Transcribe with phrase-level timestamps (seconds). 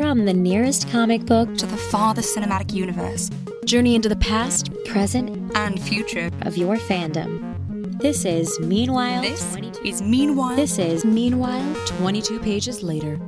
[0.00, 3.28] From the nearest comic book to the farthest cinematic universe,
[3.66, 8.00] journey into the past, present, and future of your fandom.
[8.00, 9.20] This is Meanwhile.
[9.20, 10.56] This is Meanwhile.
[10.56, 13.20] This is Meanwhile 22 pages later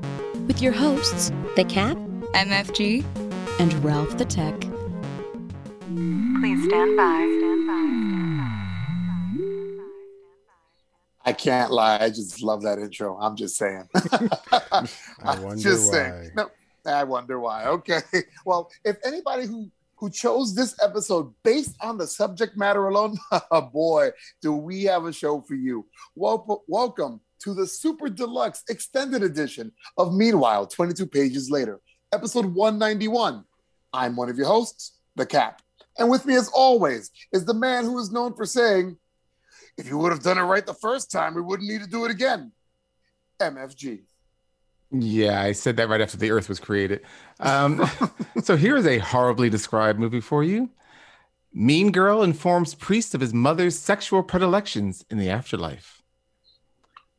[0.46, 1.98] with your hosts, The Cap,
[2.32, 3.04] MFG,
[3.60, 4.58] and Ralph the Tech.
[6.40, 7.36] Please stand by.
[7.38, 7.82] Stand by.
[11.26, 11.98] I can't lie.
[11.98, 13.18] I just love that intro.
[13.18, 13.90] I'm just saying.
[14.12, 15.98] I wonder just why.
[15.98, 16.30] saying.
[16.34, 16.50] No,
[16.86, 17.66] I wonder why.
[17.66, 18.00] Okay.
[18.44, 19.70] Well, if anybody who
[20.02, 23.16] who chose this episode based on the subject matter alone,
[23.52, 25.86] oh boy, do we have a show for you.
[26.16, 31.80] Welcome, welcome to the super deluxe extended edition of Meanwhile, 22 pages later,
[32.12, 33.44] episode 191.
[33.92, 35.62] I'm one of your hosts, The Cap.
[35.98, 38.96] And with me, as always, is the man who is known for saying,
[39.78, 42.04] if you would have done it right the first time, we wouldn't need to do
[42.06, 42.50] it again.
[43.40, 44.00] MFG.
[44.92, 47.00] Yeah, I said that right after the Earth was created.
[47.40, 47.88] Um,
[48.42, 50.70] so here's a horribly described movie for you.
[51.54, 56.02] Mean Girl informs priest of his mother's sexual predilections in the afterlife.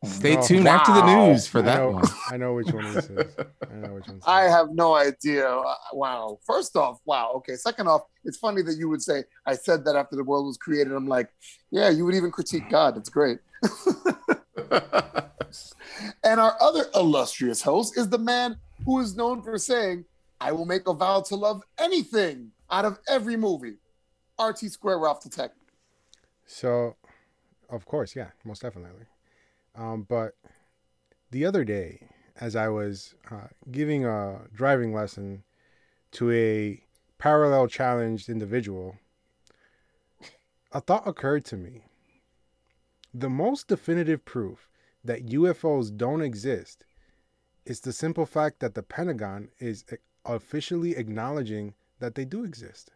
[0.05, 2.03] Stay Oh, tuned after the news for I that know, one.
[2.29, 3.35] I know which one this is.
[3.71, 4.19] I know which one.
[4.27, 5.47] I have no idea.
[5.47, 6.39] Uh, Wow.
[6.45, 7.31] First off, wow.
[7.37, 7.55] Okay.
[7.55, 10.57] Second off, it's funny that you would say, I said that after the world was
[10.57, 10.91] created.
[10.93, 11.29] I'm like,
[11.71, 12.97] yeah, you would even critique God.
[12.97, 13.39] It's great.
[16.23, 20.05] and our other illustrious host is the man who is known for saying,
[20.39, 23.77] I will make a vow to love anything out of every movie.
[24.39, 25.51] RT Square Ralph the Tech.
[26.45, 26.95] So,
[27.69, 29.05] of course, yeah, most definitely.
[29.75, 30.33] Um, but
[31.31, 32.07] the other day,
[32.39, 35.43] as I was uh, giving a driving lesson
[36.13, 36.83] to a
[37.17, 38.97] parallel challenged individual,
[40.71, 41.83] a thought occurred to me.
[43.13, 44.67] The most definitive proof
[45.03, 46.85] that UFOs don't exist
[47.65, 49.85] it's the simple fact that the Pentagon is
[50.25, 52.91] officially acknowledging that they do exist.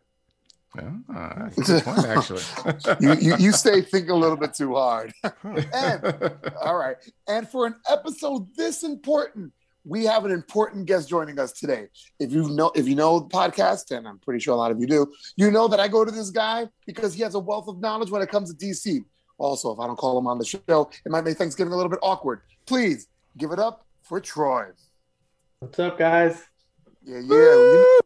[0.77, 2.41] Ah, that's a good point, actually.
[2.99, 5.13] You, you, you stay thinking a little bit too hard.
[5.43, 6.97] And All right.
[7.27, 9.53] And for an episode this important,
[9.85, 11.87] we have an important guest joining us today.
[12.19, 14.79] If you know if you know the podcast, and I'm pretty sure a lot of
[14.81, 17.69] you do, you know that I go to this guy because he has a wealth
[17.69, 19.03] of knowledge when it comes to DC.
[19.37, 21.89] Also, if I don't call him on the show, it might make Thanksgiving a little
[21.89, 22.41] bit awkward.
[22.65, 24.67] Please give it up for Troy.
[25.59, 26.43] What's up, guys?
[27.03, 27.35] Yeah, yeah.
[27.35, 27.99] You,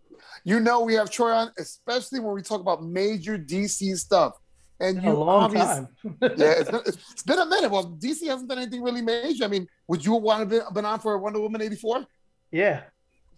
[0.44, 4.34] you know we have Troy on, especially when we talk about major DC stuff.
[4.80, 5.88] And you a long time.
[6.22, 7.70] yeah, it's been, it's been a minute.
[7.70, 9.46] Well, DC hasn't done anything really major.
[9.46, 12.06] I mean, would you want to be been on for Wonder Woman eighty four?
[12.52, 12.84] yeah.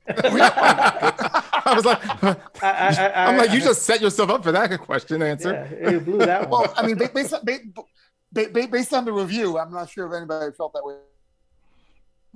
[1.65, 4.77] I was like, I, I, I, I'm like, you just set yourself up for that
[4.81, 5.53] question answer.
[5.81, 6.63] Yeah, it blew that one.
[6.63, 10.07] well, I mean, ba- based on, ba- ba- based on the review, I'm not sure
[10.07, 10.95] if anybody felt that way.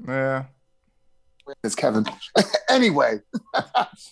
[0.08, 0.46] Yeah.
[1.64, 2.06] It's Kevin.
[2.70, 3.20] anyway,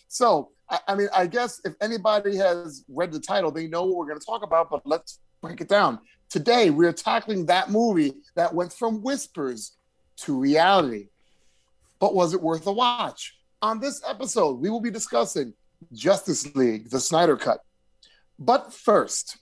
[0.07, 3.97] so I, I mean, I guess if anybody has read the title, they know what
[3.97, 4.69] we're going to talk about.
[4.69, 5.99] But let's break it down.
[6.29, 9.73] Today, we're tackling that movie that went from whispers
[10.17, 11.09] to reality.
[11.99, 13.34] But was it worth a watch?
[13.65, 15.51] On this episode, we will be discussing
[15.91, 17.61] Justice League, the Snyder Cut.
[18.37, 19.39] But first,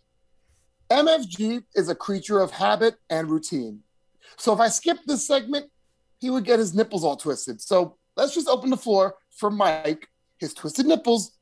[0.90, 3.82] MFG is a creature of habit and routine.
[4.38, 5.70] So if I skip this segment,
[6.22, 7.60] he would get his nipples all twisted.
[7.60, 10.08] So let's just open the floor for Mike,
[10.38, 11.38] his twisted nipples,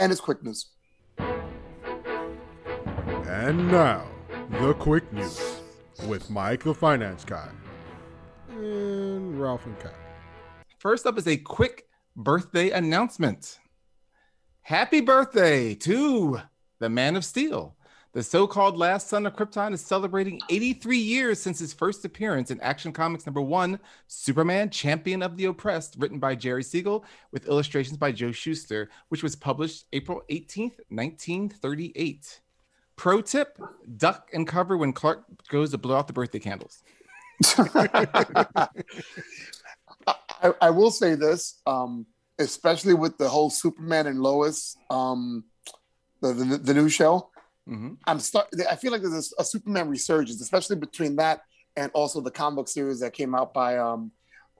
[0.00, 0.70] and his quick news.
[3.28, 4.06] And now,
[4.52, 5.60] the quick news
[6.06, 7.50] with Mike the Finance Guy
[8.48, 9.92] and Ralph and Cat.
[10.78, 13.58] First up is a quick birthday announcement.
[14.62, 16.40] Happy birthday to
[16.78, 17.76] the Man of Steel.
[18.12, 22.50] The so called last son of Krypton is celebrating 83 years since his first appearance
[22.50, 27.48] in Action Comics number one, Superman Champion of the Oppressed, written by Jerry Siegel with
[27.48, 32.40] illustrations by Joe Shuster, which was published April 18th, 1938.
[32.96, 33.58] Pro tip
[33.96, 36.82] duck and cover when Clark goes to blow out the birthday candles.
[40.42, 42.06] I, I will say this, um,
[42.38, 45.44] especially with the whole Superman and Lois, um,
[46.20, 47.30] the, the the new show.
[47.68, 47.96] Mhm.
[48.06, 48.48] I'm start.
[48.70, 51.42] I feel like there's a, a Superman resurgence, especially between that
[51.76, 54.10] and also the comic book series that came out by um,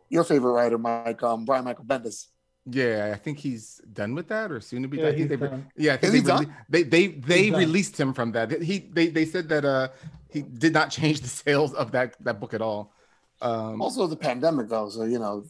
[0.09, 2.27] your favorite writer, Mike um, Brian Michael Bendis.
[2.65, 4.99] Yeah, I think he's done with that or soon to be.
[4.99, 5.67] Yeah, I think he's they, done.
[5.77, 6.57] yeah, I think Is they, he rele- done?
[6.69, 7.61] they they they He's done.
[7.61, 8.63] released him from that.
[8.63, 9.89] He they they said that uh
[10.31, 12.95] he did not change the sales of that that book at all.
[13.43, 15.45] Um, Also, the pandemic though, so you know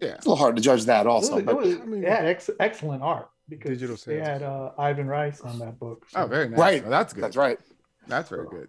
[0.00, 1.06] yeah, it's a little hard to judge that.
[1.06, 3.96] It Also, was- but it, was, I mean- it had ex- excellent art because Digital
[3.96, 4.26] they sales.
[4.26, 6.04] had uh, Ivan Reis on that book.
[6.08, 6.58] so- oh, very nice.
[6.58, 6.82] Right.
[6.82, 7.22] Well, that's good.
[7.24, 7.58] that's right.
[8.08, 8.68] That's very good.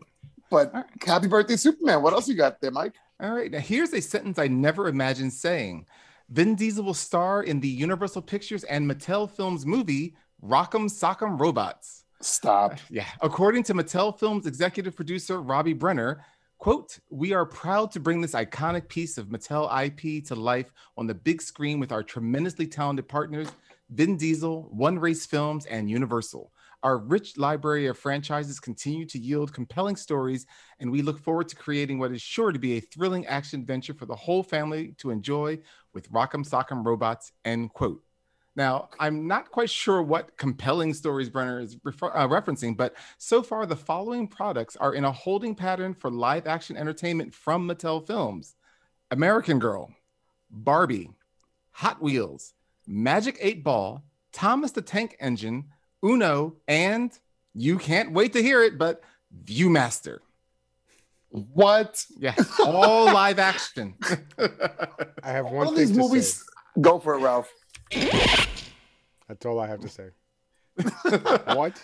[0.50, 0.85] But All right.
[1.06, 2.01] happy birthday, Superman!
[2.01, 2.94] What else you got there, Mike?
[3.19, 5.85] All right, now here's a sentence I never imagined saying.
[6.29, 12.03] Vin Diesel will star in the Universal Pictures and Mattel Films movie Rock'em Sock'em Robots.
[12.21, 12.77] Stop.
[12.89, 13.06] Yeah.
[13.21, 16.24] According to Mattel Films executive producer Robbie Brenner,
[16.57, 21.07] quote, we are proud to bring this iconic piece of Mattel IP to life on
[21.07, 23.50] the big screen with our tremendously talented partners,
[23.89, 26.51] Vin Diesel, One Race Films, and Universal.
[26.83, 30.45] Our rich library of franchises continue to yield compelling stories,
[30.80, 33.94] and we look forward to creating what is sure to be a thrilling action adventure
[33.94, 35.60] for the whole family to enjoy
[35.94, 38.01] with Rock'em Sock'em Robots, end quote.
[38.57, 43.44] Now, I'm not quite sure what compelling stories Brenner is refer- uh, referencing, but so
[43.44, 48.06] far the following products are in a holding pattern for live action entertainment from Mattel
[48.06, 48.56] Films
[49.12, 49.94] American Girl,
[50.50, 51.12] Barbie,
[51.69, 52.56] Hot Wheels,
[52.88, 55.65] Magic 8 Ball, Thomas the Tank Engine,
[56.03, 57.12] Uno, and
[57.53, 59.03] you can't wait to hear it, but
[59.45, 60.18] Viewmaster.
[61.30, 62.03] What?
[62.18, 62.33] Yeah,
[62.65, 63.94] all live action.
[65.24, 66.33] I have one All thing these to movies.
[66.38, 66.44] say.
[66.81, 67.51] Go for it, Ralph.
[67.92, 70.10] That's all I have to say.
[71.56, 71.81] what?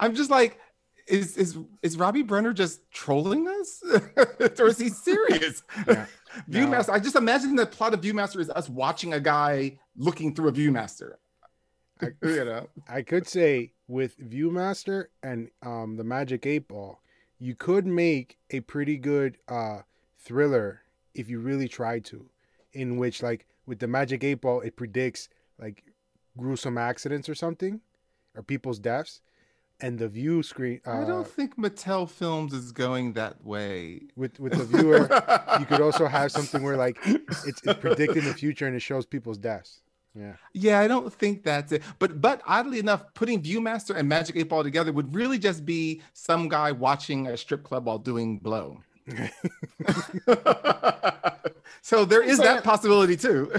[0.00, 0.58] I'm just like,
[1.06, 3.82] is is is Robbie Brenner just trolling us,
[4.58, 5.62] or is he serious?
[5.86, 6.06] Yeah.
[6.50, 6.88] Viewmaster.
[6.88, 10.52] I just imagine the plot of Viewmaster is us watching a guy looking through a
[10.52, 11.12] Viewmaster.
[12.02, 16.98] I, You know, I could say with Viewmaster and um, the Magic Eight Ball,
[17.38, 19.82] you could make a pretty good uh,
[20.18, 20.80] thriller
[21.14, 22.28] if you really tried to.
[22.72, 25.28] In which, like with the Magic Eight Ball, it predicts
[25.58, 25.84] like
[26.36, 27.80] gruesome accidents or something,
[28.36, 29.20] or people's deaths,
[29.80, 30.80] and the view screen.
[30.86, 34.02] Uh, I don't think Mattel Films is going that way.
[34.16, 35.08] with with the viewer,
[35.58, 39.06] you could also have something where like it's, it's predicting the future and it shows
[39.06, 39.80] people's deaths.
[40.16, 40.34] Yeah.
[40.52, 41.82] Yeah, I don't think that's it.
[41.98, 46.02] But but oddly enough, putting Viewmaster and Magic Eight Ball together would really just be
[46.12, 48.80] some guy watching a strip club while doing blow.
[51.82, 53.52] so there is that possibility too.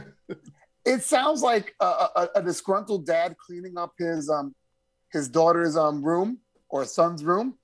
[0.86, 4.53] It sounds like a, a, a disgruntled dad cleaning up his um
[5.12, 6.39] his daughter's um room
[6.69, 7.57] or son's room,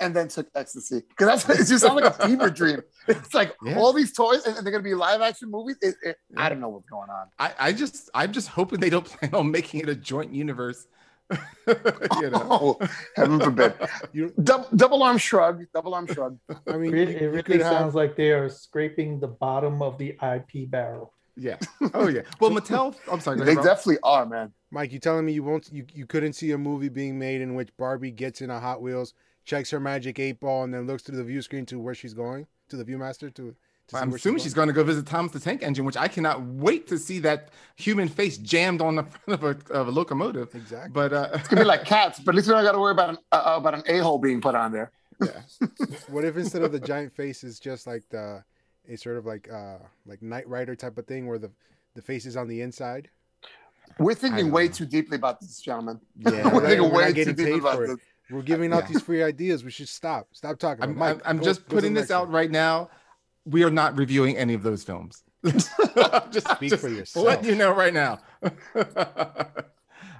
[0.00, 1.02] and then took ecstasy.
[1.08, 2.82] Because that's it just sounds like a fever dream.
[3.06, 3.78] It's like Yeah.
[3.78, 5.76] all these toys, and, and they're gonna be live action movies.
[5.80, 7.28] It, it, I don't know what's going on.
[7.38, 10.86] I, I just I'm just hoping they don't plan on making it a joint universe.
[12.20, 12.46] you know.
[12.50, 12.78] Oh,
[13.16, 13.74] heaven forbid.
[14.12, 15.64] You, Double, double arm shrug.
[15.74, 16.38] Double arm shrug.
[16.66, 19.98] I mean, It, it really could have- sounds like they are scraping the bottom of
[19.98, 21.12] the IP barrel.
[21.36, 21.56] Yeah.
[21.94, 22.22] Oh yeah.
[22.40, 22.96] Well, Mattel.
[23.10, 23.38] I'm sorry.
[23.40, 24.52] They definitely are, man.
[24.70, 27.54] Mike, you telling me you won't you, you couldn't see a movie being made in
[27.54, 29.14] which Barbie gets in a Hot Wheels,
[29.44, 32.12] checks her magic eight ball, and then looks through the view screen to where she's
[32.14, 33.54] going to the viewmaster to.
[33.88, 36.08] To see I'm assuming she's going to go visit Thomas the Tank Engine, which I
[36.08, 39.90] cannot wait to see that human face jammed on the front of a, of a
[39.90, 40.54] locomotive.
[40.54, 40.90] exactly.
[40.92, 42.92] But uh, It's gonna be like cats, but at least we don't got to worry
[42.92, 44.90] about an uh, about an a hole being put on there.
[45.24, 45.40] yeah.
[46.08, 48.42] what if instead of the giant face is just like the
[48.88, 49.76] a sort of like uh
[50.06, 51.50] like Knight Rider type of thing where the
[51.94, 53.08] the face is on the inside?
[53.98, 54.72] We're thinking way know.
[54.72, 55.98] too deeply about this, gentlemen.
[56.18, 56.68] Yeah, we're right.
[56.68, 57.86] thinking We're way too getting deeply paid about for it.
[57.88, 57.96] this.
[58.30, 58.88] We're giving out Yeah.
[58.88, 59.64] these free ideas.
[59.64, 60.28] We should stop.
[60.32, 60.84] Stop talking.
[60.84, 61.08] I'm, about it.
[61.10, 62.34] I'm, Mike, I'm go- just go putting this out one.
[62.34, 62.90] right now.
[63.48, 65.22] We are not reviewing any of those films.
[65.44, 67.26] just Speak just for yourself.
[67.26, 68.18] Let you know right now.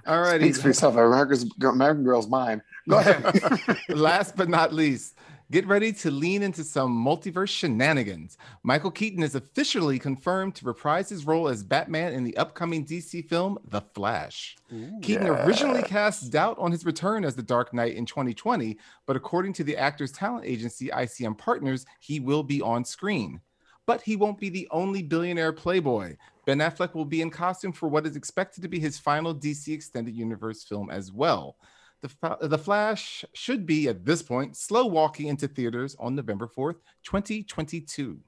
[0.07, 0.45] All righty.
[0.45, 0.95] Speaks for yourself.
[0.95, 2.61] America's American Girl's mine.
[2.87, 3.77] Go ahead.
[3.89, 5.15] Last but not least,
[5.51, 8.37] get ready to lean into some multiverse shenanigans.
[8.63, 13.27] Michael Keaton is officially confirmed to reprise his role as Batman in the upcoming DC
[13.27, 14.55] film The Flash.
[15.01, 19.53] Keaton originally cast doubt on his return as the Dark Knight in 2020, but according
[19.53, 23.41] to the actor's talent agency ICM Partners, he will be on screen.
[23.85, 26.15] But he won't be the only billionaire playboy.
[26.45, 29.73] Ben Affleck will be in costume for what is expected to be his final DC
[29.73, 31.55] Extended Universe film as well.
[32.01, 36.77] The, the Flash should be, at this point, slow walking into theaters on November 4th,
[37.03, 38.19] 2022.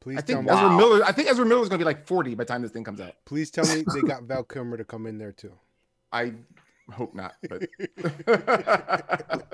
[0.00, 0.56] Please I tell think me.
[0.56, 1.04] Ezra Miller.
[1.04, 2.84] I think Ezra Miller is going to be like 40 by the time this thing
[2.84, 3.14] comes out.
[3.24, 5.52] Please tell me they got Val Kilmer to come in there too.
[6.12, 6.34] I
[6.92, 7.34] hope not.
[7.48, 7.62] But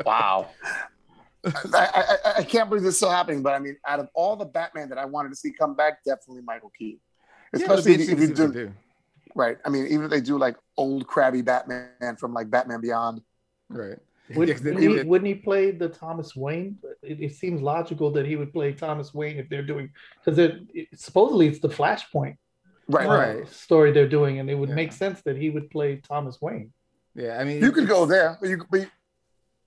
[0.04, 0.48] wow.
[1.44, 4.36] I, I, I can't believe this is still happening, but I mean, out of all
[4.36, 7.00] the Batman that I wanted to see come back, definitely Michael Keaton.
[7.54, 8.74] Yeah, it'll Especially be if, to you do, do.
[9.34, 9.56] right.
[9.64, 13.22] I mean, even if they do like old crabby Batman from like Batman Beyond.
[13.68, 13.96] Right.
[14.34, 16.78] Would, Yeah, 'cause they- wouldn't, they- he, wouldn't he play the Thomas Wayne?
[17.02, 19.90] It, it seems logical that he would play Thomas Wayne if they're doing
[20.24, 22.36] because it, it, supposedly it's the Flashpoint
[22.88, 23.06] Right.
[23.06, 23.48] uh, Right.
[23.48, 24.74] story they're doing, and it would Yeah.
[24.76, 26.72] make sense that he would play Thomas Wayne.
[27.14, 28.86] Yeah, I mean, You could go there, but you could be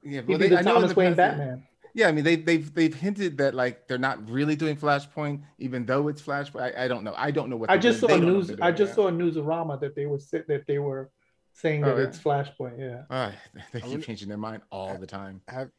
[0.03, 1.67] Yeah, He'd well, they, the I know Thomas the Wayne past- Batman.
[1.93, 5.85] Yeah, I mean, they, they've they've hinted that like they're not really doing Flashpoint, even
[5.85, 6.61] though it's Flashpoint.
[6.77, 7.13] I, I don't know.
[7.15, 7.69] I don't know what.
[7.69, 8.09] I just doing.
[8.11, 8.51] saw They don't news.
[8.61, 8.95] I just yeah.
[8.95, 11.09] saw a newsarama that they were sit that they were
[11.55, 12.07] saying Oh, that yeah.
[12.07, 12.77] it's Flashpoint.
[12.79, 13.03] Yeah.
[13.09, 13.35] All right,
[13.71, 15.41] they keep changing their mind all the time.
[15.47, 15.69] Have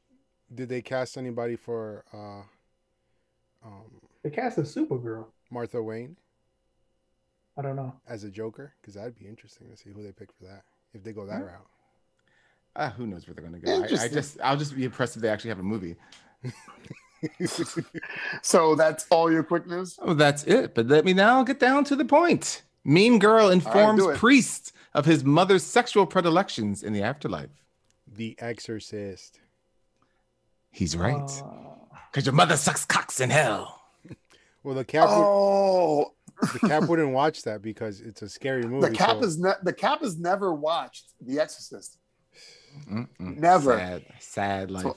[0.54, 2.42] did they cast anybody for uh,
[3.66, 3.82] um,
[4.22, 5.26] They cast a Supergirl.
[5.50, 6.16] Martha Wayne?
[7.58, 7.94] I don't know.
[8.08, 8.74] as a Joker?
[8.80, 11.38] Because that'd be interesting to see who they pick for that if they go that
[11.38, 11.44] Hmm.
[11.46, 11.66] route.
[12.78, 13.72] Ah, who knows where they're gonna go?
[13.72, 15.96] I, I just, I'll just be impressed if they actually have a movie.
[18.42, 19.98] So that's all your quick news.
[20.00, 20.74] Oh, that's it.
[20.74, 22.62] But let me now get down to the point.
[22.86, 27.50] Mean Girl informs do priest of his mother's sexual predilections in the afterlife.
[28.06, 29.40] The Exorcist.
[30.70, 31.14] He's right.
[31.14, 33.82] Uh, Because your mother sucks cocks in hell.
[34.62, 36.12] Well, the cap, would, Oh,
[36.52, 38.88] the cap wouldn't watch that because it's a scary movie.
[38.88, 41.98] the cap so- is ne- the cap has never watched The Exorcist.
[42.90, 43.06] Mm-mm.
[43.20, 43.78] Never.
[43.78, 44.82] Sad, sad life.
[44.82, 44.96] So-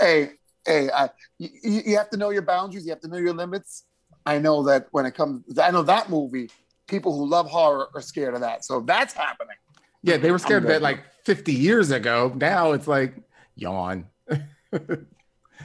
[0.00, 0.30] Hey,
[0.64, 2.86] hey, I, you, you have to know your boundaries.
[2.86, 3.84] You have to know your limits.
[4.24, 6.48] I know that when it comes, I know that movie.
[6.86, 8.64] People who love horror are scared of that.
[8.64, 9.56] So that's happening.
[10.02, 10.74] yeah, they were scared of good.
[10.76, 12.32] that like 50 years ago.
[12.36, 13.16] Now it's like
[13.54, 14.06] yawn.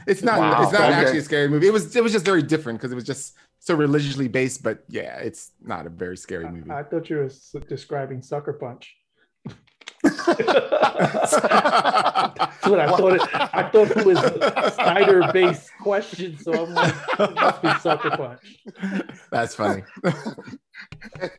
[0.06, 0.38] it's not.
[0.38, 0.92] Wow, It's not okay.
[0.92, 1.66] actually a scary movie.
[1.66, 1.94] It was.
[1.94, 4.62] It was just very different because it was just so religiously based.
[4.62, 6.70] But yeah, it's not a very scary movie.
[6.70, 8.96] I thought you were describing Sucker Punch.
[10.02, 11.32] That's
[12.66, 13.14] what I thought.
[13.14, 18.10] It, I thought it was a Snyder-based question, so I'm like, it must be Sucker
[18.10, 18.58] Punch.
[19.30, 19.82] That's funny.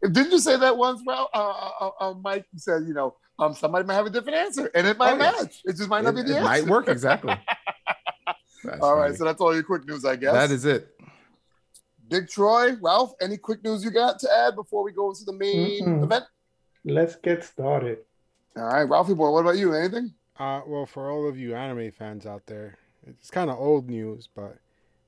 [0.01, 3.86] Didn't you say that once, Well, Uh, uh, uh, Mike said, you know, um, somebody
[3.86, 5.32] might have a different answer, and it might Oh, yeah.
[5.41, 5.62] match.
[5.65, 6.44] It just might not be the it answer.
[6.44, 7.36] might work exactly.
[8.63, 9.18] That's All right, funny.
[9.18, 10.34] so that's all your quick news, I guess.
[10.34, 10.89] that is it.
[12.08, 13.13] Big Troy, Ralph.
[13.20, 16.03] Any quick news you got to add before we go into the main Mm-mm.
[16.03, 16.25] event?
[16.86, 18.00] Let's get started.
[18.55, 19.29] All right, Ralphie boy.
[19.31, 19.74] What about you?
[19.74, 20.13] Anything?
[20.38, 22.77] Uh, well, for all of you anime fans out there,
[23.08, 24.58] it's kind of old news, but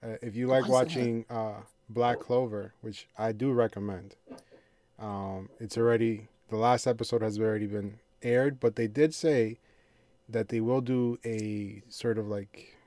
[0.04, 0.72] uh, if you like Why is that?
[0.72, 4.16] watching uh, Black Clover, which I do recommend,
[5.00, 9.58] um, it's already the last episode has already been aired, but they did say
[10.30, 12.78] that they will do a sort of like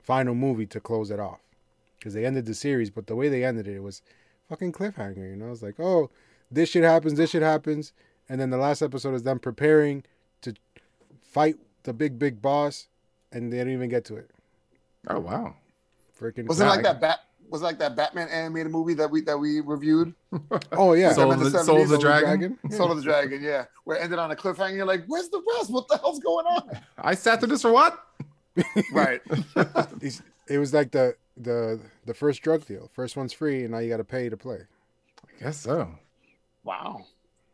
[0.00, 1.40] final movie to close it off
[1.98, 4.00] because they ended the series, but the way they ended it, it was
[4.48, 5.28] fucking cliffhanger.
[5.30, 6.10] You know, it's like, oh,
[6.50, 7.92] this shit happens, this shit happens,
[8.28, 10.04] and then the last episode is them preparing
[10.42, 10.54] to
[11.20, 12.88] fight the big big boss,
[13.32, 14.30] and they don't even get to it.
[15.08, 15.54] Oh wow.
[16.18, 17.00] Freaking Was it like that?
[17.00, 17.20] Bat
[17.50, 20.14] was it like that Batman animated movie that we that we reviewed,
[20.72, 22.58] Oh yeah, Soul Soul of the the, Soul of the 70s, Dragon.
[22.70, 23.42] Soul of the Dragon?
[23.42, 24.76] Yeah, where it ended on a cliffhanger.
[24.76, 25.70] You're like, where's the rest?
[25.70, 26.80] What the hell's going on?
[26.98, 28.04] I sat through this for what?
[28.92, 29.20] right.
[30.50, 32.90] It was like the the the first drug deal.
[32.94, 34.60] First one's free, and now you got to pay to play.
[35.22, 35.90] I guess so.
[36.64, 37.04] Wow.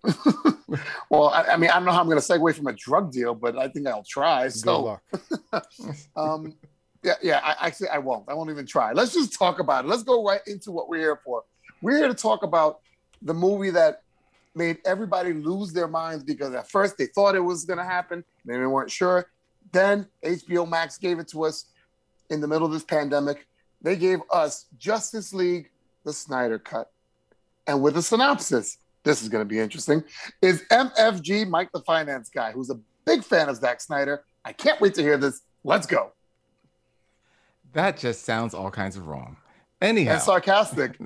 [1.10, 3.12] well, I, I mean, I don't know how I'm going to segue from a drug
[3.12, 4.44] deal, but I think I'll try.
[4.44, 5.66] Good So, luck.
[6.16, 6.54] um,
[7.02, 7.40] yeah, yeah.
[7.42, 8.28] I actually I won't.
[8.28, 8.92] I won't even try.
[8.92, 9.88] Let's just talk about it.
[9.88, 11.44] Let's go right into what we're here for.
[11.82, 12.80] We're here to talk about
[13.22, 14.02] the movie that
[14.54, 18.24] made everybody lose their minds because at first they thought it was going to happen,
[18.44, 19.26] then they weren't sure.
[19.72, 21.66] Then HBO Max gave it to us
[22.30, 23.46] in the middle of this pandemic.
[23.82, 25.70] They gave us Justice League,
[26.04, 26.90] the Snyder Cut,
[27.66, 28.78] and with a synopsis.
[29.04, 30.02] This is going to be interesting.
[30.42, 34.24] Is MFG Mike the finance guy, who's a big fan of Zack Snyder?
[34.44, 35.42] I can't wait to hear this.
[35.62, 36.12] Let's go.
[37.74, 39.36] That just sounds all kinds of wrong.
[39.84, 40.96] Anyhow, And sarcastic.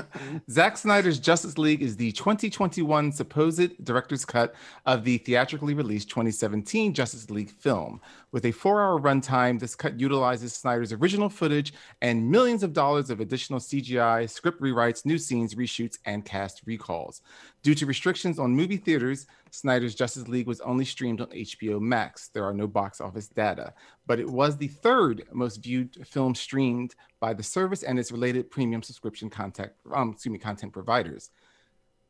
[0.50, 6.92] Zack Snyder's Justice League is the 2021 supposed director's cut of the theatrically released 2017
[6.92, 7.98] Justice League film.
[8.32, 13.08] With a four hour runtime, this cut utilizes Snyder's original footage and millions of dollars
[13.08, 17.22] of additional CGI, script rewrites, new scenes, reshoots, and cast recalls.
[17.62, 22.28] Due to restrictions on movie theaters, Snyder's Justice League was only streamed on HBO Max.
[22.28, 23.72] There are no box office data,
[24.06, 26.94] but it was the third most viewed film streamed
[27.26, 31.30] by the service and its related premium subscription content, um, excuse me, content providers.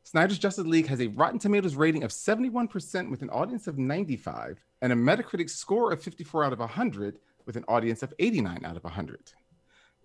[0.03, 4.63] Snyder's Justice League has a Rotten Tomatoes rating of 71% with an audience of 95
[4.83, 8.77] and a Metacritic score of 54 out of 100 with an audience of 89 out
[8.77, 9.33] of 100.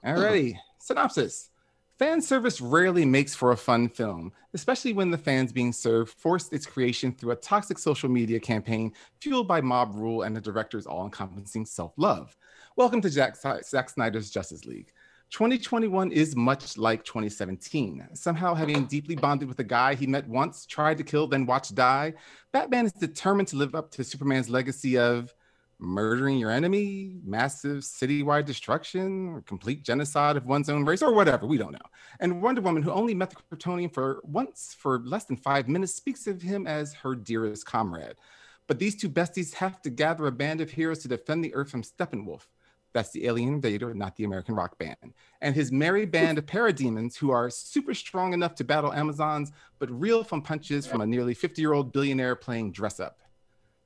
[0.03, 1.51] Alrighty, synopsis.
[1.99, 6.55] Fan service rarely makes for a fun film, especially when the fans being served forced
[6.55, 10.87] its creation through a toxic social media campaign fueled by mob rule and the director's
[10.87, 12.35] all encompassing self love.
[12.75, 14.95] Welcome to Jack, Zack Snyder's Justice League.
[15.33, 18.07] 2021 is much like 2017.
[18.13, 21.75] Somehow, having deeply bonded with a guy he met once, tried to kill, then watched
[21.75, 22.13] die,
[22.53, 25.33] Batman is determined to live up to Superman's legacy of
[25.79, 31.47] murdering your enemy, massive citywide destruction, or complete genocide of one's own race, or whatever.
[31.47, 31.79] We don't know.
[32.21, 35.95] And Wonder Woman, who only met the Kryptonian for once for less than five minutes,
[35.95, 38.17] speaks of him as her dearest comrade.
[38.67, 41.71] But these two besties have to gather a band of heroes to defend the Earth
[41.71, 42.43] from Steppenwolf.
[42.93, 45.15] That's the alien invader, not the American rock band.
[45.41, 49.91] And his merry band of parademons who are super strong enough to battle Amazons, but
[49.91, 53.19] reel from punches from a nearly 50 year old billionaire playing dress up.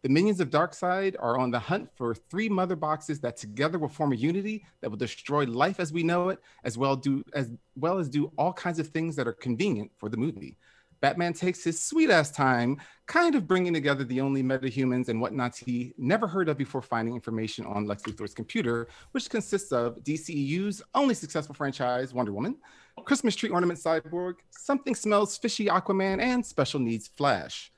[0.02, 3.88] The minions of Darkseid are on the hunt for three mother boxes that together will
[3.88, 7.50] form a unity that will destroy life as we know it, as well do as
[7.74, 10.58] well as do all kinds of things that are convenient for the movie.
[11.00, 15.58] Batman takes his sweet ass time, kind of bringing together the only metahumans and whatnots
[15.58, 20.82] he never heard of before finding information on Lex Luthor's computer, which consists of DCEU's
[20.94, 22.56] only successful franchise, Wonder Woman,
[23.04, 27.70] Christmas tree ornament cyborg, something smells fishy Aquaman, and special needs Flash.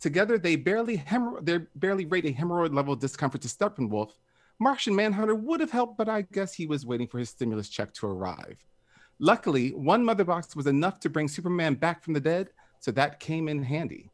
[0.00, 1.04] Together, they barely
[1.42, 4.10] they barely rate a hemorrhoid level discomfort to Steppenwolf.
[4.58, 7.92] Martian Manhunter would have helped, but I guess he was waiting for his stimulus check
[7.94, 8.64] to arrive.
[9.18, 12.50] Luckily, one mother box was enough to bring Superman back from the dead,
[12.82, 14.10] so that came in handy.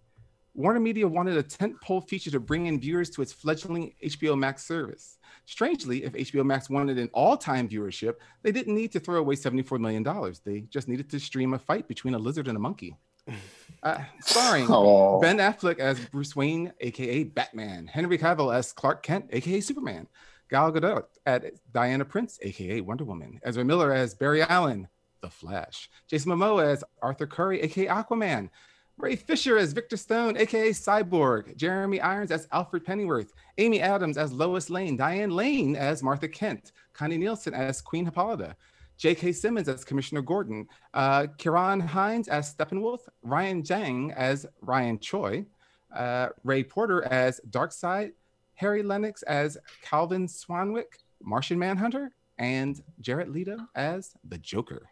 [0.53, 4.63] Warner Media wanted a tentpole feature to bring in viewers to its fledgling HBO Max
[4.65, 5.17] service.
[5.47, 9.81] Strangely, if HBO Max wanted an all-time viewership, they didn't need to throw away $74
[9.81, 10.05] million.
[10.45, 12.95] They just needed to stream a fight between a lizard and a monkey.
[13.81, 15.21] Uh, starring Oh.
[15.21, 20.09] Ben Affleck as Bruce Wayne, aka Batman, Henry Cavill as Clark Kent, aka Superman,
[20.51, 24.89] Gal Gadot as Diana Prince, aka Wonder Woman, Ezra Miller as Barry Allen,
[25.21, 28.51] The Flash, Jason Momoa as Arthur Curry, aka Aquaman,
[28.99, 34.33] Ray Fisher as Victor Stone, aka Cyborg, Jeremy Irons as Alfred Pennyworth, Amy Adams as
[34.33, 38.57] Lois Lane, Diane Lane as Martha Kent, Connie Nielsen as Queen Hippolyta,
[38.97, 39.31] J.K.
[39.33, 45.47] Simmons as Commissioner Gordon, uh, Ciarán Hinds as Steppenwolf, Ryan Jang as Ryan Choi,
[45.95, 48.13] uh, Ray Porter as Darkseid,
[48.55, 54.89] Harry Lennix as Calvin Swanwick, Martian Manhunter, and Jared Leto as the Joker.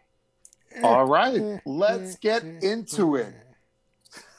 [0.82, 3.34] All right, let's get into it.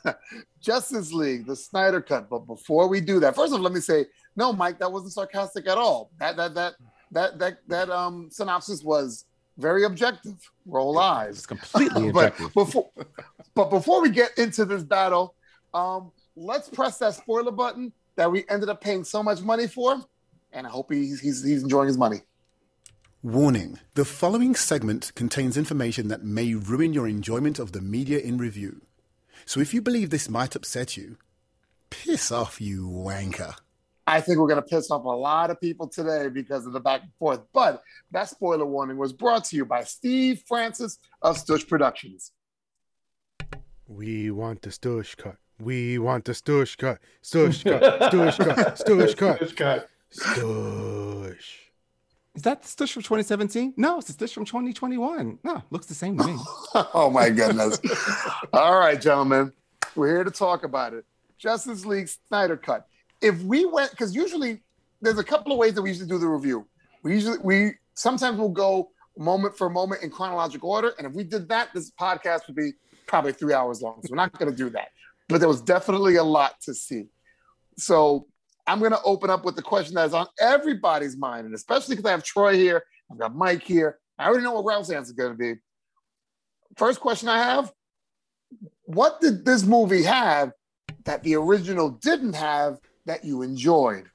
[0.62, 2.30] Justice League, the Snyder Cut.
[2.30, 5.14] But before we do that, first of all, let me say, no, Mike, that wasn't
[5.14, 6.12] sarcastic at all.
[6.20, 6.74] That that that
[7.12, 9.26] that that that um synopsis was
[9.58, 10.36] very objective.
[10.66, 11.38] Roll eyes.
[11.38, 12.54] It's completely but objective.
[12.54, 12.90] before
[13.56, 15.36] but before we get into this battle,
[15.74, 20.02] um, let's press that spoiler button that we ended up paying so much money for,
[20.52, 22.22] and I hope he's he's, he's enjoying his money.
[23.28, 28.38] Warning the following segment contains information that may ruin your enjoyment of the media in
[28.38, 28.84] review.
[29.46, 31.18] So if you believe this might upset you,
[31.90, 33.54] piss off, you wanker.
[34.08, 36.80] I think we're going to piss off a lot of people today because of the
[36.80, 37.42] back and forth.
[37.52, 42.32] But that spoiler warning was brought to you by Steve Francis of Stush Productions.
[43.90, 45.36] We want the stush cut.
[45.60, 47.00] We want the stush cut.
[47.22, 48.10] Stush cut.
[48.10, 48.78] Stush cut.
[48.78, 49.40] Stush cut.
[49.50, 49.90] Stush cut.
[50.14, 51.67] Stush.
[52.38, 53.74] Is that the Stush from 2017?
[53.78, 55.40] No, it's the stitch from 2021.
[55.44, 56.38] No, looks the same to me.
[56.94, 57.80] oh my goodness.
[58.54, 59.52] All right, gentlemen,
[59.96, 61.04] we're here to talk about it.
[61.40, 62.86] Justice League Snyder Cut.
[63.22, 64.62] If we went, because usually
[65.02, 66.68] there's a couple of ways that we usually do the review.
[67.02, 71.24] We usually we sometimes we'll go moment for moment in chronological order, and if we
[71.24, 72.74] did that, this podcast would be
[73.08, 74.00] probably three hours long.
[74.04, 74.90] So we're not going to do that.
[75.28, 77.06] But there was definitely a lot to see.
[77.80, 78.28] So
[78.68, 81.96] I'm going to open up with the question that is on everybody's mind, and especially
[81.96, 83.98] because I have Troy here, I've got Mike here.
[84.20, 85.54] I already know what Ralph's answer is going to be.
[86.76, 87.72] First question I have
[88.84, 90.52] What did this movie have
[91.06, 94.10] that the original didn't have that you enjoyed?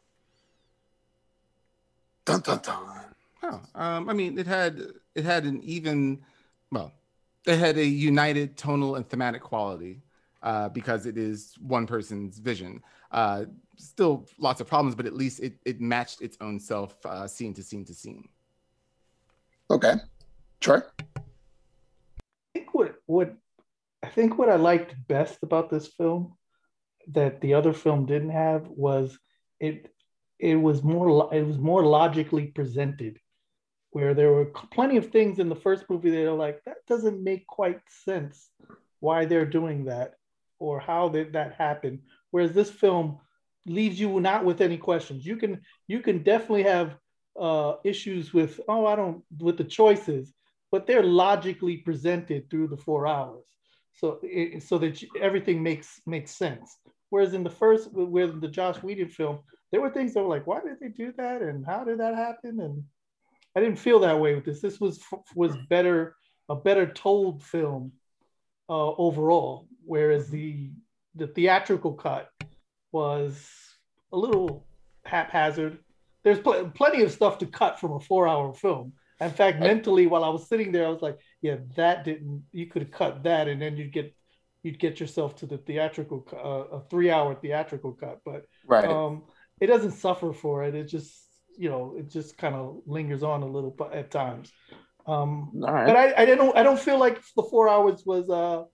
[2.24, 3.00] Dun dun dun.
[3.42, 4.80] Oh, um, I mean, it had
[5.14, 6.20] it had an even,
[6.70, 6.92] well,
[7.46, 10.02] it had a united tonal and thematic quality
[10.42, 12.82] uh, because it is one person's vision.
[13.10, 13.44] Uh,
[13.82, 17.54] still lots of problems, but at least it it matched its own self, uh, scene
[17.54, 18.28] to scene to scene.
[19.70, 19.94] Okay.
[20.60, 20.80] Troy?
[21.16, 21.20] I
[22.54, 23.34] think what what
[24.02, 26.34] I think what I liked best about this film
[27.08, 29.18] that the other film didn't have was
[29.60, 29.92] it
[30.38, 33.18] it was more lo- it was more logically presented
[33.90, 37.22] where there were plenty of things in the first movie that are like that doesn't
[37.22, 38.50] make quite sense
[39.00, 40.14] why they're doing that
[40.58, 43.18] or how did that happen whereas this film
[43.66, 45.24] leaves you not with any questions.
[45.24, 46.96] You can you can definitely have
[47.40, 50.34] uh issues with oh i don't with the choices
[50.72, 53.44] but they're logically presented through the four hours.
[53.94, 56.78] So it, so that you, everything makes makes sense.
[57.10, 60.46] Whereas in the first with the josh Whedon film there were things that were like
[60.46, 61.42] why did they do that?
[61.42, 62.58] And how did that happen?
[62.60, 62.82] And
[63.54, 64.62] i didn't feel that way with this.
[64.62, 65.00] This was
[65.36, 66.16] was better
[66.48, 67.92] a better told film
[68.70, 69.68] uh, overall.
[69.84, 70.70] Whereas the
[71.14, 72.30] the theatrical cut
[72.92, 73.48] was
[74.12, 74.66] a little
[75.04, 75.78] haphazard
[76.22, 80.06] there's pl- plenty of stuff to cut from a four hour film in fact, mentally,
[80.06, 82.44] while I was sitting there, I was like, "Yeah, that didn't.
[82.52, 84.14] You could have cut that, and then you'd get,
[84.62, 88.88] you'd get yourself to the theatrical, uh, a three-hour theatrical cut." But Right.
[88.88, 89.24] um,
[89.60, 90.74] it doesn't suffer for it.
[90.74, 91.24] It just,
[91.56, 94.52] you know, it just kind of lingers on a little at times.
[95.06, 95.86] Um, right.
[95.86, 98.64] but I, I don't, I don't feel like the four hours was, uh,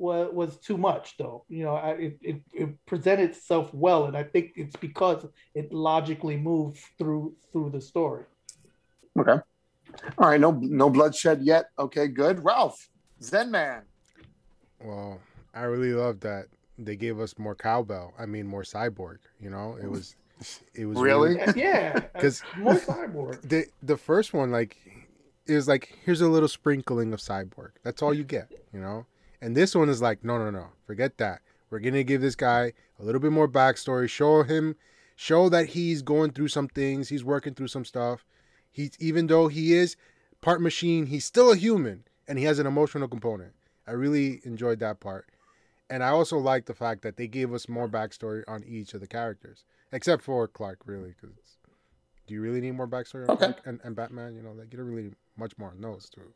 [0.00, 1.44] was, was too much though.
[1.48, 5.72] You know, I, it, it, it presented itself well, and I think it's because it
[5.72, 8.24] logically moved through through the story.
[9.18, 9.38] Okay.
[10.18, 10.40] All right.
[10.40, 11.66] No no bloodshed yet.
[11.78, 12.44] Okay, good.
[12.44, 12.88] Ralph,
[13.22, 13.82] Zen Man.
[14.82, 15.20] Well,
[15.54, 16.46] I really love that
[16.78, 18.14] they gave us more cowbell.
[18.18, 19.18] I mean, more cyborg.
[19.40, 20.16] You know, it was,
[20.74, 21.36] it was Really?
[21.54, 23.42] Yeah, 'Cause- more cyborg.
[23.42, 24.76] the the first one like
[25.46, 27.70] it was like here's a little sprinkling of cyborg.
[27.82, 29.04] That's all you get, you know.
[29.40, 31.40] And this one is like no no no, forget that.
[31.70, 34.08] We're gonna give this guy a little bit more backstory.
[34.08, 34.76] Show him,
[35.16, 37.08] show that he's going through some things.
[37.08, 38.24] He's working through some stuff.
[38.70, 39.96] He's even though he is
[40.40, 43.52] part machine, he's still a human, and he has an emotional component.
[43.86, 45.26] I really enjoyed that part.
[45.88, 49.00] And I also like the fact that they gave us more backstory on each of
[49.00, 51.36] the characters, except for Clark, really, because
[52.28, 53.46] do you really need more backstory on Okay.
[53.46, 54.36] Clark and, and Batman?
[54.36, 56.32] You know, like you don't really need much more on those two.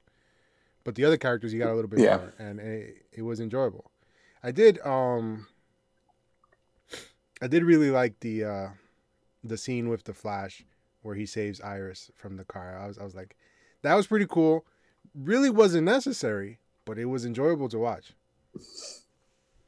[0.84, 2.18] But the other characters, you got a little bit Yeah.
[2.18, 3.90] more, and it, it was enjoyable.
[4.42, 5.46] I did, um,
[7.40, 8.68] I did really like the uh,
[9.42, 10.64] the scene with the Flash
[11.02, 12.78] where he saves Iris from the car.
[12.78, 13.36] I was, I was like,
[13.82, 14.64] that was pretty cool.
[15.14, 18.12] Really wasn't necessary, but it was enjoyable to watch.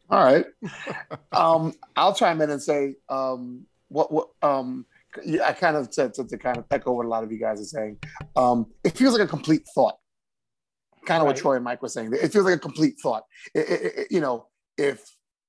[0.08, 0.46] All right.
[1.32, 4.84] um, I'll chime in and say um, what what um,
[5.42, 7.60] I kind of said to, to kind of echo what a lot of you guys
[7.60, 7.98] are saying.
[8.36, 9.98] Um, it feels like a complete thought.
[11.06, 12.12] Kind of what Troy and Mike were saying.
[12.12, 13.24] It feels like a complete thought.
[13.54, 15.04] It- it- it- you know, if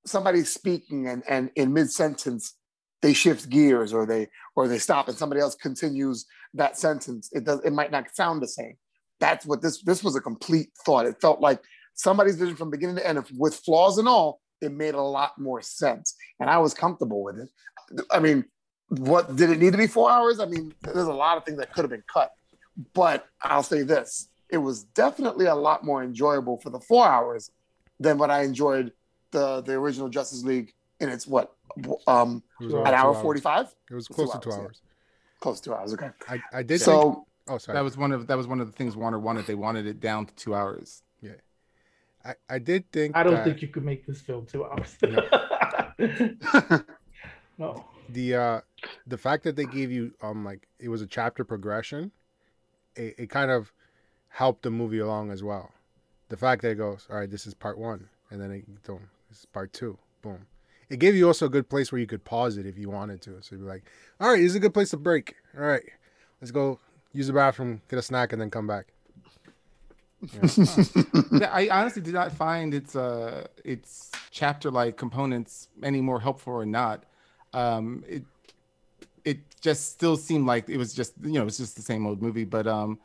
[0.05, 2.53] somebody's speaking and and in mid sentence
[3.01, 7.43] they shift gears or they or they stop and somebody else continues that sentence, it
[7.43, 8.75] does it might not sound the same.
[9.19, 11.05] That's what this this was a complete thought.
[11.05, 11.59] It felt like
[11.93, 15.61] somebody's vision from beginning to end, with flaws and all, it made a lot more
[15.61, 16.15] sense.
[16.39, 17.49] And I was comfortable with it.
[18.11, 18.45] I mean,
[18.89, 20.39] what did it need to be four hours?
[20.39, 22.31] I mean, there's a lot of things that could have been cut.
[22.93, 27.51] But I'll say this it was definitely a lot more enjoyable for the four hours
[27.99, 28.91] than what I enjoyed
[29.31, 31.53] the the original Justice League in its what
[32.07, 34.81] um It An about an two hour 45 It was close to two hours, hours.
[35.39, 36.81] close to two hours okay I, I did think.
[36.81, 37.77] so Oh, sorry.
[37.77, 39.45] That was one of that was one of the things Warner wanted.
[39.47, 41.01] They wanted it down to two hours.
[41.21, 41.31] Yeah.
[42.25, 43.15] I, I did think.
[43.15, 44.97] I don't that think you could make this film two hours.
[47.57, 47.85] no.
[48.09, 48.61] the uh
[49.05, 52.11] the fact that they gave you um like it was a chapter progression,
[52.95, 53.71] it, it kind of
[54.37, 55.71] helped the movie along as well.
[56.29, 59.09] The fact that it goes, all right, this is part one, and then it boom,
[59.29, 60.45] this is part two, boom.
[60.89, 63.19] It gave you also a good place where you could pause it if you wanted
[63.21, 63.41] to.
[63.41, 65.35] So you'd be like, all right, this is a good place to break.
[65.57, 65.81] All right,
[66.39, 66.79] let's go
[67.13, 68.85] use the bathroom, get a snack, and then come back.
[70.31, 76.53] Yeah, I honestly did not find its uh its chapter like components any more helpful
[76.53, 77.05] or not.
[77.53, 78.23] Um, it
[79.25, 82.21] it just still seemed like it was just you know it's just the same old
[82.21, 82.45] movie.
[82.45, 82.99] But um,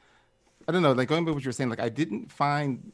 [0.68, 0.92] I don't know.
[0.92, 2.92] Like going back to what you were saying, like I didn't find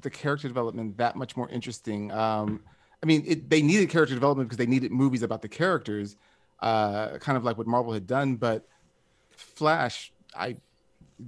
[0.00, 2.10] the character development that much more interesting.
[2.12, 2.62] Um,
[3.02, 6.16] I mean, it, they needed character development because they needed movies about the characters,
[6.60, 8.36] uh, kind of like what Marvel had done.
[8.36, 8.66] But
[9.30, 10.56] Flash, I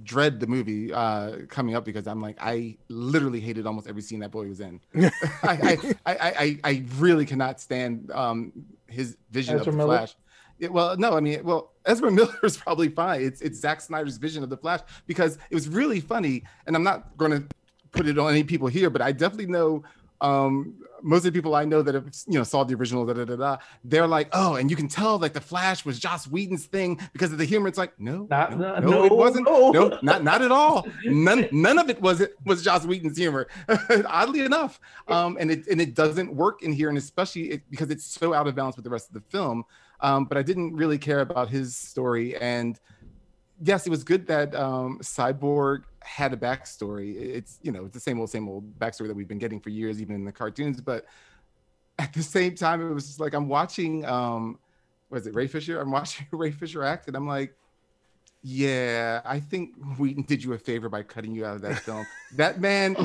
[0.03, 4.19] dread the movie uh, coming up because I'm like, I literally hated almost every scene
[4.19, 4.79] that boy was in.
[4.95, 5.09] I,
[5.43, 8.51] I, I, I, I really cannot stand um,
[8.87, 9.79] his vision Ezra of?
[9.85, 10.15] Flash.
[10.59, 13.21] It, well, no, I mean, well, Ezra Miller is probably fine.
[13.21, 16.83] It's it's Zack Snyder's vision of the Flash because it was really funny, and I'm
[16.83, 17.47] not going to
[17.91, 19.83] put it on any people here, but I definitely know
[20.21, 23.05] um, most of the people I know that have you know saw the original.
[23.05, 25.99] Da, da, da, da, they're like, oh, and you can tell like the Flash was
[25.99, 27.67] Joss Whedon's thing because of the humor.
[27.67, 29.45] It's like, no, Not- no, no, no, it wasn't.
[29.45, 29.71] no.
[29.71, 30.87] No, not not at all.
[31.03, 33.47] None none of it was it was Joss Whedon's humor.
[34.07, 37.89] Oddly enough, um, and it and it doesn't work in here, and especially it, because
[37.89, 39.65] it's so out of balance with the rest of the film.
[40.03, 42.79] Um, but I didn't really care about his story, and
[43.61, 47.15] yes, it was good that um, Cyborg had a backstory.
[47.15, 49.69] It's you know it's the same old same old backstory that we've been getting for
[49.69, 50.81] years, even in the cartoons.
[50.81, 51.05] But
[51.97, 54.05] at the same time, it was just like I'm watching.
[54.05, 54.59] Um,
[55.09, 55.79] was it Ray Fisher?
[55.79, 57.55] I'm watching Ray Fisher act, and I'm like,
[58.41, 62.05] yeah, I think Whedon did you a favor by cutting you out of that film.
[62.35, 62.95] that man,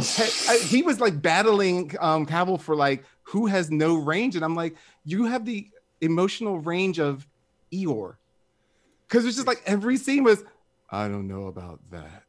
[0.67, 4.75] he was like battling um, Cavill for like who has no range, and I'm like,
[5.05, 5.69] you have the
[6.01, 7.27] emotional range of
[7.73, 8.17] Eeyore,
[9.09, 10.45] because it's just like every scene was,
[10.91, 12.25] I don't know about that,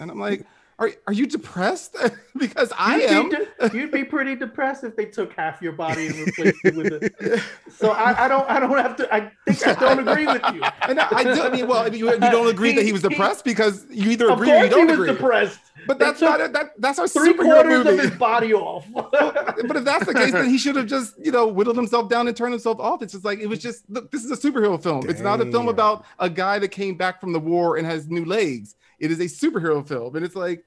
[0.00, 0.44] and I'm like,
[0.78, 1.96] are are you depressed?
[2.36, 3.28] because I You'd am.
[3.30, 6.74] Be de- you'd be pretty depressed if they took half your body and replaced it
[6.76, 7.42] with it.
[7.78, 8.48] So I, I don't.
[8.50, 9.14] I don't have to.
[9.14, 10.62] I think I don't agree with you.
[10.88, 11.42] And I, I do.
[11.42, 13.86] I mean, well, I mean, you, you don't agree that he was He- depressed because
[13.90, 15.08] you either agree or you course, he don't was agree.
[15.12, 15.60] depressed.
[15.86, 16.72] But that's not a, that.
[16.78, 17.98] That's our Three superhero quarters movie.
[17.98, 18.86] of his body off.
[18.94, 22.28] but if that's the case, then he should have just, you know, whittled himself down
[22.28, 23.02] and turned himself off.
[23.02, 25.08] It's just like it was just look, this is a superhero film.
[25.08, 28.08] It's not a film about a guy that came back from the war and has
[28.08, 28.74] new legs.
[28.98, 30.16] It is a superhero film.
[30.16, 30.64] And it's like,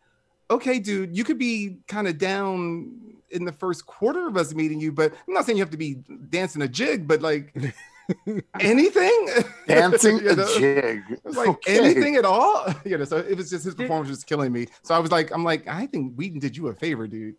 [0.52, 2.92] okay, dude, you could be kind of down
[3.32, 5.78] in the first quarter of us meeting you, but I'm not saying you have to
[5.78, 5.96] be
[6.30, 7.54] dancing a jig, but like
[8.60, 9.28] anything?
[9.68, 11.78] dancing You a jig like Okay.
[11.80, 12.66] anything at all.
[12.86, 14.68] You know, so it was just his performance was killing me.
[14.84, 17.36] So I was like, I'm like, I think Whedon did you a favor, dude.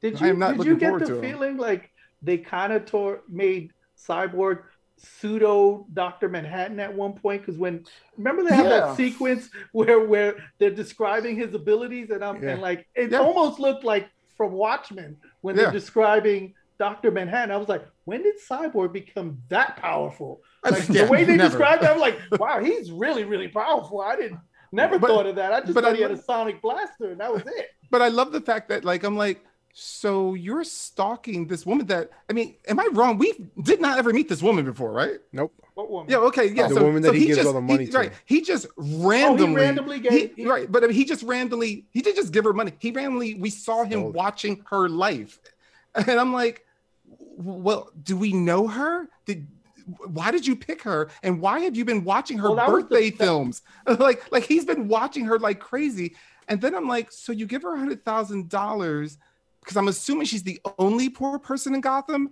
[0.00, 1.20] Did you not did you get the to 'em.
[1.22, 1.90] feeling like
[2.22, 4.62] they kind of tore made Cyborg
[4.98, 7.42] pseudo Doctor Manhattan at one point?
[7.42, 7.84] Because when
[8.16, 8.80] remember they have Yeah.
[8.80, 12.50] that sequence where where they're describing his abilities, and I'm Yeah.
[12.50, 13.20] and like it Yeah.
[13.20, 15.64] almost looked like from Watchmen when Yeah.
[15.64, 17.50] they're describing Doctor Manhattan.
[17.50, 20.42] I was like, when did Cyborg become that powerful?
[20.64, 21.48] Like Yeah, the way they never.
[21.50, 24.00] described it, I'm like, wow, he's really really powerful.
[24.00, 24.40] I didn't
[24.72, 25.52] never But- thought of that.
[25.52, 27.70] I just thought I he had a sonic blaster, and that was it.
[27.90, 29.44] But I love the fact that like I'm like,
[29.78, 33.18] so you're stalking this woman that I mean, am I wrong?
[33.18, 35.18] We did not ever meet this woman before, right?
[35.32, 35.52] Nope.
[35.74, 36.10] What woman?
[36.10, 36.68] Yeah, okay, yeah.
[36.68, 37.98] The so, woman that so he gives just, all the money he, to.
[37.98, 38.12] Right.
[38.24, 41.84] He just randomly, oh, randomly gave- he- he- right, but I mean, he just randomly,
[41.92, 42.72] he didn't just give her money.
[42.78, 45.38] He randomly, we saw him Stole watching her life,
[45.94, 46.64] and I'm like,
[47.36, 49.08] well, do we know her?
[49.24, 49.46] Did
[50.06, 53.10] why did you pick her, and why have you been watching her Well, the- birthday
[53.10, 53.62] that- films?
[53.98, 56.16] like, like he's been watching her like crazy,
[56.48, 59.18] and then I'm like, so you give her a hundred thousand dollars
[59.60, 62.30] because I'm assuming she's the only poor person in Gotham.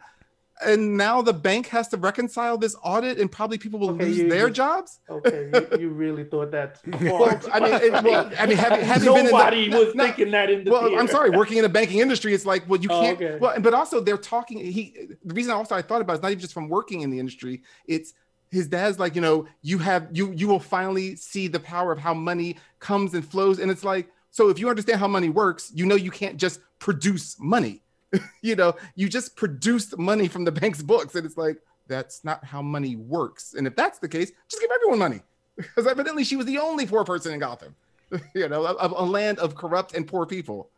[0.64, 4.18] And now the bank has to reconcile this audit, and probably people will Okay, lose
[4.18, 5.00] you their just- jobs.
[5.10, 6.78] Okay, you, you really thought that.
[7.02, 9.68] Well, I mean, it, well, I mean, have, you- have you been in the- Nobody
[9.68, 11.30] was no, thinking that in the well, I'm sorry.
[11.30, 13.20] Working in the banking industry, it's like, well, you Oh, can't.
[13.20, 13.38] okay.
[13.40, 14.58] Well, but also they're talking.
[14.58, 14.94] He.
[15.24, 17.10] The reason I also I thought about it is not even just from working in
[17.10, 17.62] the industry.
[17.86, 18.12] It's
[18.50, 21.98] his dad's like, you know, you have you you will finally see the power of
[21.98, 25.72] how money comes and flows, and it's like, so if you understand how money works,
[25.74, 27.82] you know you can't just produce money.
[28.42, 32.44] you know, you just produced money from the bank's books, and it's like that's not
[32.44, 33.54] how money works.
[33.54, 35.20] And if that's the case, just give everyone money,
[35.56, 37.74] because evidently she was the only poor person in Gotham.
[38.34, 40.70] you know, a, a land of corrupt and poor people.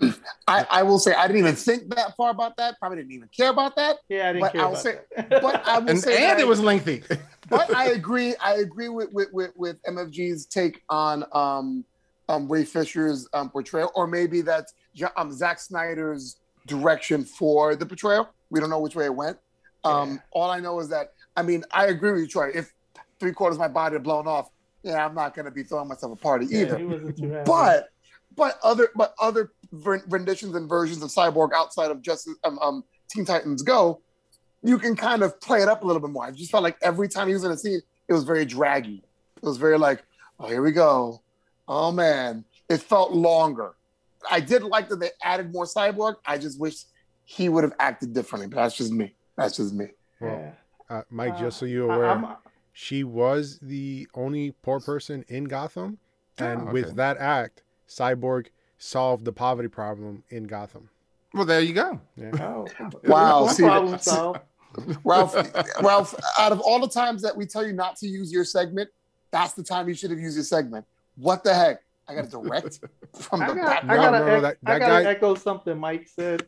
[0.48, 2.78] I, I will say I didn't even think that far about that.
[2.80, 3.98] Probably didn't even care about that.
[4.08, 5.28] yeah, I didn't But care I'll about say- that.
[5.30, 7.02] But I will and, say and that- it was lengthy.
[7.48, 8.34] but I agree.
[8.40, 11.84] I agree with with, with, with MFG's take on um,
[12.28, 17.86] um, Ray Fisher's um, portrayal, or maybe that's Jo- um, Zack Snyder's direction for the
[17.86, 18.28] portrayal.
[18.50, 19.38] We don't know which way it went.
[19.84, 20.16] Um, Yeah.
[20.32, 22.50] All I know is that I mean I agree with you, Troy.
[22.54, 22.72] If
[23.18, 24.48] three quarters of my body are blown off,
[24.82, 26.78] yeah, I'm not going to be throwing myself a party Yeah, either.
[26.78, 27.44] he wasn't too happy.
[27.46, 27.88] but
[28.36, 29.52] but other but other
[30.08, 34.00] renditions and versions of Cyborg outside of just um, um, Teen Titans Go,
[34.62, 36.24] you can kind of play it up a little bit more.
[36.24, 39.02] I just felt like every time he was in a scene, it was very draggy.
[39.36, 40.02] It was very like,
[40.40, 41.20] oh, here we go.
[41.68, 43.72] Oh man, it felt longer.
[44.30, 46.16] I did like that they added more Cyborg.
[46.26, 46.84] I just wish
[47.24, 48.48] he would have acted differently.
[48.48, 49.14] But that's just me.
[49.36, 49.86] That's just me.
[50.20, 50.30] Well,
[50.90, 50.96] Yeah.
[50.96, 52.36] uh, Mike, just so Uh, you're aware, I'm-
[52.72, 55.98] she was the only poor person in Gotham,
[56.38, 56.72] and Oh, okay.
[56.72, 60.88] with that act, Cyborg solved the poverty problem in Gotham.
[61.34, 62.00] well, there you go.
[62.16, 62.30] Yeah.
[62.40, 62.66] oh,
[63.04, 64.40] Wow, see, problem that- solved.
[65.04, 65.34] Ralph,
[65.82, 68.88] Ralph, out of all the times that we tell you not to use your segment,
[69.30, 70.86] that's the time you should have used your segment.
[71.16, 71.82] What the heck?
[72.12, 72.80] I got a direct
[73.16, 73.84] from I the got, back.
[73.84, 76.46] I No, gotta, no, no, ec- that- I gotta guy- echo something Mike said.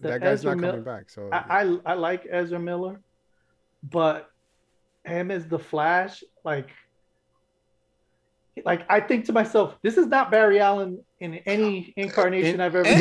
[0.00, 1.10] The that guy's Ezra not Mil- coming back.
[1.10, 3.00] So I, I I like Ezra Miller,
[3.90, 4.30] but
[5.04, 6.70] him as the Flash, like,
[8.64, 12.74] like I think to myself, this is not Barry Allen in any incarnation In I've
[12.74, 13.00] ever any-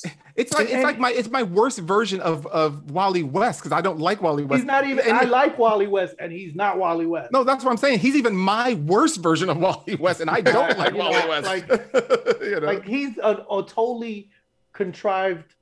[0.00, 0.12] seen.
[0.36, 3.80] It's like it's like my it's my worst version of of Wally West because I
[3.80, 4.60] don't like Wally West.
[4.60, 5.06] He's not even.
[5.06, 7.32] And- I like Wally West, and he's not Wally West.
[7.32, 7.98] no, that's what I'm saying.
[7.98, 11.28] He's even my worst version of Wally West, and I don't like You know, Wally
[11.28, 11.46] West.
[11.46, 11.68] like-
[12.40, 14.30] you know, like he's a, a totally
[14.72, 15.54] contrived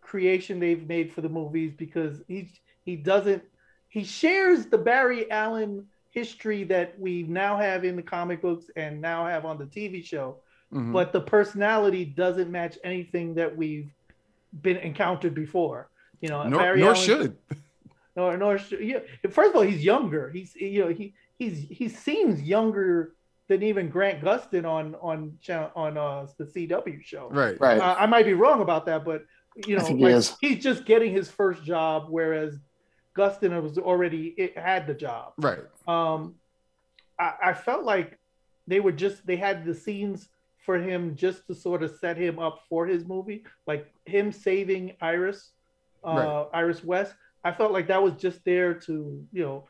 [0.00, 2.48] creation they've made for the movies because he
[2.84, 3.42] he doesn't
[3.88, 9.00] he shares the Barry Allen history that we now have in the comic books and
[9.00, 10.36] now have on the TV show,
[10.72, 10.92] Mhm.
[10.92, 13.90] but the personality doesn't match anything that we've
[14.62, 15.88] been encountered before.
[16.20, 17.36] You know, nor, Barry nor Allen- should.
[18.16, 19.00] nor nor should, yeah.
[19.30, 20.30] First of all, he's younger.
[20.30, 23.14] He's you know he he's he seems younger
[23.48, 25.36] than even Grant Gustin on on
[25.74, 27.28] on uh, the CW show.
[27.30, 27.58] Right.
[27.60, 27.80] Right.
[27.80, 29.24] Uh, I might be wrong about that, but
[29.66, 30.36] you know, think he is.
[30.40, 32.58] he's just getting his first job, whereas
[33.16, 35.32] Gustin was already it had the job.
[35.38, 35.58] Right.
[35.88, 36.36] Um,
[37.18, 38.18] I, I felt like
[38.68, 40.28] they were just they had the scenes
[40.64, 44.92] for him just to sort of set him up for his movie, like him saving
[45.00, 45.50] Iris,
[46.04, 46.46] uh, Right.
[46.52, 47.14] Iris West.
[47.42, 49.68] I felt like that was just there to you know,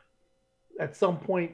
[0.79, 1.53] at some point,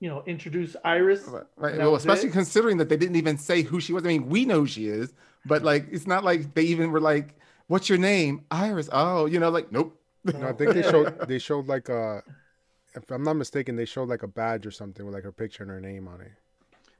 [0.00, 1.24] you know, introduce Iris.
[1.26, 1.44] Right.
[1.56, 1.78] right.
[1.78, 2.32] Well, especially it?
[2.32, 4.04] considering that they didn't even say who she was.
[4.04, 5.12] I mean, we know who she is,
[5.44, 7.36] but like, it's not like they even were like,
[7.68, 8.88] "What's your name?" Iris.
[8.92, 9.96] Oh, you know, like, nope.
[10.24, 12.22] no, I think they showed they showed like a,
[12.94, 15.62] if I'm not mistaken, they showed like a badge or something with like her picture
[15.62, 16.32] and her name on it.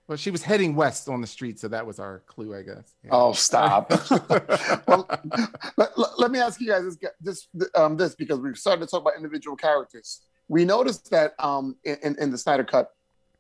[0.09, 2.95] Well, she was heading west on the street, so that was our clue, I guess.
[3.11, 3.91] Oh, stop.
[4.89, 5.07] well,
[5.77, 8.87] let, let- let me ask you guys this, this, um, this because we've started to
[8.91, 10.23] talk about individual characters.
[10.49, 12.91] We noticed that um, in, in the Snyder Cut,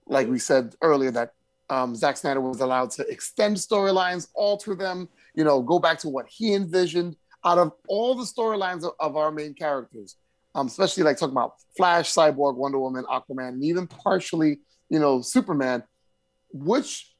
[0.07, 1.33] like we said earlier, that
[1.71, 6.09] Um, Zack Snyder was allowed to extend storylines, alter them, you know, go back to
[6.09, 7.17] what he envisioned.
[7.45, 10.17] Out of all the storylines of, of our main characters,
[10.55, 15.21] um, especially like talking about Flash, Cyborg, Wonder Woman, Aquaman, and even partially, you know,
[15.23, 15.83] Superman,
[16.51, 17.15] which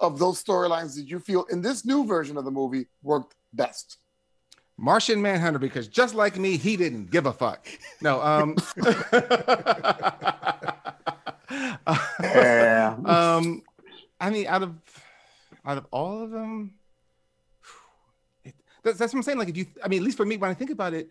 [0.00, 3.98] of those storylines did you feel in this new version of the movie worked best?
[4.78, 7.66] Martian Manhunter, because just like me, he didn't give a fuck.
[8.00, 8.56] No, um,
[12.20, 12.96] Yeah.
[13.04, 13.62] um,
[14.20, 14.74] I mean, out of
[15.64, 16.74] out of all of them,
[18.44, 19.38] it, that's, that's what I'm saying.
[19.38, 21.10] Like, if you, I mean, at least for me, when I think about it,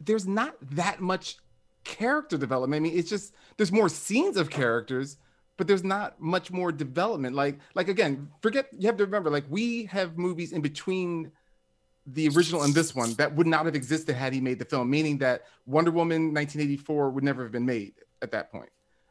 [0.00, 1.36] there's not that much
[1.84, 2.80] character development.
[2.80, 5.16] I mean, it's just there's more scenes of characters,
[5.56, 7.36] but there's not much more development.
[7.36, 11.30] Like, like again, forget you have to remember, like we have movies in between
[12.06, 14.90] the original and this one that would not have existed had he made the film,
[14.90, 18.68] meaning that Wonder Woman 1984 would never have been made at that point.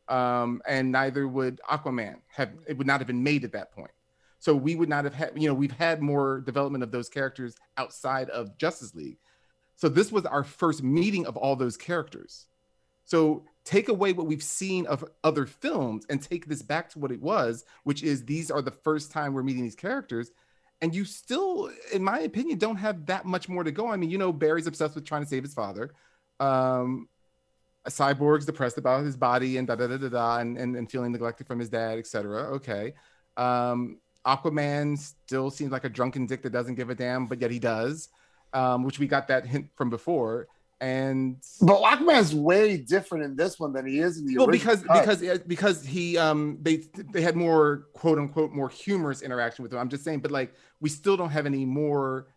[0.09, 3.91] Um, and neither would Aquaman have, it would not have been made at that point.
[4.39, 7.55] So we would not have had, you know, we've had more development of those characters
[7.77, 9.17] outside of Justice League.
[9.75, 12.45] So this was our first meeting of all those characters.
[13.05, 17.11] So take away what we've seen of other films and take this back to what
[17.11, 20.31] it was, which is these are the first time we're meeting these characters
[20.83, 23.87] and you still, in my opinion, don't have that much more to go.
[23.87, 25.93] I mean, you know, Barry's obsessed with trying to save his father.
[26.41, 27.07] Um,
[27.87, 31.13] Cyborg's depressed about his body and da da da da da, and, and, and feeling
[31.13, 32.55] neglected from his dad, etc.
[32.55, 32.95] Okay.
[33.37, 37.49] Um, Aquaman still seems like a drunken dick that doesn't give a damn, but yet
[37.51, 38.09] he does,
[38.51, 40.49] um, which we got that hint from before.
[40.83, 44.75] And But Aquaman's way different in this one than he is in the well, original.
[44.75, 45.19] because cut.
[45.21, 49.79] because because he um they they had more quote unquote more humorous interaction with him.
[49.79, 52.27] I'm just saying, but like we still don't have any more.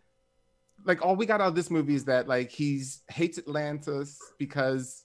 [0.85, 5.03] Like all we got out of this movie is that like he's hates Atlantis because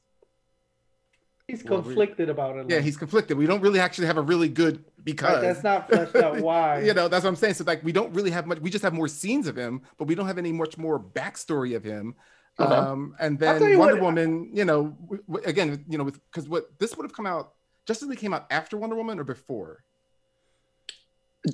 [1.47, 2.69] He's Well, we- conflicted about it.
[2.69, 3.37] yeah he's conflicted.
[3.37, 6.81] We don't really actually have a really good because right, that's not fleshed out why.
[6.83, 7.55] you know that's what I'm saying.
[7.55, 8.59] So like we don't really have much.
[8.59, 11.75] We just have more scenes of him, but we don't have any much more backstory
[11.75, 12.13] of him.
[12.59, 12.73] Okay.
[12.73, 16.47] Um, and then Wonder what- Woman, you know, w- w- again, you know, with because
[16.49, 17.53] what this would have come out,
[17.85, 19.83] Justice League came out after Wonder Woman or before?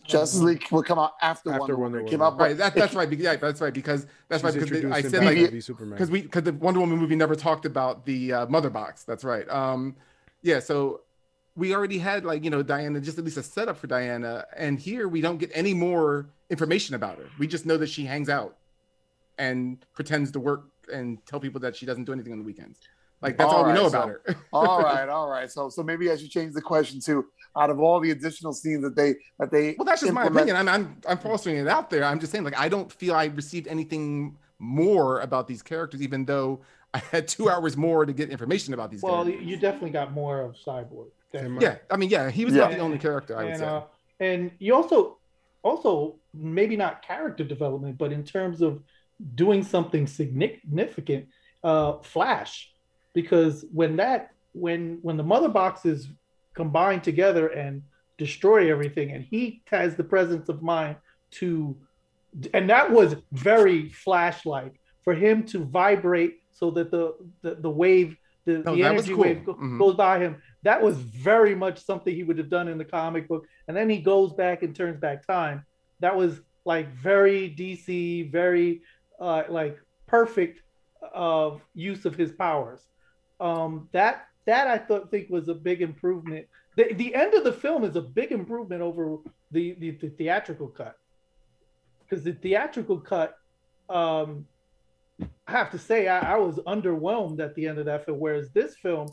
[0.04, 2.08] Justice League will come out after, After Wonder, Wonder Woman.
[2.08, 2.58] It came out, Right.
[2.58, 3.10] That, that's right.
[3.14, 3.74] Yeah, that's right.
[3.74, 4.54] Because that's right.
[4.54, 5.92] Because the- I said like Batman v Superman.
[5.92, 9.04] because we because the Wonder Woman movie never talked about the uh, mother box.
[9.04, 9.48] That's right.
[9.50, 9.96] Um,
[10.42, 10.60] yeah.
[10.60, 11.02] So
[11.56, 14.78] we already had like you know Diana, just at least a setup for Diana, and
[14.78, 17.26] here we don't get any more information about her.
[17.40, 18.58] We just know that she hangs out
[19.38, 22.80] and pretends to work and tell people that she doesn't do anything on the weekends.
[23.22, 24.22] Like that's all, All we know right, about her.
[24.54, 25.50] all right, all right.
[25.52, 28.84] So, so maybe I should change the question to out of all the additional scenes
[28.84, 30.56] that they that they Well, that's just my opinion.
[30.56, 32.04] I'm, I'm I'm fostering it out there.
[32.04, 36.26] I'm just saying, like, I don't feel I received anything more about these characters, even
[36.26, 36.62] though
[36.94, 39.02] I had two hours more to get information about these.
[39.02, 39.46] Well, characters.
[39.48, 41.08] you definitely got more of Cyborg.
[41.34, 41.66] definitely.
[41.66, 42.66] yeah, I mean, yeah, he was Yeah.
[42.66, 43.66] about the only character I would and say.
[43.66, 43.82] uh,
[44.20, 45.18] and you also
[45.64, 48.84] also maybe not character development, but in terms of
[49.36, 51.28] doing something significant,
[51.64, 52.72] uh, Flash,
[53.14, 56.08] because when that when when the mother boxes
[56.54, 57.84] combine together and
[58.18, 60.96] destroy everything, and he has the presence of mind
[61.32, 61.78] to,
[62.54, 68.18] and that was very Flash-like for him to vibrate so that the the, the wave
[68.46, 69.24] the, No, the energy cool.
[69.24, 69.78] wave Mhm.
[69.78, 70.42] goes by him.
[70.64, 73.46] That was very much something he would have done in the comic book.
[73.68, 75.66] And then he goes back and turns back time.
[76.00, 78.82] That was like very DC, very
[79.20, 80.62] uh, like perfect
[81.14, 82.86] of use of his powers.
[83.40, 86.48] Um, that that I thought think was a big improvement.
[86.76, 89.18] The, the end of the film is a big improvement over
[89.52, 90.98] the the, the theatrical cut
[92.00, 93.38] because the theatrical cut
[93.90, 94.46] um,
[95.48, 98.20] I have to say, I, I was underwhelmed at the end of that film.
[98.20, 99.08] Whereas this film,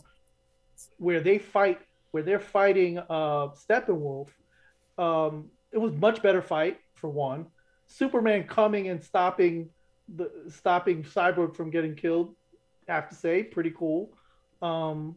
[0.98, 4.28] where they fight, where they're fighting uh, Steppenwolf,
[4.98, 7.46] um, it was much better fight for one.
[7.86, 9.70] Superman coming and stopping
[10.08, 12.34] the stopping Cyborg from getting killed,
[12.88, 14.16] I have to say, pretty cool.
[14.62, 15.16] Um,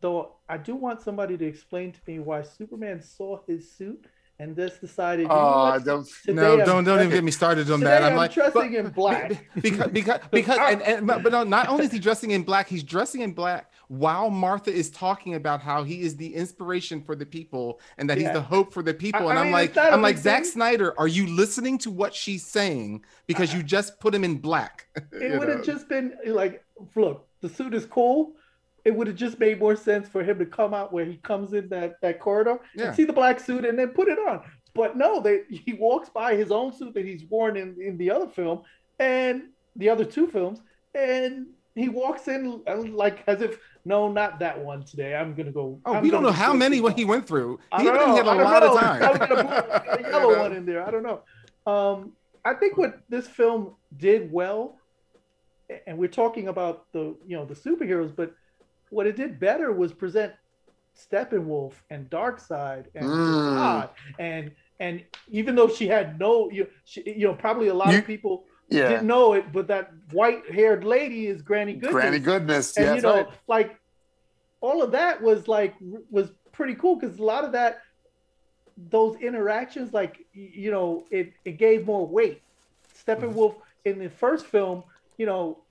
[0.00, 4.06] though I do want somebody to explain to me why Superman saw his suit
[4.38, 5.22] and this decided.
[5.22, 6.08] You know Oh, don't.
[6.28, 8.02] No, I'm don't don't even get me started on that.
[8.02, 9.46] I'm, I'm like, dressing but- in black.
[9.60, 12.82] because because because and, and but no, not only is he dressing in black, he's
[12.82, 17.24] dressing in black while Martha is talking about how he is the inspiration for the
[17.26, 18.24] people and that Yeah.
[18.28, 19.28] he's the hope for the people.
[19.28, 20.44] I- and I I'm mean, like, it's not a I'm like Zack.
[20.44, 23.04] Snyder, are you listening to what she's saying?
[23.26, 24.86] Because uh, you just put him in black.
[25.12, 26.64] it would have just been like,
[26.94, 28.32] look, the suit is cool.
[28.86, 31.52] It would have just made more sense for him to come out where he comes
[31.52, 32.86] in that that corridor Yeah.
[32.86, 34.42] and see the black suit and then put it on.
[34.74, 38.10] But no, they he walks by his own suit that he's worn in in the
[38.10, 38.62] other film
[39.00, 40.60] and the other two films,
[40.94, 45.14] and he walks in uh, like as if no, not that one today.
[45.16, 45.80] I'm gonna go.
[45.84, 47.58] Oh, I'm we don't know how many what he went through.
[47.72, 48.42] I He don't evidently had know.
[48.42, 48.74] a lot know.
[48.74, 49.00] of time.
[49.00, 50.86] Probably got a blue- a yellow one in there.
[50.86, 51.20] I don't know.
[51.72, 52.12] Um,
[52.44, 54.78] I think what this film did well,
[55.86, 58.32] and we're talking about the you know the superheroes, but
[58.90, 60.32] what it did better was present
[60.96, 63.54] Steppenwolf and Darkseid and Mm.
[63.54, 67.92] God and and even though she had no you she, you know probably a lot
[67.92, 68.88] You- of people Yeah.
[68.88, 72.76] didn't know it, but that white haired lady is Granny Goodness Granny goodness.
[72.76, 73.28] and yeah, you know right.
[73.46, 73.78] like
[74.60, 75.74] all of that was like
[76.10, 77.78] was pretty cool because a lot of that
[78.90, 82.42] those interactions like you know it it gave more weight
[83.06, 84.82] steppenwolf in the first film
[85.18, 85.62] you know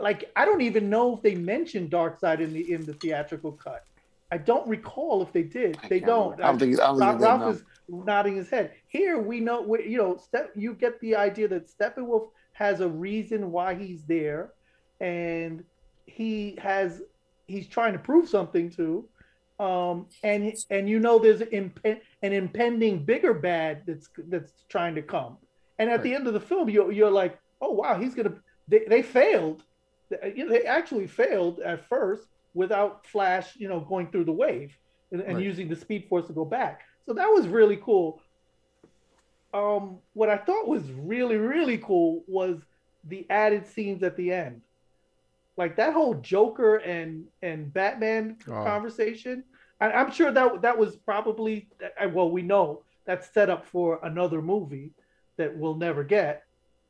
[0.00, 3.84] like i don't even know if they mentioned Darkseid in the in the theatrical cut
[4.30, 6.40] i don't recall if they did they don't.
[6.40, 6.80] I don't think.
[6.80, 8.72] I don't Ralph, think Ralph is nodding his head.
[8.86, 13.50] Here we know, you know, Step, you get the idea that Steppenwolf has a reason
[13.50, 14.52] why he's there,
[15.00, 15.64] and
[16.06, 17.02] he has
[17.46, 19.06] he's trying to prove something to,
[19.58, 24.94] um, and and you know there's an, imp- an impending bigger bad that's that's trying
[24.94, 25.36] to come,
[25.78, 28.34] and at the end of the film you're you're like, oh wow, he's gonna
[28.68, 29.62] they, they failed,
[30.10, 34.76] you know, they actually failed at first without Flash, you know, going through the wave
[35.12, 35.44] and, and Right.
[35.44, 36.82] using the Speed Force to go back.
[37.06, 38.20] So that was really cool.
[39.52, 42.58] Um, what I thought was really, really cool was
[43.04, 44.62] the added scenes at the end.
[45.56, 48.64] Like that whole Joker and and Batman Oh.
[48.64, 49.44] conversation.
[49.80, 51.68] I, I'm sure that that was probably
[52.00, 54.92] uh, well, we know that's set up for another movie
[55.38, 56.42] that we'll never get.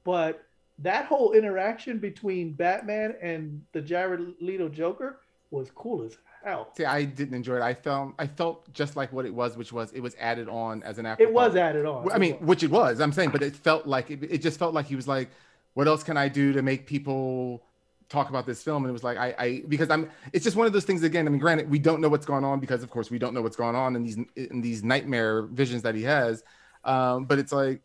[0.04, 0.40] But
[0.78, 5.20] that whole interaction between Batman and the Jared Leto Joker
[5.50, 6.68] was cool as hell.
[6.76, 7.62] See, I didn't enjoy it.
[7.62, 10.82] I felt I felt just like what it was, which was it was added on
[10.82, 12.10] as an after It was added on.
[12.10, 13.00] I mean, which it was.
[13.00, 15.30] I'm saying, but it felt like it, it just felt like he was like,
[15.74, 17.62] "What else can I do to make people
[18.08, 20.10] talk about this film?" And it was like, I, I because I'm.
[20.32, 21.02] It's just one of those things.
[21.04, 23.32] Again, I mean, granted, we don't know what's going on because, of course, we don't
[23.32, 26.42] know what's going on in these in these nightmare visions that he has.
[26.84, 27.80] Um, but it's like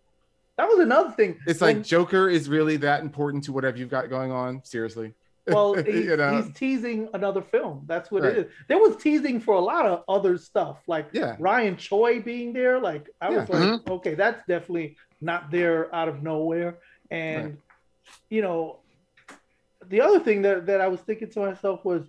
[0.59, 1.39] that was another thing.
[1.47, 4.61] it's When- like Joker is really that important to whatever you've got going on.
[4.65, 5.13] Seriously,
[5.47, 6.41] well, he- you know?
[6.41, 7.85] he's teasing another film.
[7.87, 8.33] That's what Right.
[8.33, 8.51] it is.
[8.67, 11.37] There was teasing for a lot of other stuff, like Yeah.
[11.39, 12.77] Ryan Choi being there.
[12.79, 13.55] Like I was Yeah.
[13.57, 13.91] like, mm-hmm.
[13.93, 16.77] okay, that's definitely not there out of nowhere.
[17.09, 17.57] And Right.
[18.29, 18.79] you know,
[19.87, 22.03] the other thing that that I was thinking to myself was,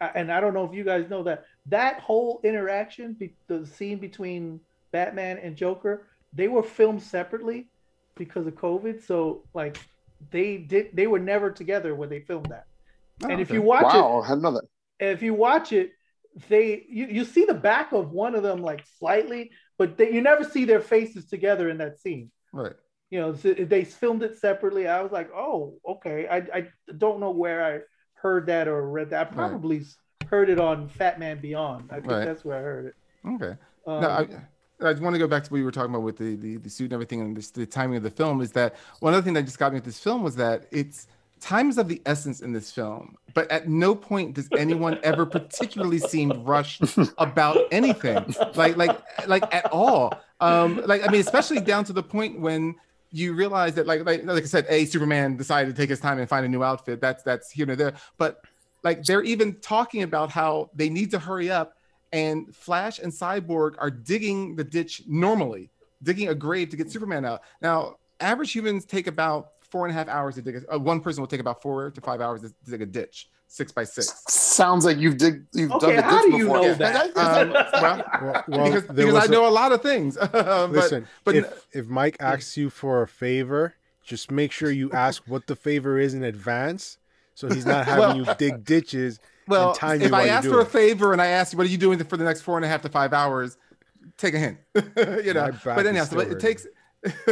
[0.00, 3.16] and I don't know if you guys know that that whole interaction,
[3.46, 4.60] the scene between
[4.92, 7.68] Batman and Joker, they were filmed separately
[8.16, 9.04] because of COVID.
[9.04, 9.78] So like
[10.30, 12.64] they did, they were never together when they filmed that.
[13.24, 14.60] Oh, and if you watch Wow, I had another.
[15.00, 15.92] it, if you watch it,
[16.48, 20.20] they you, you see the back of one of them like slightly, but they, you
[20.20, 22.30] never see their faces together in that scene.
[22.52, 22.74] right.
[23.08, 24.88] You know, so they filmed it separately.
[24.88, 26.26] I was like, oh, okay.
[26.28, 27.80] I, I don't know where I
[28.14, 29.28] heard that or read that.
[29.28, 29.48] I Right.
[29.50, 29.82] probably
[30.28, 31.90] heard it on Fatman Beyond.
[31.92, 32.24] I think Right.
[32.24, 32.94] that's where I heard it.
[33.24, 33.54] Okay.
[33.86, 34.28] Um, no, I,
[34.80, 36.68] I want to go back to what you were talking about with the, the, the
[36.68, 39.32] suit and everything and this, the timing of the film is that one other thing
[39.34, 41.06] that just got me with this film was that it's
[41.40, 45.26] time is of the essence in this film, but at no point does anyone ever
[45.26, 46.82] particularly seem rushed
[47.18, 50.14] about anything, like like like at all.
[50.40, 52.74] Um, like I mean, especially down to the point when
[53.12, 56.18] you realize that like like like I said, a Superman decided to take his time
[56.18, 57.00] and find a new outfit.
[57.00, 58.42] That's that's here and there, but
[58.82, 61.75] like they're even talking about how they need to hurry up
[62.12, 65.70] and Flash and Cyborg are digging the ditch normally,
[66.02, 67.42] digging a grave to get Superman out.
[67.60, 70.56] Now, average humans take about four and a half hours to dig.
[70.56, 73.28] A, uh, one person will take about four to five hours to dig a ditch,
[73.48, 74.22] six by six.
[74.28, 76.56] Sounds like you've dig, you've Okay, done the how ditch do you before.
[76.62, 76.74] know Yeah.
[76.74, 77.16] that?
[77.16, 77.62] Um, well,
[78.22, 80.16] Well, well, because, there because was I a- know a lot of things.
[80.32, 84.90] but, Listen, but if if Mike asks you for a favor, just make sure you
[84.92, 86.98] ask what the favor is in advance,
[87.34, 89.18] so he's not having you dig ditches.
[89.48, 91.78] Well, if I you ask for a favor and I ask you, what are you
[91.78, 93.56] doing for the next four and a half to five hours?
[94.16, 94.58] Take a hint,
[95.24, 95.52] you know.
[95.64, 96.66] But anyhow, but it takes,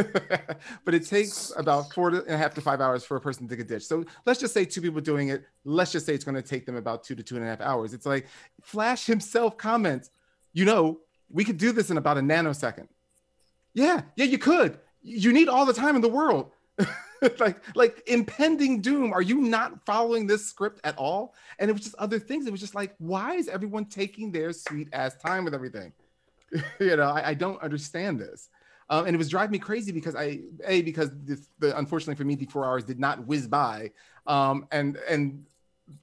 [0.85, 3.55] but it takes about four and a half to five hours for a person to
[3.55, 3.85] dig a ditch.
[3.85, 5.45] So let's just say two people doing it.
[5.63, 7.61] Let's just say it's going to take them about two to two and a half
[7.61, 7.93] hours.
[7.93, 8.27] It's like
[8.61, 10.11] Flash himself comments,
[10.53, 10.99] you know,
[11.29, 12.87] we could do this in about a nanosecond.
[13.73, 14.79] Yeah, yeah, you could.
[15.01, 16.51] You need all the time in the world.
[17.39, 19.13] like like impending doom.
[19.13, 21.33] Are you not following this script at all?
[21.59, 22.45] And it was just other things.
[22.47, 25.93] It was just like why is everyone taking their sweet ass time with everything?
[26.79, 28.49] You know I, I don't understand this.
[28.89, 32.23] Um, and it was driving me crazy because i a because this, the unfortunately for
[32.23, 33.91] me the four hours did not whiz by.
[34.27, 35.45] Um, and and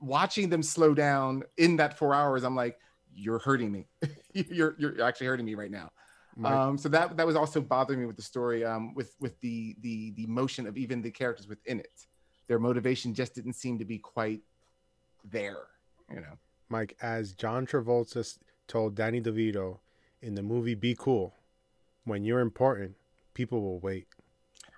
[0.00, 2.78] watching them slow down in that four hours i'm like
[3.14, 3.86] you're hurting me.
[4.34, 5.90] You're you're actually hurting me right now
[6.36, 9.38] Mike, um, so that that was also bothering me with the story, um, with with
[9.40, 12.06] the the the motion of even the characters within it.
[12.48, 14.40] Their motivation just didn't seem to be quite
[15.24, 15.64] there.
[16.10, 16.38] You know.
[16.68, 19.78] Mike, as John Travolta told Danny DeVito
[20.22, 21.34] in the movie Be Cool,
[22.04, 22.94] when you're important,
[23.34, 24.06] people will wait.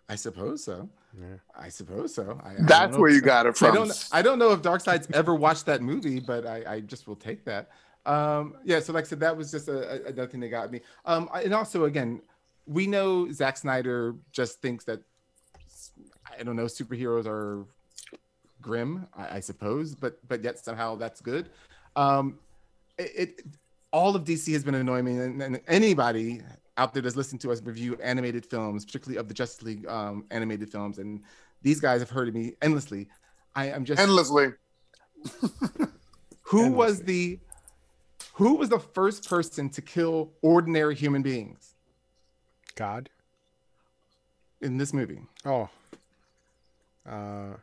[0.08, 0.88] I suppose so.
[1.18, 1.36] Yeah.
[1.56, 2.38] I suppose so.
[2.44, 3.68] I, I That's where if- you got it from.
[3.68, 3.88] I from.
[3.88, 4.08] don't.
[4.12, 7.44] I don't know if Darkseid's ever watched that movie, but I, I just will take
[7.44, 7.70] that.
[8.06, 8.80] Um, yeah.
[8.80, 10.80] So, like I said, that was just a, a, another thing that got me.
[11.04, 12.20] Um, and also, again,
[12.66, 15.00] we know Zack Snyder just thinks that
[16.38, 17.64] I don't know superheroes are
[18.60, 21.50] grim, I, I suppose, but but yet somehow that's good.
[21.96, 22.38] Um,
[22.98, 23.44] it, it
[23.92, 26.40] all of DC has been annoying me, and, and anybody
[26.76, 30.24] out there that's listened to us review animated films, particularly of the Justice League um,
[30.30, 31.22] animated films, and
[31.62, 33.08] these guys have heard of me endlessly.
[33.54, 34.48] I am just Endlessly.
[36.42, 37.38] who was the
[38.34, 41.74] who was the first person to kill ordinary human beings
[42.76, 43.08] God.
[44.60, 45.20] in this movie?
[45.44, 45.68] Oh.
[47.08, 47.54] Uh,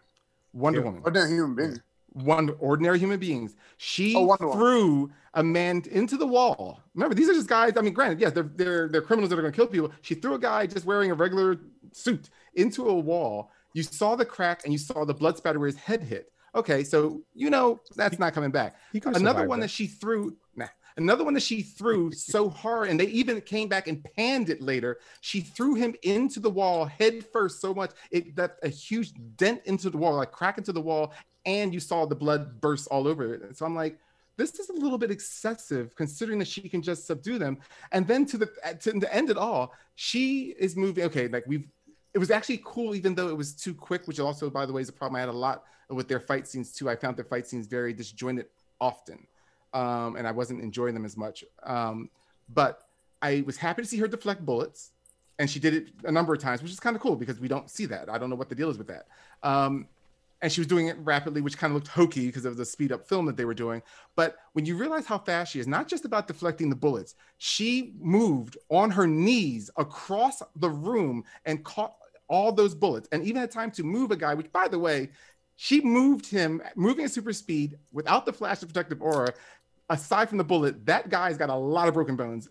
[0.53, 0.85] Wonder Yeah.
[0.85, 1.01] Woman.
[1.05, 1.81] Ordinary human being.
[2.13, 3.55] one ordinary human beings.
[3.77, 4.59] She Oh, Wonder Woman.
[4.59, 6.81] threw a man into the wall.
[6.93, 7.73] Remember, these are just guys.
[7.77, 9.91] I mean, granted, yes, they're they're they're criminals that are going to kill people.
[10.01, 11.57] She threw a guy just wearing a regular
[11.93, 13.51] suit into a wall.
[13.73, 16.31] You saw the crack and you saw the blood spatter where his head hit.
[16.53, 18.75] Okay, so you know that's not coming back.
[18.91, 19.67] he could have Another one that.
[19.67, 20.35] that she threw.
[20.55, 24.49] Nah, another one that she threw so hard, and they even came back and panned
[24.49, 24.99] it later.
[25.21, 29.61] She threw him into the wall head first so much it that a huge dent
[29.65, 31.13] into the wall, like crack into the wall,
[31.45, 33.41] and you saw the blood burst all over it.
[33.43, 33.97] And so I'm like,
[34.37, 37.59] this is a little bit excessive considering that she can just subdue them.
[37.93, 38.47] And then to the
[38.81, 41.05] to the end it all, she is moving.
[41.05, 41.67] Okay, like we've
[42.13, 44.81] it was actually cool, even though it was too quick, which also, by the way,
[44.81, 46.89] is a problem I had a lot with their fight scenes too.
[46.89, 48.47] I found their fight scenes very disjointed
[48.79, 49.27] often,
[49.73, 51.43] um, and I wasn't enjoying them as much.
[51.63, 52.09] Um,
[52.53, 52.87] but
[53.21, 54.91] I was happy to see her deflect bullets,
[55.39, 57.47] and she did it a number of times, which is kind of cool because we
[57.47, 58.09] don't see that.
[58.09, 59.07] I don't know what the deal is with that.
[59.43, 59.87] Um,
[60.41, 62.91] and she was doing it rapidly, which kind of looked hokey because of the speed
[62.91, 63.81] up film that they were doing.
[64.15, 67.93] But when you realize how fast she is, not just about deflecting the bullets, she
[67.99, 71.95] moved on her knees across the room and caught
[72.27, 74.33] all those bullets, and even had time to move a guy.
[74.33, 75.09] Which, by the way,
[75.63, 79.31] she moved him, moving at super speed without the flash of protective aura.
[79.91, 82.49] Aside from the bullet, that guy's got a lot of broken bones.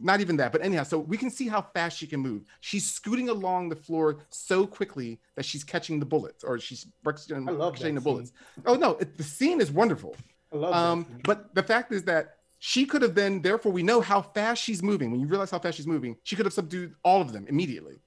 [0.00, 2.42] Not even that, but anyhow, so we can see how fast she can move.
[2.60, 7.44] She's scooting along the floor so quickly that she's catching the bullets, or she's ricocheting
[7.44, 8.32] love the bullets.
[8.66, 10.16] Oh no, it, the scene is wonderful.
[10.52, 11.22] I love Um, that.
[11.22, 14.82] but the fact is that she could have then, therefore, we know how fast she's
[14.82, 15.12] moving.
[15.12, 18.00] When you realize how fast she's moving, she could have subdued all of them immediately.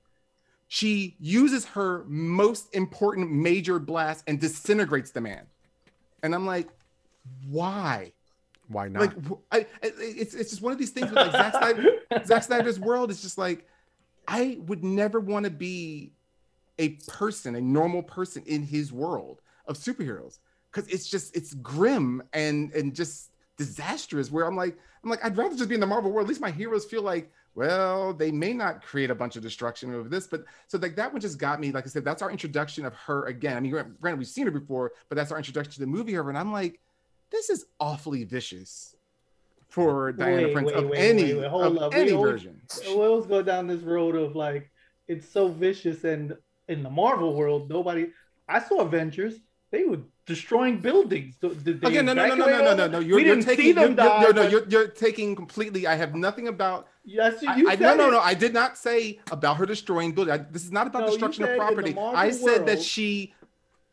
[0.74, 5.42] She uses her most important major blast and disintegrates the man.
[6.24, 6.70] And I'm like,
[7.50, 8.14] why?
[8.70, 9.02] Why not?
[9.02, 11.90] Like, I, it's it's just one of these things with like Zack Snyder,
[12.26, 13.68] Zack Snyder's world is just like,
[14.30, 16.14] I would never want to be
[16.80, 20.40] a person, a normal person in his world of superheroes,
[20.72, 24.32] because it's just it's grim and and just disastrous.
[24.32, 26.28] Where I'm like, I'm like, I'd rather just be in the Marvel world.
[26.28, 29.94] At least my heroes feel like, well, they may not create a bunch of destruction
[29.94, 31.72] over this, but so like that one just got me.
[31.72, 33.58] Like I said, that's our introduction of her again.
[33.58, 36.26] I mean, granted, we've seen her before, but that's our introduction to the movie of
[36.26, 36.80] her, and I'm like,
[37.30, 38.96] this is awfully vicious
[39.68, 41.94] for Diana Wait, Prince wait, of wait, any wait, wait, hold of up.
[41.94, 42.62] We any always- version.
[42.88, 44.70] we always go down this road of like
[45.08, 46.36] it's so vicious and
[46.68, 48.12] in the Marvel world, nobody
[48.48, 49.36] I saw Avengers,
[49.72, 51.36] they were destroying buildings.
[51.42, 53.00] They Again, no, no, no, no, evacuate no, no, no.
[53.00, 53.66] You're, we you're didn't taking.
[53.66, 54.22] see them you're, die.
[54.22, 55.88] you're- no, no, you're, you're taking completely.
[55.88, 56.88] I have nothing about.
[57.04, 58.20] Yes, I, you I, said no, no, no.
[58.20, 60.40] I did not say about her destroying buildings.
[60.40, 61.96] I, this is not about No, destruction of property.
[61.98, 63.34] I said that she.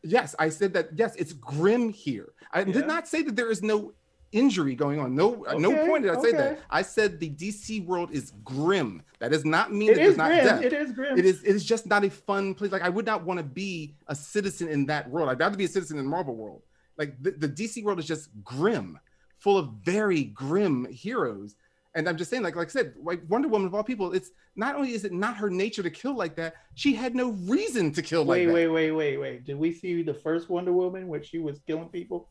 [0.03, 0.89] Yes, I said that.
[0.95, 2.33] Yes, it's grim here.
[2.53, 2.73] I Yeah.
[2.73, 3.93] did not say that there is no
[4.31, 5.15] injury going on.
[5.15, 6.59] No, at no point did I say that.
[6.69, 9.01] I said the DC world is grim.
[9.19, 10.45] That does not mean It that there's is not grim.
[10.45, 10.61] death.
[10.63, 11.17] It is grim.
[11.19, 11.43] It is.
[11.43, 12.71] It is just not a fun place.
[12.71, 15.29] Like I would not want to be a citizen in that world.
[15.29, 16.61] I'd rather be a citizen in the Marvel world.
[16.97, 18.99] Like the, the DC world is just grim,
[19.37, 21.55] full of very grim heroes.
[21.95, 24.29] And I'm just saying, like, like I said, like Wonder Woman of all people, it's
[24.55, 27.91] not only is it not her nature to kill like that, she had no reason
[27.93, 28.71] to kill Wait, like wait, that.
[28.73, 29.17] wait, wait, wait.
[29.17, 29.43] Wait, wait.
[29.45, 32.29] Did we see the first Wonder Woman where she was killing people?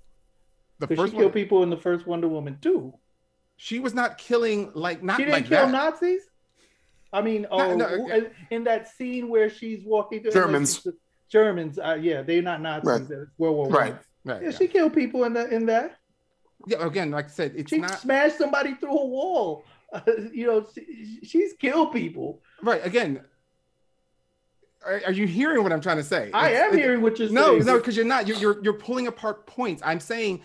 [0.80, 2.94] The first she one, killed people in the first Wonder Woman too.
[3.56, 5.72] she was not killing like not She didn't like kill that.
[5.72, 6.22] Nazis.
[7.12, 8.20] I mean, oh, no, in- uh, uh,
[8.50, 10.86] in that scene where she's walking through Germans.
[11.30, 13.08] Germans, uh, yeah, they're not Nazis.
[13.10, 13.26] Right.
[13.38, 13.96] World War Right.
[14.24, 14.56] Right, Yeah, yeah.
[14.56, 15.96] she killed people in the in that.
[16.66, 19.64] yeah, again, like I said, it's She not smashed somebody through a wall.
[19.92, 20.00] Uh,
[20.32, 22.42] you know, she, she's killed people.
[22.62, 22.84] right.
[22.84, 23.22] Again,
[24.84, 26.30] are, are you hearing what I'm trying to say?
[26.32, 27.64] I It's- am hearing what you're No, saying.
[27.64, 28.26] No, no, because you're not.
[28.28, 29.82] You're, you're you're pulling apart points.
[29.84, 30.42] I'm saying,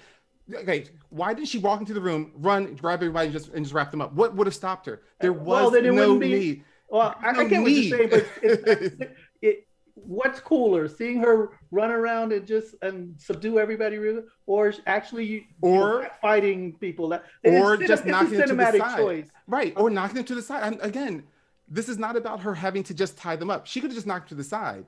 [0.54, 3.74] okay, why didn't she walk into the room, run, grab everybody, and just and just
[3.74, 4.14] wrap them up?
[4.14, 5.02] What would have stopped her?
[5.20, 6.64] There was Well, no be- need.
[6.90, 11.58] Well, I, I No get what you're saying, but it, it, what's cooler, seeing her
[11.72, 13.98] run around and just and subdue everybody,
[14.46, 17.10] or actually you Or- know, fighting people?
[17.10, 18.98] That or it's, just it's knocking it to the side.
[18.98, 19.28] choice.
[19.48, 19.74] Right.
[19.76, 20.72] Or knocking them to the side.
[20.74, 21.24] And again,
[21.68, 23.66] this is not about her having to just tie them up.
[23.66, 24.86] She could have just knocked to the side.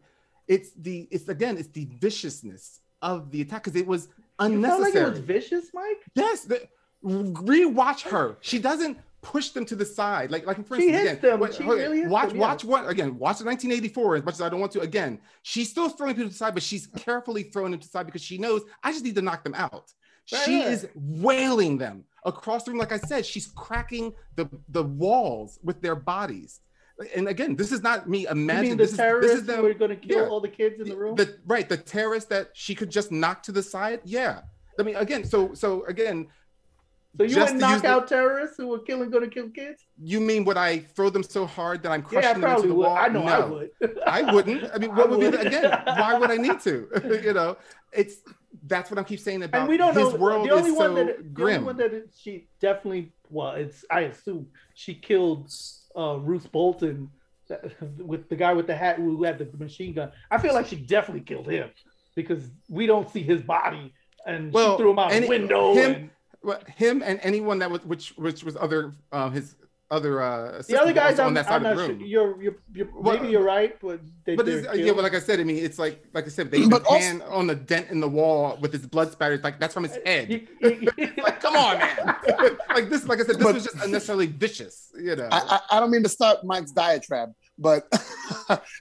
[0.48, 4.10] It's the it's again, it's the viciousness of the attack because it was
[4.40, 5.98] Felt like it was vicious, Mike.
[6.16, 6.68] yes, the,
[7.04, 8.38] rewatch her.
[8.42, 10.30] She doesn't push them to the side.
[10.32, 11.66] Like like for She instance, hits again, them.
[11.68, 12.42] hold- really watch them, yeah.
[12.42, 13.18] watch one again.
[13.18, 14.82] Watch the 1984 as much as I don't want to.
[14.82, 17.92] Again, she's still throwing people to the side, but she's carefully throwing them to the
[17.92, 19.92] side because she knows I just need to knock them out.
[20.32, 22.80] Right, she is wailing them across the room.
[22.80, 26.60] Like I said, she's cracking the the walls with their bodies.
[27.16, 28.78] And again, this is not me imagining.
[28.78, 29.60] the This is, terrorists this is them.
[29.60, 30.30] who are going to kill yeah.
[30.30, 31.16] all the kids in the room?
[31.16, 34.00] The, right, the terrorist that she could just knock to the side.
[34.06, 34.42] Yeah,
[34.80, 36.28] I mean, again, so so again,
[37.18, 39.84] so you would knock the- out terrorists who were killing, going to kill kids?
[40.02, 42.74] you mean would I throw them so hard that I'm Yeah, crushing them into the
[42.76, 42.86] would.
[42.86, 42.98] wall?
[42.98, 43.70] I know I would.
[44.06, 44.72] I wouldn't.
[44.74, 45.82] I mean, I what would, be the, again?
[45.86, 46.88] Why would I need to?
[47.24, 47.58] you know,
[47.92, 48.18] it's
[48.68, 50.96] that's what I keep saying about and we don't know world the only is one
[50.96, 55.52] so that the only one that she definitely well it's I assume she killed
[55.96, 57.10] uh Bruce Bolton
[57.98, 60.12] with the guy with the hat who had the machine gun.
[60.32, 61.70] I feel like she definitely killed him
[62.16, 63.94] because we don't see his body
[64.26, 66.10] and Well, she threw him out any- the window him- and
[66.76, 69.56] him and anyone that was which which was other uh, his
[69.92, 72.42] other uh, the other guys on I'm, that side I'm of not the sure you're
[72.42, 75.20] you're, you're Well, maybe you're right but they, But they're uh, yeah, but like I
[75.20, 77.56] said, I mean, it's like like I said, they even But also- pan on the
[77.56, 79.44] dent in the wall with his blood spatters.
[79.44, 80.32] Like that's from his head.
[80.32, 80.48] You-
[80.98, 82.16] you- like, come on, man.
[82.74, 84.92] like this, like I said, this But- was just unnecessarily vicious.
[85.00, 85.30] You know.
[85.32, 85.40] I,
[85.72, 87.88] I, I don't mean to start Mike's diatribe, but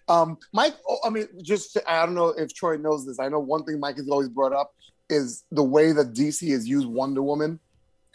[0.08, 3.18] um, Mike, oh, I mean, just to, I don't know if Troy knows this.
[3.20, 4.72] I know one thing Mike has always brought up
[5.10, 7.60] is the way that DC has used Wonder Woman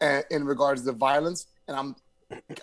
[0.01, 1.45] uh, in regards to violence.
[1.67, 1.95] And I'm,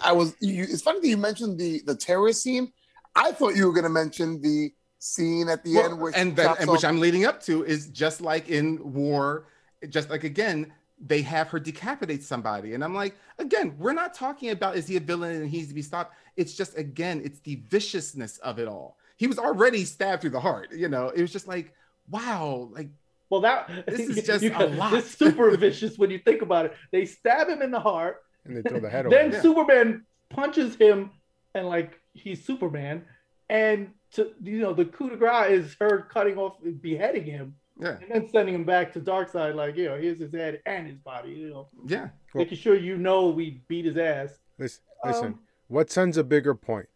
[0.02, 2.72] I was, you, it's funny that you mentioned the the terrorist scene.
[3.14, 6.36] I thought you were going to mention the scene at the Well, end, where and
[6.36, 9.46] then, chops and which I'm leading up to is just like in war,
[9.88, 14.50] just like again, they have her decapitate somebody, and I'm like, again, we're not talking
[14.50, 16.14] about is he a villain and he needs to be stopped.
[16.36, 18.98] It's just again, it's the viciousness of it all.
[19.16, 20.72] He was already stabbed through the heart.
[20.72, 21.72] You know, it was just like,
[22.10, 22.88] wow, like
[23.30, 24.94] Well, that This is just you a lot.
[24.94, 26.74] It's super vicious when you think about it.
[26.92, 29.32] They stab him in the heart, and they throw the head then.
[29.32, 29.42] Yeah.
[29.42, 31.10] Superman punches him,
[31.54, 33.04] and like he's Superman,
[33.48, 37.98] and to you know the coup de grace is her cutting off, beheading him, yeah,
[38.00, 39.54] and then sending him back to Darkseid.
[39.54, 41.30] Like you know, here's his head and his body.
[41.30, 42.08] You know, yeah.
[42.34, 44.38] Well- making sure you know we beat his ass.
[44.58, 45.26] Listen, listen.
[45.26, 46.88] Um, what sends a bigger point?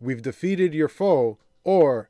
[0.00, 2.08] We've defeated your foe, or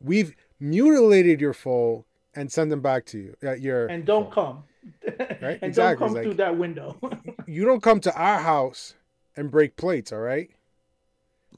[0.00, 3.36] we've mutilated your foe and send them back to you.
[3.42, 4.30] Uh, your and don't foe.
[4.30, 4.64] come,
[5.06, 6.98] Right, and exactly, don't come like- through that window.
[7.46, 8.94] You don't come to our house
[9.36, 10.12] and break plates.
[10.12, 10.50] All right.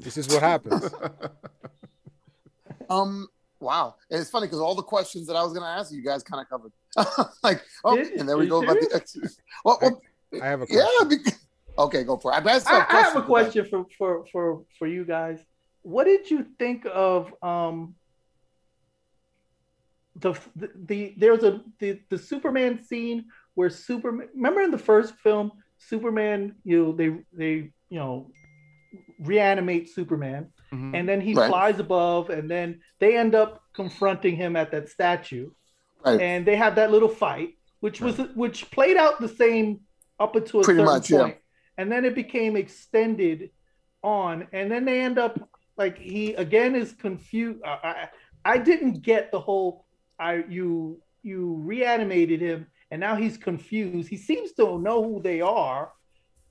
[0.01, 0.93] This is what happens.
[2.91, 3.29] Um,
[3.61, 3.95] wow.
[4.11, 6.05] And it's funny because all the questions that I was going to ask you, you
[6.05, 6.73] guys kind of covered.
[7.43, 8.61] like, oh, Did- and there we go.
[8.63, 9.31] you About the,
[9.65, 10.03] well, well,
[10.43, 10.87] I have a question.
[11.01, 11.09] yeah.
[11.09, 11.33] be-
[11.79, 12.45] okay, go for it.
[12.47, 15.41] I, I, I, I have a question for, for for for you guys.
[15.83, 17.95] What did you think of um
[20.17, 25.15] the the, the there's a the, the Superman scene where Superman remember in the first
[25.17, 27.55] film Superman you know they they
[27.89, 28.31] you know
[29.19, 30.95] reanimate Superman Mhm.
[30.97, 31.49] and then he Right.
[31.49, 35.51] flies above and then they end up confronting him at that statue
[36.05, 36.21] Right.
[36.21, 39.81] and they have that little fight which was which played out the same
[40.19, 41.19] up until a Pretty certain much, yeah.
[41.23, 41.37] point
[41.77, 43.51] and then it became extended
[44.03, 48.09] on and then they end up like he again is confused I, I
[48.55, 49.84] i didn't get the whole
[50.19, 55.41] i you you reanimated him and now he's confused he seems to know who they
[55.41, 55.93] are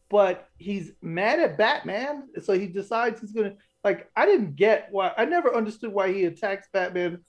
[0.10, 3.54] but he's mad at batman so he decides he's gonna
[3.84, 7.20] like i didn't get why i never understood why he attacks batman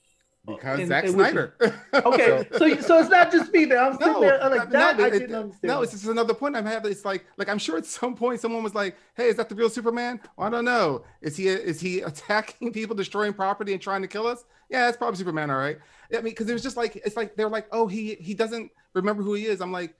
[0.46, 1.54] because and- Zack which- Snyder.
[1.94, 4.78] okay so so it's not just me that i'm sitting No, there I'm like no,
[4.78, 6.90] that i didn't understand No, it's just another point I'm having.
[6.92, 9.54] It's like, like I'm sure at some point someone was like, "Hey, is that the
[9.54, 11.04] real Superman?" I don't know.
[11.22, 14.44] Is he is he attacking people, destroying property, and trying to kill us?
[14.70, 15.78] Yeah, it's probably Superman, all right.
[16.12, 18.70] I mean, because it was just like it's like they're like, "Oh, he he doesn't
[18.94, 19.94] remember who he is." I'm like,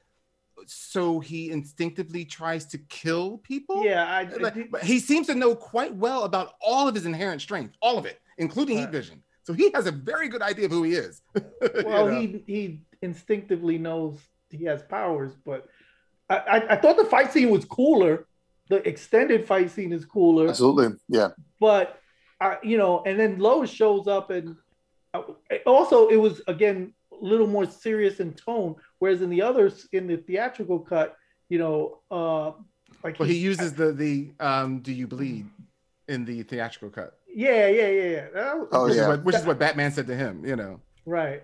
[0.66, 3.84] so he instinctively tries to kill people.
[3.84, 6.94] yeah i, I Like, did- but he seems to know quite well about all of
[6.94, 9.22] his inherent strength, all of it, including heat vision.
[9.42, 11.20] So he has a very good idea of who he is.
[11.34, 12.20] You well know?
[12.20, 14.18] he he instinctively knows
[14.50, 15.66] he has powers but
[16.30, 18.26] I, I i thought the fight scene was cooler
[18.68, 20.96] the extended fight scene is cooler Absolutely.
[21.08, 21.30] Yeah.
[21.60, 22.00] but
[22.40, 24.56] I, you know and then lois shows up and
[25.14, 25.22] uh,
[25.66, 30.06] also it was again a little more serious in tone whereas in the others in
[30.06, 31.16] the theatrical cut
[31.48, 32.52] you know uh
[33.02, 35.46] like Well, he uses the the um, "Do you bleed?"
[36.08, 37.18] in the theatrical cut.
[37.34, 38.26] Yeah, yeah, yeah, yeah.
[38.32, 39.02] That Oh, which, yeah.
[39.02, 40.44] is what, which is what Batman said to him.
[40.44, 40.80] You know.
[41.04, 41.42] right.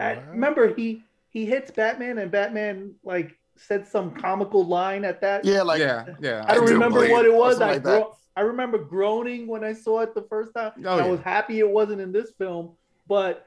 [0.00, 5.44] I- remember he he hits Batman and Batman like said some comical line at that.
[5.44, 6.44] Yeah, like yeah, yeah.
[6.48, 7.58] I don't I do remember believe what it was.
[7.58, 8.02] something I like that.
[8.02, 10.70] gro- I remember groaning when I saw it the first time.
[10.84, 12.76] Oh, I was happy it wasn't in this film,
[13.08, 13.44] but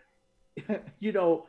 [0.99, 1.45] you know,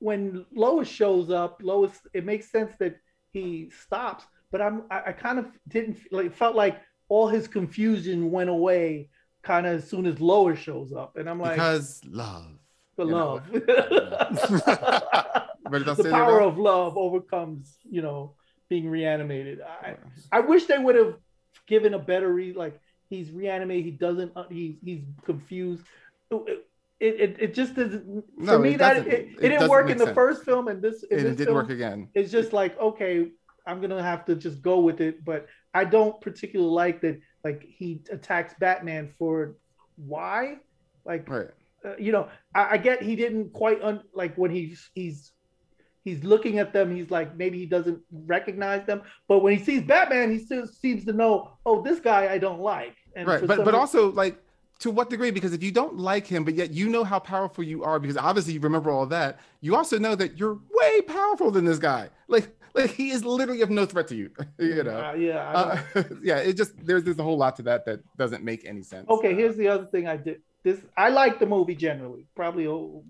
[0.00, 2.96] when Lois shows up, Lois, it makes sense that
[3.30, 4.24] he stops.
[4.50, 9.10] But I'm, I, I kind of didn't like felt like all his confusion went away
[9.44, 12.58] kind of as soon as Lois shows up, and I'm like, because love.
[12.96, 13.64] the love, What
[15.78, 18.34] did I the power of love overcomes, you know,
[18.68, 19.60] being reanimated.
[19.60, 19.94] I,
[20.32, 21.14] I wish they would have
[21.66, 23.84] given a better re like he's reanimated.
[23.84, 24.32] He doesn't.
[24.36, 25.84] Uh, he's he's confused.
[26.30, 28.24] It, it, it just doesn't.
[28.46, 30.14] For No, me, it that it, it, didn't work in the sense.
[30.14, 32.08] first film, and this and it didn't work again.
[32.14, 33.28] it's just like okay,
[33.66, 35.24] I'm gonna have to just go with it.
[35.24, 37.20] But I don't particularly like that.
[37.44, 39.56] Like he attacks Batman for
[39.96, 40.58] why?
[41.04, 41.48] Like Right.
[41.84, 45.32] uh, you know, I, I get he didn't quite un, like when he's he's
[46.04, 46.94] he's looking at them.
[46.94, 51.04] He's like maybe he doesn't recognize them, but when he sees Batman, he still seems
[51.06, 51.56] to know.
[51.66, 52.96] Oh, this guy I don't like.
[53.16, 54.38] And right but but reason- also like
[54.80, 57.62] to what degree because if you don't like him but yet you know how powerful
[57.62, 61.52] you are because obviously you remember all that you also know that you're way powerful
[61.52, 64.28] than this guy like like he is literally of no threat to you
[64.58, 65.82] you know Uh, yeah.
[65.94, 68.82] Uh, yeah it just there's there's a whole lot to that that doesn't make any
[68.82, 70.42] sense okay, here's the other thing I did.
[70.64, 73.04] This I like the movie generally, probably, oh,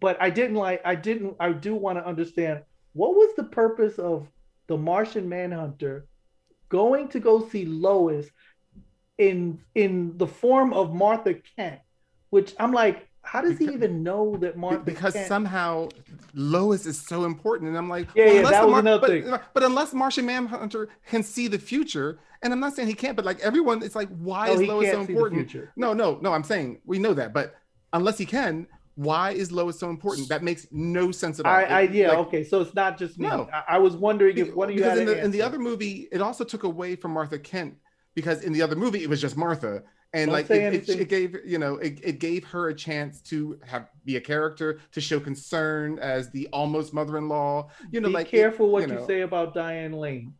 [0.00, 0.80] but I didn't like.
[0.84, 1.36] I didn't.
[1.40, 2.62] I do want to understand
[2.92, 4.28] what was the purpose of
[4.66, 6.06] the Martian Manhunter
[6.68, 8.26] going to go see Lois
[9.18, 11.80] in in the form of Martha Kent,
[12.30, 15.28] which I'm like, how does he even know that Martha because Kent?
[15.28, 15.88] somehow
[16.34, 19.38] Lois is so important, and I'm like, Yeah, yeah, unless that was another but, thing.
[19.54, 23.24] But unless Martian Manhunter can see the future, and I'm not saying he can't, but
[23.24, 25.56] like everyone, it's like, why No, is Lois so important?
[25.76, 26.32] No, no, no.
[26.32, 27.56] I'm saying we know that, but
[27.92, 28.66] unless he can,
[28.96, 30.28] why is Lois so important?
[30.30, 31.52] That makes no sense at all.
[31.52, 33.28] I, I yeah, like, okay, so it's not just me.
[33.28, 33.48] No.
[33.52, 35.58] I, I was wondering if one of you because had in the, in the other
[35.58, 37.74] movie, it also took away from Martha Kent
[38.14, 39.82] because in the other movie it was just Martha,
[40.14, 43.20] and Don't like it, it, it gave you know it, it gave her a chance
[43.22, 47.68] to have be a character to show concern as the almost mother-in-law.
[47.90, 49.06] You know, Be like careful what you, know.
[49.06, 50.32] say about Diane Lane.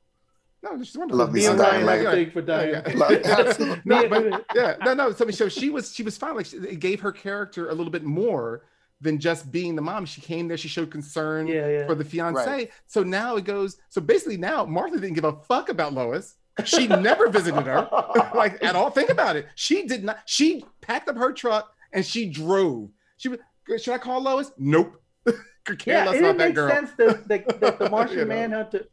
[0.72, 1.18] No, she's wonderful.
[1.18, 2.30] Love me Me some and Ryan have Lane.
[2.30, 2.82] for Diane.
[2.86, 3.76] Yeah, yeah.
[3.84, 5.12] No, but yeah, no, no.
[5.12, 6.34] So, so she was she was fine.
[6.36, 8.64] Like it gave her character a little bit more
[9.00, 10.06] than just being the mom.
[10.06, 10.56] She came there.
[10.56, 11.86] She showed concern Yeah, yeah.
[11.86, 12.44] for the fiance.
[12.46, 12.70] Right.
[12.86, 13.76] So now it goes.
[13.90, 16.34] So basically, now Martha didn't give a fuck about Lois.
[16.64, 17.86] She never visited her,
[18.34, 18.90] like at all.
[18.90, 19.46] Think about it.
[19.56, 20.20] She did not.
[20.24, 22.90] She packed up her truck and she drove.
[23.18, 23.38] She was.
[23.82, 24.52] Should I call Lois?
[24.58, 25.00] Nope.
[25.66, 26.70] Care yeah, less it about didn't that make girl.
[26.70, 28.34] sense that, that, that the Martian You know.
[28.34, 28.86] Manhunter.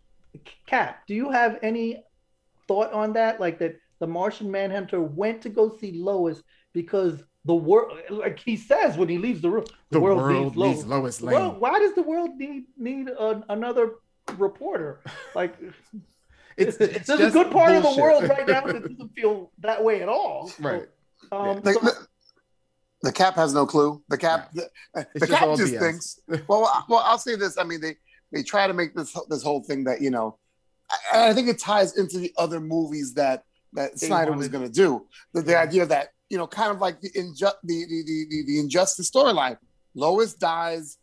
[0.65, 2.03] Cap, do you have any
[2.67, 3.39] thought on that?
[3.39, 6.41] Like that the Martian Manhunter went to go see Lois
[6.73, 10.85] because the world, like he says when he leaves the room, The world, needs needs
[10.85, 11.21] Lois.
[11.21, 13.95] Lois Well, why does the world need need a, another
[14.37, 15.01] reporter?
[15.35, 15.55] Like,
[16.55, 19.83] It's, it's there's a good part of the world right now that doesn't feel that
[19.83, 20.51] way at all.
[20.59, 20.87] Right.
[21.31, 22.07] So, Um, The, so- the,
[23.01, 24.03] the cap has no clue.
[24.09, 26.19] The cap, the, the It's just cap just thinks.
[26.47, 27.57] Well, I- well, I'll say this.
[27.57, 27.97] I mean, they
[28.33, 30.37] they try to make this this whole thing that you know,
[31.13, 34.65] I, I think it ties into the other movies that that They Snyder was going
[34.65, 35.05] to do.
[35.33, 38.43] The, the idea that you know, kind of like the inju- the, the, the, the,
[38.47, 39.57] the injustice storyline.
[39.95, 40.97] Lois dies,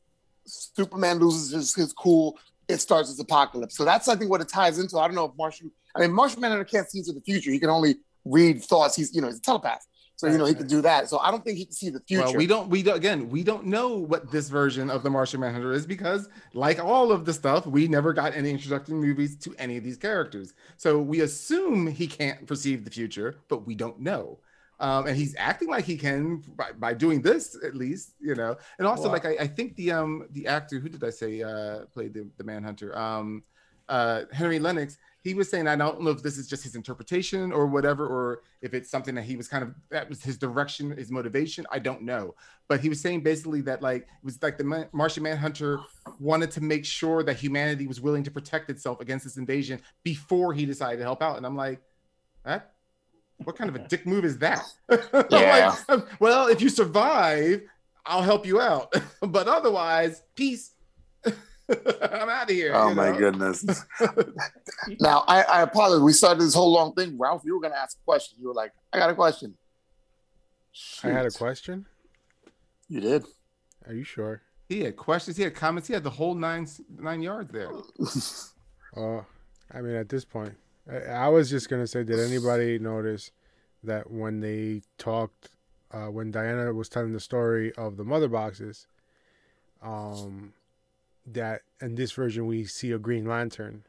[0.45, 2.37] Superman loses his, his cool.
[2.67, 3.77] It starts his apocalypse.
[3.77, 4.99] So that's I think what it ties into.
[4.99, 5.71] I don't know if Martian.
[5.95, 7.53] I mean, Martian Manhunter can't see into the future.
[7.53, 8.97] He can only read thoughts.
[8.97, 9.87] He's you know he's a telepath.
[10.21, 11.09] So you know he can do that.
[11.09, 12.23] So I don't think he can see the future.
[12.25, 12.69] Well, we don't.
[12.69, 12.97] We don't.
[12.97, 17.11] Again, we don't know what this version of the Martian Manhunter is because, like all
[17.11, 20.53] of the stuff, we never got any introductory movies to any of these characters.
[20.77, 24.41] So we assume he can't perceive the future, but we don't know.
[24.79, 28.57] Um, and he's acting like he can by, by doing this, at least, you know.
[28.79, 29.13] And also, Wow.
[29.13, 32.29] like I, I think the um the actor who did I say uh played the,
[32.37, 33.43] the Manhunter, um,
[33.89, 34.97] uh Henry Lennix.
[35.23, 38.43] He was saying, I don't know if this is just his interpretation or whatever, or
[38.63, 41.67] if it's something that he was kind of that was his direction, his motivation.
[41.71, 42.35] I don't know
[42.71, 45.81] but he was saying basically that like it was like the Martian Manhunter
[46.21, 50.55] wanted to make sure that humanity was willing to protect itself against this invasion before
[50.55, 51.37] he decided to help out.
[51.37, 51.83] And I'm like,
[52.45, 52.75] that
[53.39, 54.63] what kind of a dick move is that?
[55.33, 55.75] Yeah.
[55.89, 57.63] like, well, if you survive,
[58.07, 60.75] I'll help you out, but otherwise, peace.
[62.03, 62.73] I'm out of here.
[62.75, 63.19] Oh you my know?
[63.19, 63.65] goodness.
[65.01, 66.03] now I, I apologize.
[66.03, 67.19] We started this whole long thing.
[67.19, 68.39] Ralph, you were gonna ask a question.
[68.41, 69.55] You were like, I got a question.
[71.03, 71.87] I had a question.
[72.89, 73.25] You did.
[73.87, 74.43] Are you sure?
[74.69, 75.37] He had questions.
[75.37, 75.89] He had comments.
[75.89, 76.67] He had the whole nine
[76.99, 77.71] nine yards there.
[78.97, 79.23] Uh,
[79.73, 80.55] I mean, at this point,
[80.91, 83.31] I, I was just gonna say, did anybody notice
[83.85, 85.51] that when they talked,
[85.93, 88.87] uh, when Diana was telling the story of the mother boxes,
[89.83, 90.53] um,
[91.35, 93.85] that in this version we see a Green Lantern.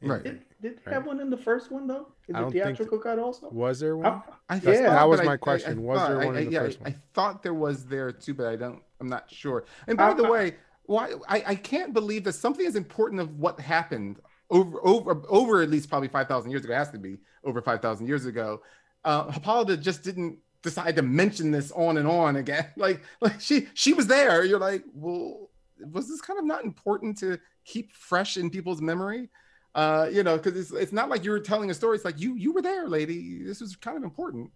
[0.00, 0.22] Right.
[0.24, 0.94] Did, did they Right.
[0.94, 2.08] have one in the first one though?
[2.28, 3.48] Is I it don't think theatrical cut also?
[3.50, 4.06] Was there one?
[4.06, 5.78] I- I That's- thought, that was but my I- question.
[5.78, 6.92] I Was there thought- one in the yeah, first I, one?
[6.92, 8.82] I thought there was there too, but I don't.
[9.00, 9.64] I'm not sure.
[9.86, 10.56] And by I- the I- way,
[10.86, 14.18] why I, I can't believe that something as important of what happened
[14.50, 17.62] over over over at least probably five thousand years ago it has to be over
[17.62, 18.60] five thousand years ago.
[19.04, 22.66] Uh, Hippolyta just didn't decide to mention this on and on again.
[22.76, 24.44] Like like she she was there.
[24.44, 25.48] You're like, well,
[25.90, 29.28] was this kind of not important to keep fresh in people's memory?
[29.74, 31.96] Uh, you know, because it's it's not like you were telling a story.
[31.96, 33.42] It's like you you were there, lady.
[33.42, 34.50] This was kind of important.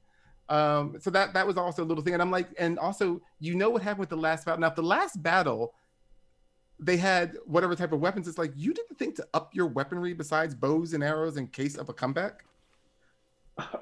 [0.48, 2.12] Um, so that that was also a little thing.
[2.12, 4.60] And I'm like, and also, you know what happened with the last battle.
[4.60, 5.74] Now, the last battle,
[6.78, 8.28] they had whatever type of weapons.
[8.28, 11.76] It's like you didn't think to up your weaponry besides bows and arrows in case
[11.76, 12.44] of a comeback.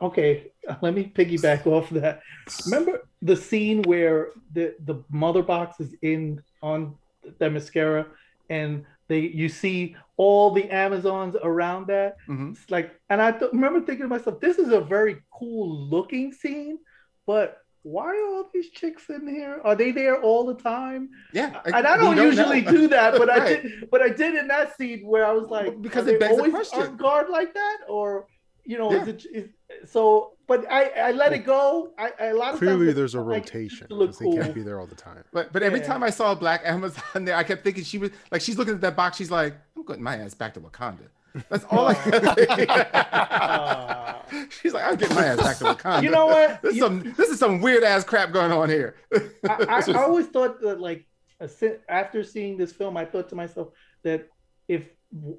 [0.00, 2.22] Okay, let me piggyback off that.
[2.64, 6.96] Remember the scene where the the mother box is in on
[7.40, 8.06] Themyscira,
[8.50, 12.16] and they you see all the Amazons around that.
[12.28, 12.52] Mhm.
[12.52, 16.32] It's like, and I th- remember thinking to myself, this is a very cool looking
[16.32, 16.78] scene,
[17.26, 19.60] but why are all these chicks in here?
[19.62, 21.10] Are they there all the time?
[21.34, 22.70] Yeah, and I don't, usually know.
[22.70, 23.90] do that, but I did.
[23.90, 26.54] But I did in that scene where I was like, Because it begs the always
[26.54, 26.80] question.
[26.80, 28.26] on guard like that, or
[28.64, 29.02] you know, Yeah.
[29.02, 29.48] is it is,
[29.90, 30.32] so?
[30.46, 31.92] But I I let it go.
[31.98, 33.88] I, I a lot of Clearly, times there's a I like rotation.
[33.88, 35.24] to look 'cause They can't be there all the time.
[35.32, 35.86] But but every Yeah.
[35.86, 38.74] time I saw a black Amazon there, I kept thinking she was like she's looking
[38.74, 39.16] at that box.
[39.16, 41.08] She's like, I'm getting my ass back to Wakanda.
[41.48, 41.94] That's all I
[42.94, 44.22] Aw.
[44.60, 46.02] She's like, I'm getting my ass back to Wakanda.
[46.02, 46.62] You know what?
[46.62, 48.96] This is You- some this is some weird ass crap going on here.
[49.14, 49.20] I,
[49.68, 51.06] I, I always thought that like
[51.40, 51.48] a
[51.88, 53.68] after seeing this film, I thought to myself
[54.02, 54.28] that
[54.68, 54.88] if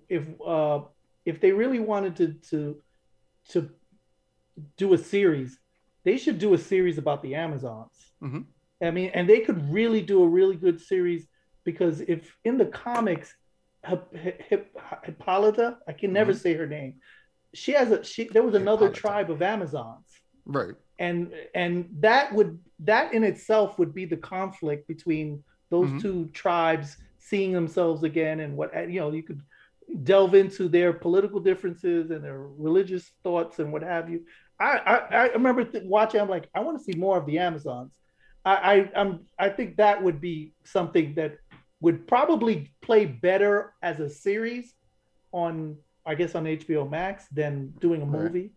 [0.10, 0.82] if uh,
[1.26, 2.82] if they really wanted to to
[3.50, 3.70] to
[4.78, 5.60] do a series,
[6.04, 8.14] they should do a series about the Amazons.
[8.22, 8.46] Mhm.
[8.82, 11.28] I mean, and they could really do a really good series
[11.64, 13.36] because if in the comics,
[13.86, 17.00] Hip, Hip, Hip, Hippolyta, I can never say her name.
[17.54, 18.26] She has a she.
[18.26, 19.00] There was another Hippolyta.
[19.02, 20.08] tribe of Amazons
[20.46, 20.74] right.
[21.00, 26.02] and and that would that in itself would be the conflict between those Mhm.
[26.02, 29.42] two tribes seeing themselves again and what you know you could
[30.04, 34.22] delve into their political differences and their religious thoughts and what have you
[34.60, 37.38] i i, I remember th- watching i'm like i want to see more of the
[37.40, 37.92] amazons
[38.44, 41.38] I, I i'm i think that would be something that
[41.82, 44.74] would probably play better as a series
[45.32, 48.24] on i guess on hbo max than doing a Right.
[48.24, 48.52] movie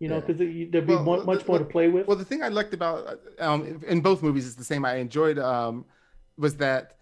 [0.00, 0.20] you know Yeah.
[0.26, 0.38] because
[0.70, 3.20] there'd be Well, the- much more to play with Well, the thing I liked about
[3.38, 4.84] um, in both movies is the same.
[4.84, 5.84] I enjoyed um,
[6.36, 6.96] was that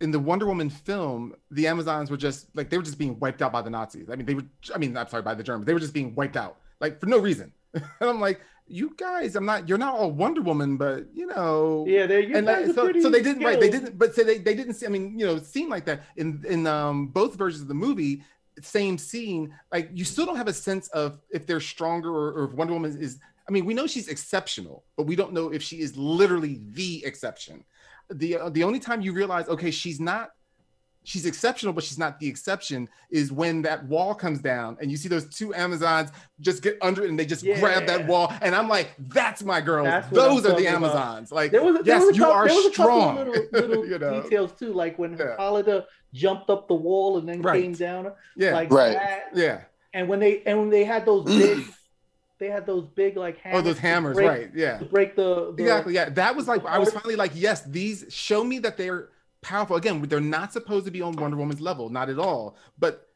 [0.00, 3.42] in the Wonder Woman film, the Amazons were just like they were just being wiped
[3.42, 4.10] out by the Nazis.
[4.10, 4.44] I mean, they were.
[4.74, 5.66] I mean, I'm sorry, by the Germans.
[5.66, 7.52] They were just being wiped out like for no reason.
[7.74, 9.68] and I'm like, you guys, I'm not.
[9.68, 11.84] You're not all Wonder Woman, but you know.
[11.88, 14.24] Yeah, they you and guys like, so, so they didn't right they didn't but so
[14.24, 17.08] they, they didn't see i mean you know it seemed like that in in um
[17.08, 18.22] both versions of the movie
[18.62, 22.44] same scene like you still don't have a sense of if they're stronger or, or
[22.44, 23.18] if wonder woman is
[23.48, 27.04] i mean we know she's exceptional but we don't know if she is literally the
[27.04, 27.62] exception
[28.10, 30.30] the uh, the only time you realize okay she's not
[31.02, 34.96] she's exceptional but she's not the exception is when that wall comes down and you
[34.96, 38.54] see those two amazons just get under it and they just grab that wall and
[38.56, 40.96] i'm like that's my girls That's what I'm those are the talking about.
[40.96, 42.70] amazons like There was, a- there yes, was a you couple, are there was a
[42.72, 43.16] strong.
[43.16, 44.22] couple little, little You know?
[44.22, 45.30] details too, like when Yeah.
[45.30, 47.62] Hippolyta jumped up the wall and then Right.
[47.62, 48.94] came down, yeah, like Right.
[48.94, 49.28] that.
[49.34, 49.60] yeah.
[49.94, 51.64] And when they and when they had those big,
[52.38, 53.58] they had those big like hammers.
[53.58, 54.50] Oh, those hammers, break- right?
[54.54, 55.94] Yeah, To break the, the exactly.
[55.94, 59.10] Yeah, that was like I was finally like, yes, these show me that they're
[59.42, 59.76] powerful.
[59.76, 62.56] Again, they're not supposed to be on Wonder Woman's level, not at all.
[62.78, 63.08] But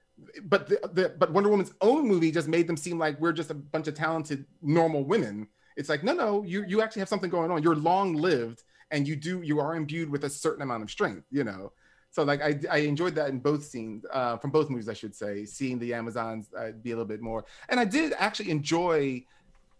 [0.42, 3.50] but the, the but Wonder Woman's own movie just made them seem like we're just
[3.50, 5.48] a bunch of talented normal women.
[5.76, 7.62] It's like no, no, you you actually have something going on.
[7.62, 11.26] You're long lived, and you do you are imbued with a certain amount of strength.
[11.30, 11.72] You know.
[12.10, 15.14] So like I, I enjoyed that in both scenes, uh, from both movies, I should
[15.14, 17.44] say, seeing the Amazons uh, be a little bit more.
[17.68, 19.24] And I did actually enjoy.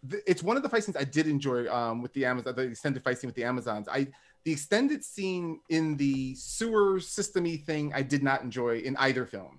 [0.05, 2.63] The, it's one of the fight scenes I did enjoy um, with the Amazon, the
[2.63, 3.89] extended fight scene with the Amazons.
[3.89, 4.07] I
[4.45, 9.59] the extended scene in the sewer systemy thing I did not enjoy in either film.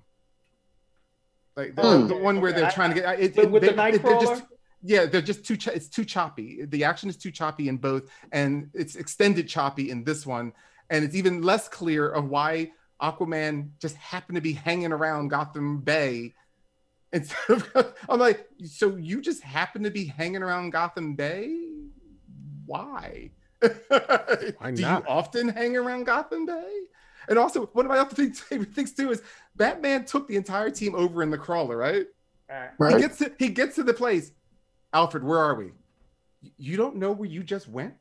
[1.55, 2.07] Like the, Hmm.
[2.07, 4.43] the one where they're trying to get it, it- with the they- they're Knightcrawler, just
[4.83, 8.09] yeah they're just too ch- it's too choppy the action is too choppy in both
[8.31, 10.51] and it's extended choppy in this one
[10.91, 12.69] and it's even less clear of why
[13.01, 16.33] aquaman just happened to be hanging around gotham bay
[17.11, 21.67] instead of i'm like so you just happen to be hanging around gotham bay
[22.67, 23.31] why
[23.61, 26.77] Why do you often hang around gotham bay
[27.27, 29.21] and also one of my other things, favorite things too is
[29.55, 32.05] batman took the entire team over in the crawler right
[32.49, 32.99] he Right.
[32.99, 34.31] gets to he gets to the place.
[34.91, 35.71] Alfred, where are we?
[36.57, 37.93] you don't know where you just went.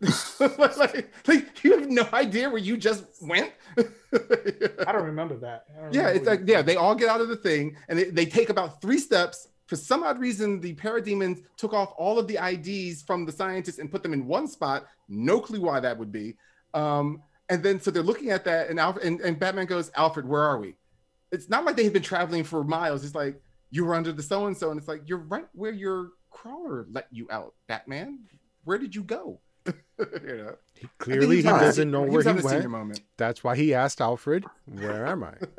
[0.40, 3.52] like, like, you have no idea where you just went.
[3.76, 5.66] I don't remember that.
[5.74, 8.04] Don't yeah, remember it's like yeah, they all get out of the thing and they,
[8.04, 9.48] they take about three steps.
[9.66, 13.78] For some odd reason, the parademons took off all of the IDs from the scientists
[13.78, 14.86] and put them in one spot.
[15.08, 16.36] No clue why that would be.
[16.74, 20.26] Um, and then so they're looking at that, and Alfred and, and Batman goes, Alfred,
[20.26, 20.76] where are we?
[21.30, 23.04] It's not like they had been traveling for miles.
[23.04, 23.40] It's like
[23.70, 26.86] you were under the so and so, and it's like you're right where your crawler
[26.90, 28.20] let you out, Batman.
[28.64, 29.40] Where did you go?
[29.66, 32.60] you know, He, clearly, he was doesn't know he where was he having a senior
[32.62, 32.70] went.
[32.70, 33.00] moment.
[33.16, 35.34] That's why he asked Alfred, "Where am I?"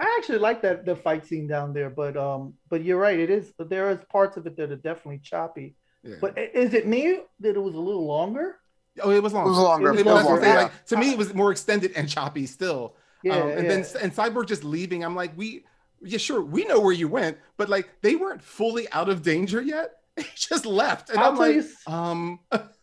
[0.00, 3.18] I actually like that the fight scene down there, but um, but you're right.
[3.18, 5.76] It is there is parts of it that are definitely choppy.
[6.02, 6.16] Yeah.
[6.20, 8.56] But is it me that it was a little longer?
[9.02, 9.46] oh, it was long.
[9.46, 9.88] It was longer.
[9.88, 10.70] It was It was- longer, like, yeah.
[10.86, 12.96] to me, it was more extended and choppy still.
[13.22, 13.68] Yeah, um, and yeah.
[13.68, 15.04] then and Cyborg just leaving.
[15.04, 15.64] I'm like, we,
[16.02, 19.62] yeah, sure, we know where you went, but like they weren't fully out of danger
[19.62, 19.92] yet.
[20.16, 22.40] He just left, and I'll I'm like, you um,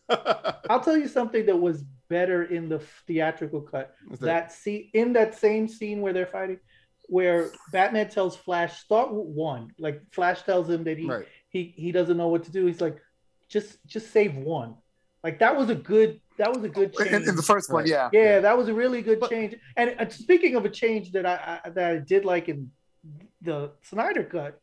[0.69, 3.95] I'll tell you something that was better in the theatrical cut.
[4.07, 4.25] What's that?
[4.25, 6.59] That scene in that same scene where they're fighting,
[7.07, 9.71] where Batman tells Flash, start with one.
[9.79, 11.25] Like Flash tells him that he right.
[11.49, 12.65] he he doesn't know what to do.
[12.65, 12.97] He's like,
[13.47, 14.75] just just save one.
[15.23, 17.11] Like that was a good that was a good change.
[17.11, 17.89] in, in the first one, Right.
[17.89, 18.09] yeah.
[18.13, 19.55] yeah, that was a really good But- change.
[19.75, 22.71] And uh, speaking of a change that I, I that I did like in
[23.41, 24.59] the Snyder cut,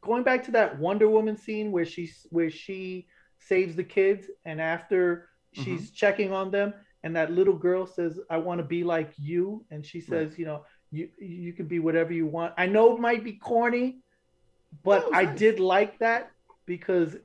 [0.00, 3.08] going back to that Wonder Woman scene where she where she
[3.46, 5.64] saves the kids, and after mm-hmm.
[5.64, 9.64] she's checking on them, and that little girl says, "I want to be like you,"
[9.70, 13.00] and she says, "You know, you you can be whatever you want." I know it
[13.00, 13.98] might be corny,
[14.82, 15.38] but I nice.
[15.38, 16.30] did like that
[16.66, 17.16] because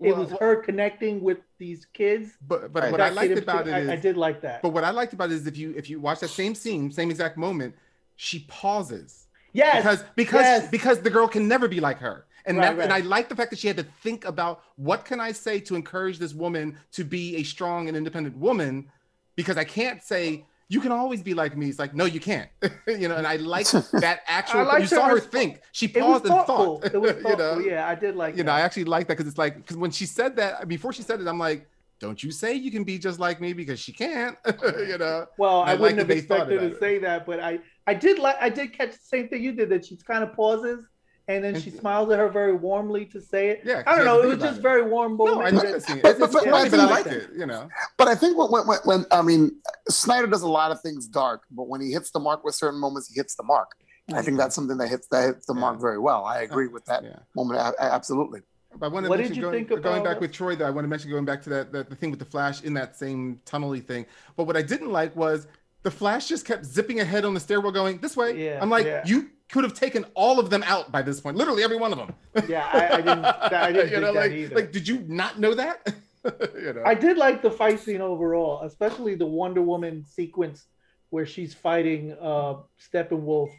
[0.00, 2.32] it was well, her connecting with these kids.
[2.46, 2.92] But but Right.
[2.92, 4.62] what I liked about it I, is, I did like that.
[4.62, 6.90] but what I liked about it is if you if you watch that same scene,
[6.90, 7.74] same exact moment,
[8.16, 9.26] she pauses.
[9.52, 10.70] Yes, because because yes.
[10.70, 13.36] because the girl can never be like her and Right, that, and I like the
[13.36, 16.76] fact that she had to think about what can I say to encourage this woman
[16.92, 18.90] to be a strong and independent woman
[19.36, 21.68] because I can't say you can always be like me.
[21.68, 22.48] It's like no, you can't.
[22.86, 24.70] you know, and I like that actual.
[24.70, 25.60] I you saw her think.
[25.72, 26.84] She paused and thought.
[26.86, 27.36] It was you thoughtful.
[27.36, 29.76] know, yeah, I did like you know, I actually like that because it's like because
[29.76, 31.68] when she said that before she said it, I'm like,
[31.98, 34.36] don't you say you can be just like me because she can't.
[34.64, 35.26] you know.
[35.38, 36.80] well, I I, wouldn't that have expected to it.
[36.80, 39.68] say that, but I, I did like, I did catch the same thing you did.
[39.68, 40.84] That she kind of pauses
[41.28, 43.62] and then she smiles at her very warmly to say it.
[43.64, 44.20] Yeah, I don't know.
[44.22, 44.62] It was just it.
[44.62, 45.54] very warm No, I moment.
[45.56, 46.00] like that- that scene.
[46.02, 47.30] But- It's, it's but- but I but I think- like it.
[47.36, 47.68] You know.
[47.96, 49.52] But I think when, when, when, when I mean,
[49.88, 52.80] Snyder does a lot of things dark, but when he hits the mark with certain
[52.80, 53.70] moments, he hits the mark.
[54.08, 54.36] I think mm-hmm.
[54.38, 56.24] that's something that hits that hits the mark very well.
[56.24, 57.20] I agree with that Yeah.
[57.36, 57.60] moment.
[57.60, 58.40] a- a- absolutely.
[58.76, 60.56] But I want to What did mention you going, think going about- back with Troy,
[60.56, 62.62] though, I want to mention going back to that, that the thing with the Flash
[62.62, 64.06] in that same tunnely thing.
[64.36, 65.46] But what I didn't like was
[65.82, 68.44] the Flash just kept zipping ahead on the stairwell, going this way.
[68.46, 69.02] Yeah, I'm like, yeah.
[69.04, 71.98] you could have taken all of them out by this point, literally every one of
[71.98, 72.12] them.
[72.48, 73.24] Yeah, I, I didn't.
[73.52, 74.54] I didn't you know, think that like, either.
[74.56, 75.94] like, did you not know that?
[76.24, 80.66] you know, I did like the fight scene overall, especially the Wonder Woman sequence
[81.10, 83.50] where she's fighting uh, Steppenwolf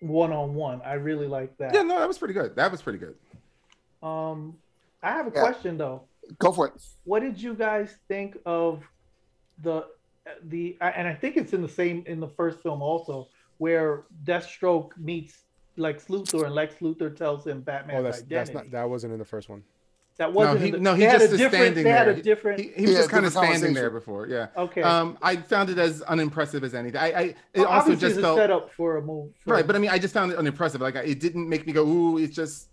[0.00, 0.82] one on one.
[0.84, 1.72] I really like that.
[1.74, 2.54] yeah, no, that was pretty good.
[2.56, 3.14] That was pretty good.
[4.06, 4.56] Um,
[5.02, 5.40] I have a Yeah.
[5.40, 6.02] question though.
[6.38, 6.74] Go for it.
[7.04, 8.82] What did you guys think of
[9.62, 9.86] the
[10.42, 10.76] the?
[10.80, 13.28] And I think it's in the same in the first film also,
[13.64, 15.34] where Deathstroke meets
[15.76, 18.34] Lex Luthor, and Lex Luthor tells him Batman's Oh, that's identity.
[18.34, 19.62] that's not that wasn't in the first one.
[20.18, 20.54] that wasn't.
[20.54, 21.62] no, he, in the, no, he they had just a is different.
[21.64, 22.14] standing They had there.
[22.14, 22.60] a different.
[22.60, 24.22] He, he was Yeah, just kind of standing there before.
[24.28, 24.46] Yeah.
[24.66, 24.82] okay.
[24.82, 27.00] Um, I found it as unimpressive as anything.
[27.00, 29.30] I, I it Well, also obviously just it's a felt setup for a move.
[29.42, 31.72] for- right but i mean i just found it unimpressive like it didn't make me
[31.72, 32.68] go ooh it's just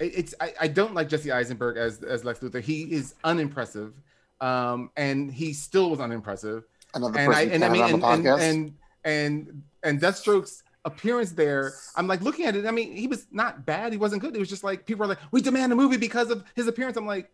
[0.00, 3.92] it- it's I, I don't like jesse eisenberg as as lex luthor he is unimpressive
[4.40, 6.64] um and he still was unimpressive
[6.94, 8.40] Another and i person and i can't mean and on and, the podcast.
[8.50, 13.26] and and and deathstroke's appearance there i'm like looking at it i mean he was
[13.30, 15.76] not bad he wasn't good it was just like people are like we demand a
[15.76, 17.30] movie because of his appearance i'm like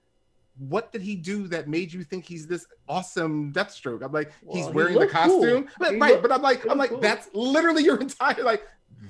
[0.68, 4.02] what did he do that made you think he's this awesome Deathstroke?
[4.04, 5.40] I'm like, he's Well, he wearing the looked cool.
[5.40, 6.10] costume, but right?
[6.10, 7.00] looked- but I'm like, I'm like, cool.
[7.00, 8.62] that's literally your entire like.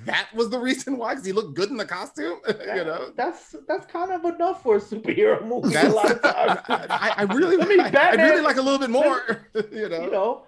[0.04, 2.38] That was the reason why, because he looked good in the costume.
[2.48, 5.70] you know, that's that's kind of enough for a superhero movie.
[5.70, 6.86] that's a lot of I, times.
[6.90, 9.48] I, I really, I mean, I, I really like a little bit more.
[9.72, 10.42] you know, you know,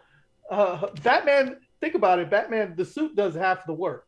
[0.51, 1.57] uh, Batman.
[1.83, 2.31] Think about it.
[2.31, 4.07] Batman, the suit does half the work.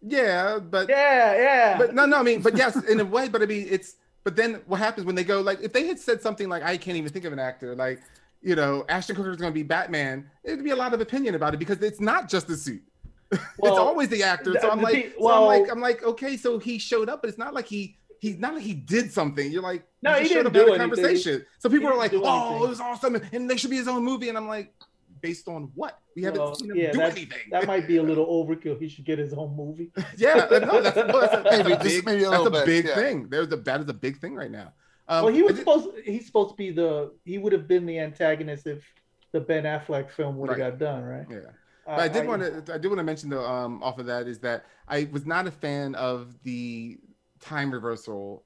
[0.00, 1.78] yeah, but Yeah, yeah.
[1.78, 4.36] but no, no, I mean, but yes, in a way, but I mean, it's but
[4.36, 6.96] then what happens when they go like if they had said something like I can't
[6.96, 8.00] even think of an actor like
[8.42, 11.34] you know Ashton Kutcher is going to be Batman, it'd be a lot of opinion
[11.34, 12.82] about it because it's not just the suit.
[13.32, 14.54] it's always the actor.
[14.60, 17.08] So I'm the like, thing- so I'm like, well- I'm like, okay, so he showed
[17.08, 17.96] up, but it's not like he.
[18.18, 19.52] He's not like he did something.
[19.52, 21.44] You're like, No, he, he showed didn't up do a conversation.
[21.58, 22.64] So people are like, oh, anything.
[22.64, 24.30] it was awesome, and they should be his own movie.
[24.30, 24.72] And I'm like,
[25.20, 25.98] based on what?
[26.14, 27.38] We haven't Well, seen him yeah, do that, anything.
[27.50, 28.78] that might be a little overkill.
[28.80, 29.90] He should get his own movie.
[30.16, 32.66] Yeah, no, that's, well, that's a, Maybe, a just big, maybe a that's a bit,
[32.66, 32.94] big yeah.
[32.94, 33.28] thing.
[33.28, 34.72] There's a that is a big thing right now.
[35.08, 35.88] Um, well, he was did- supposed.
[36.04, 37.12] He's supposed to be the.
[37.24, 38.84] He would have been the antagonist if
[39.32, 40.70] the Ben Affleck film would have Right.
[40.70, 41.26] got done, right?
[41.30, 41.38] Yeah.
[41.86, 42.74] But I did want to.
[42.74, 43.44] I did want to mention though.
[43.44, 46.98] Um, off of that is that I was not a fan of the
[47.40, 48.42] time reversal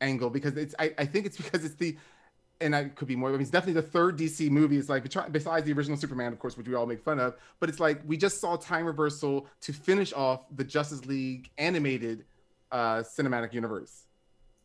[0.00, 0.74] angle because it's.
[0.80, 1.96] I, I think it's because it's the,
[2.60, 3.28] and I could be more.
[3.28, 4.76] I mean, it's definitely the third DC movie.
[4.78, 5.02] It's like
[5.32, 7.34] besides the original Superman, of course, which we all make fun of.
[7.60, 12.24] But it's like we just saw time reversal to finish off the Justice League animated
[12.72, 14.02] uh, cinematic universe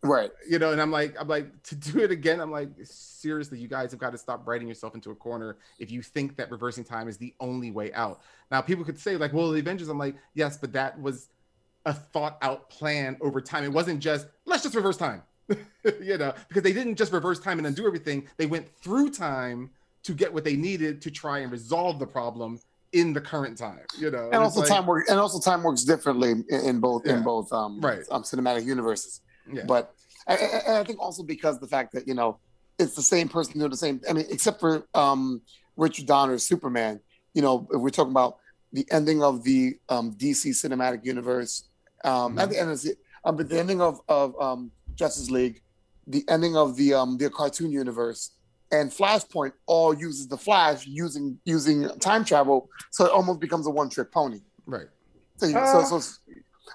[0.01, 0.31] Right.
[0.47, 3.67] you know and i'm like i'm like to do it again i'm like seriously you
[3.67, 6.85] guys have got to stop writing yourself into a corner if you think that reversing
[6.85, 9.97] time is the only way out now people could say like well the avengers i'm
[9.99, 11.27] like yes but that was
[11.85, 15.21] a thought out plan over time it wasn't just let's just reverse time
[16.01, 19.69] you know because they didn't just reverse time and undo everything they went through time
[20.03, 22.59] to get what they needed to try and resolve the problem
[22.93, 25.63] in the current time you know And it's also like- time work and also time
[25.63, 27.17] works differently in, in both Yeah.
[27.17, 28.03] in both um Right.
[28.11, 29.21] um cinematic universes.
[29.51, 29.63] yeah.
[29.67, 29.93] But
[30.27, 32.39] I, I- and I think also because the fact that you know
[32.77, 33.99] it's the same person doing the same.
[34.09, 35.41] I mean, except for um,
[35.75, 37.01] Richard Donner's Superman.
[37.33, 38.37] You know, if we're talking about
[38.71, 41.63] the ending of the um, DC cinematic universe,
[42.05, 42.39] um, Mm-hmm.
[42.39, 42.95] at the end of the,
[43.25, 45.61] um, but the ending of of um, Justice League,
[46.07, 48.31] the ending of the um, the cartoon universe,
[48.71, 53.69] and Flashpoint all uses the Flash using using time travel, so it almost becomes a
[53.71, 54.41] one trick pony.
[54.65, 54.87] right
[55.37, 55.85] So, Uh.
[55.85, 56.11] so, so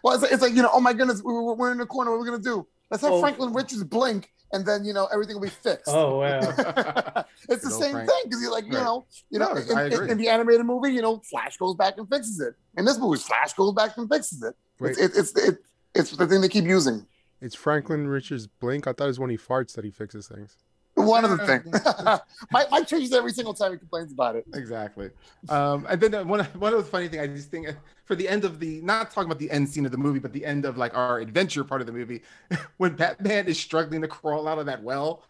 [0.02, 1.86] well, it's, like- it's like you know, oh my goodness, we- we're, we're in the
[1.86, 2.10] corner.
[2.10, 2.66] What are we gonna do?
[2.90, 3.20] Let's have Oh.
[3.20, 5.88] Franklin Richards blink, and then you know everything will be fixed.
[5.88, 6.40] Oh wow.
[7.50, 8.08] it's the same Frank.
[8.08, 8.84] thing because you're like, you Right.
[8.84, 11.94] know, you know, No, in, in- in the animated movie, you know, Flash goes back
[11.98, 12.54] and fixes it.
[12.78, 14.54] In this movie, Flash goes back and fixes it.
[14.80, 15.58] Wait, It's, it's, it's, it,
[15.94, 17.06] it's the thing they keep using.
[17.44, 18.86] It's Franklin Richards Blink.
[18.86, 20.56] I thought it was when he farts that he fixes things.
[20.94, 22.20] One of the things.
[22.52, 24.44] Mike, Mike changes every single time he complains about it.
[24.54, 25.10] exactly.
[25.48, 27.72] Um, and then uh, one one of the funny thing I just think uh,
[28.04, 30.32] for the end of the not talking about the end scene of the movie, but
[30.32, 32.22] the end of like our adventure part of the movie,
[32.76, 35.24] when Batman is struggling to crawl out of that well,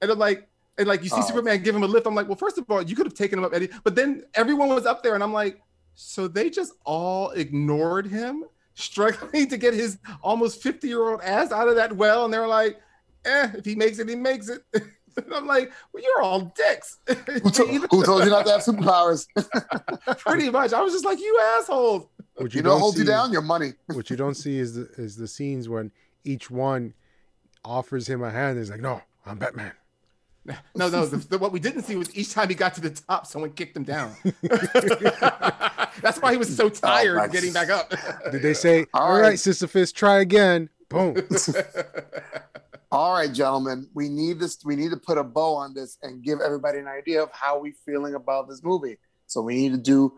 [0.00, 0.48] and I'm like,
[0.78, 1.26] and like you see Oh.
[1.26, 2.06] Superman give him a lift.
[2.06, 4.22] I'm like, well, first of all, you could have taken him up, Eddie, but then
[4.34, 5.60] everyone was up there, and I'm like,
[5.96, 8.44] so they just all ignored him,
[8.78, 12.46] struggling to get his almost 50 year old ass out of that well, and they're
[12.48, 12.78] like,
[13.24, 14.62] eh, if he makes it, he makes it.
[14.72, 14.84] And
[15.34, 16.98] I'm like, well, you're all dicks.
[17.08, 19.26] Who, to- who told you not to have superpowers?
[20.20, 20.72] Pretty much.
[20.72, 22.06] I was just like, you assholes.
[22.36, 23.72] What you you don't hold you see- down, your money.
[23.86, 25.90] What you don't see is the is the scenes when
[26.24, 26.94] each one
[27.64, 28.58] offers him a hand.
[28.58, 29.72] He's like, "No, I'm Batman."
[30.46, 31.04] No, no.
[31.04, 33.50] The, the- what we didn't see was each time he got to the top, someone
[33.50, 34.14] kicked him down.
[36.02, 37.90] That's why he was so tired my- of getting back up.
[38.32, 39.38] Did they say, All "All right, right.
[39.38, 40.68] Sisyphus, try again"?
[40.88, 41.16] Boom.
[42.90, 44.58] All right, gentlemen, we need this.
[44.64, 47.58] We need to put a bow on this and give everybody an idea of how
[47.58, 48.96] we feeling about this movie.
[49.26, 50.14] So we need to do.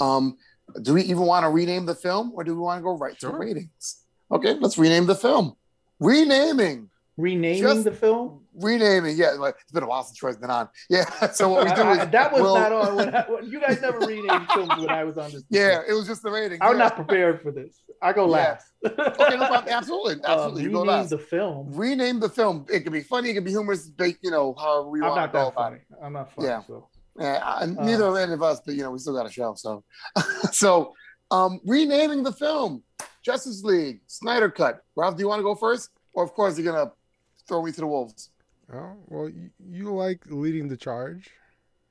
[0.00, 0.38] Um,
[0.80, 3.18] do we even want to rename the film, or do we want to go right
[3.20, 4.00] to ratings?
[4.32, 5.56] Okay, let's rename the film.
[6.00, 8.45] Renaming, Renaming Just- the film.
[8.60, 9.16] Renaming.
[9.16, 10.68] Yeah, like, it's been a while since Troy's been on.
[10.90, 12.96] Yeah, so what we do I- I- is that was we'll- not on.
[12.96, 15.44] When I, you guys never renamed films when I was on this.
[15.50, 16.58] Yeah, it was just the rating.
[16.60, 16.84] I'm yeah.
[16.84, 17.80] not prepared for this.
[18.02, 18.30] I go Yeah.
[18.32, 18.66] last.
[18.84, 19.64] Okay, no problem.
[19.68, 20.62] Absolutely, Uh, absolutely.
[20.64, 21.10] you go rename last.
[21.10, 21.72] the film.
[21.72, 22.66] rename the film.
[22.70, 23.30] It could be funny.
[23.30, 23.88] It could be humorous.
[23.88, 25.76] but, You know, however we I'm want to not go that about funny.
[25.76, 25.96] it.
[26.02, 26.48] I'm not funny.
[26.48, 26.62] Yeah.
[26.66, 26.88] So.
[27.18, 27.66] Yeah, I- Uh.
[27.66, 29.54] neither of any of us, but you know, we still got a show.
[29.56, 29.82] So,
[30.52, 30.92] so
[31.30, 32.82] um, renaming the film
[33.24, 34.82] Justice League Snyder Cut.
[34.94, 36.92] Ralph, do you want to go first, or of course you're gonna
[37.48, 38.30] throw me to the wolves?
[38.72, 41.30] Oh, well, you, you like leading the charge,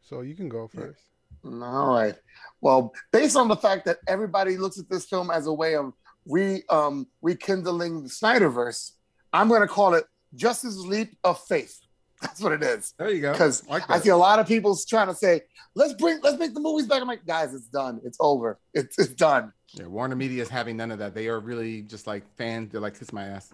[0.02, 1.02] so you can go first.
[1.44, 2.16] All right.
[2.62, 5.94] Well, based on the fact that everybody looks at this film as a way of
[6.26, 8.92] re um, rekindling the Snyderverse,
[9.32, 11.80] I'm going to call it Justice Leap of Faith.
[12.22, 12.94] That's what it is.
[12.98, 13.34] There you go.
[13.34, 15.42] Because Like I see a lot of people trying to say,
[15.76, 18.00] "Let's bring, let's make the movies back." I'm like, guys, it's done.
[18.04, 18.58] It's over.
[18.74, 19.52] It's it's done.
[19.74, 21.14] Yeah, Warner Media is having none of that.
[21.14, 22.72] They are really just like fans.
[22.72, 23.54] They're like, kiss my ass.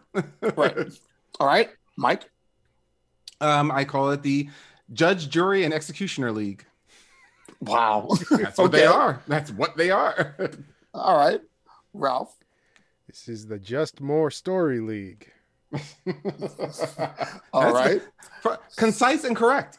[0.56, 0.77] Right.
[1.39, 2.30] All right, Mike.
[3.41, 4.49] Um, I call it the
[4.93, 6.65] Judge, Jury, and Executioner League.
[7.59, 8.09] Wow.
[8.30, 9.22] That's what they are.
[9.27, 10.35] That's what they are.
[10.93, 11.41] All right,
[11.93, 12.35] Ralph.
[13.07, 15.31] This is the Just More Story League.
[17.53, 18.01] All That's-
[18.45, 18.57] right.
[18.77, 19.77] concise and correct.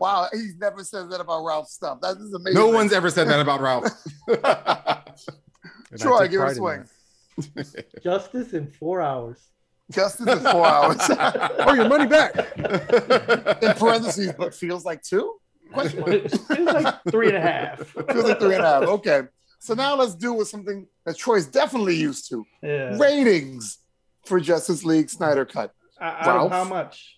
[0.00, 2.00] wow, he's never said that about Ralph's stuff.
[2.00, 2.60] That is amazing.
[2.60, 3.86] no one's ever said that about Ralph.
[5.98, 6.84] Troy, give it a swing.
[8.02, 9.38] Justice in four hours.
[9.92, 10.96] Justice in four hours.
[11.66, 12.34] Oh, your money back.
[12.36, 15.34] in parentheses, but feels like two.
[15.72, 16.12] Question mark.
[16.12, 17.80] It's like three and a half.
[17.88, 18.82] Feels like three and a half.
[18.84, 19.22] Okay.
[19.58, 22.44] So now let's do with something that Troy's definitely used to.
[22.62, 22.96] Yeah.
[22.98, 23.78] Ratings
[24.26, 25.72] for Justice League Snyder Cut.
[26.00, 26.52] Out Ralph?
[26.52, 27.16] of how much?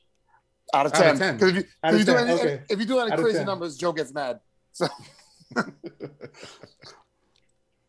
[0.75, 1.19] Out of 10.
[1.19, 1.37] 10.
[1.37, 2.63] Because if you, Out if of do 10, any, okay.
[2.71, 4.41] if you do any Out crazy numbers, Joe gets mad.
[4.73, 4.87] So,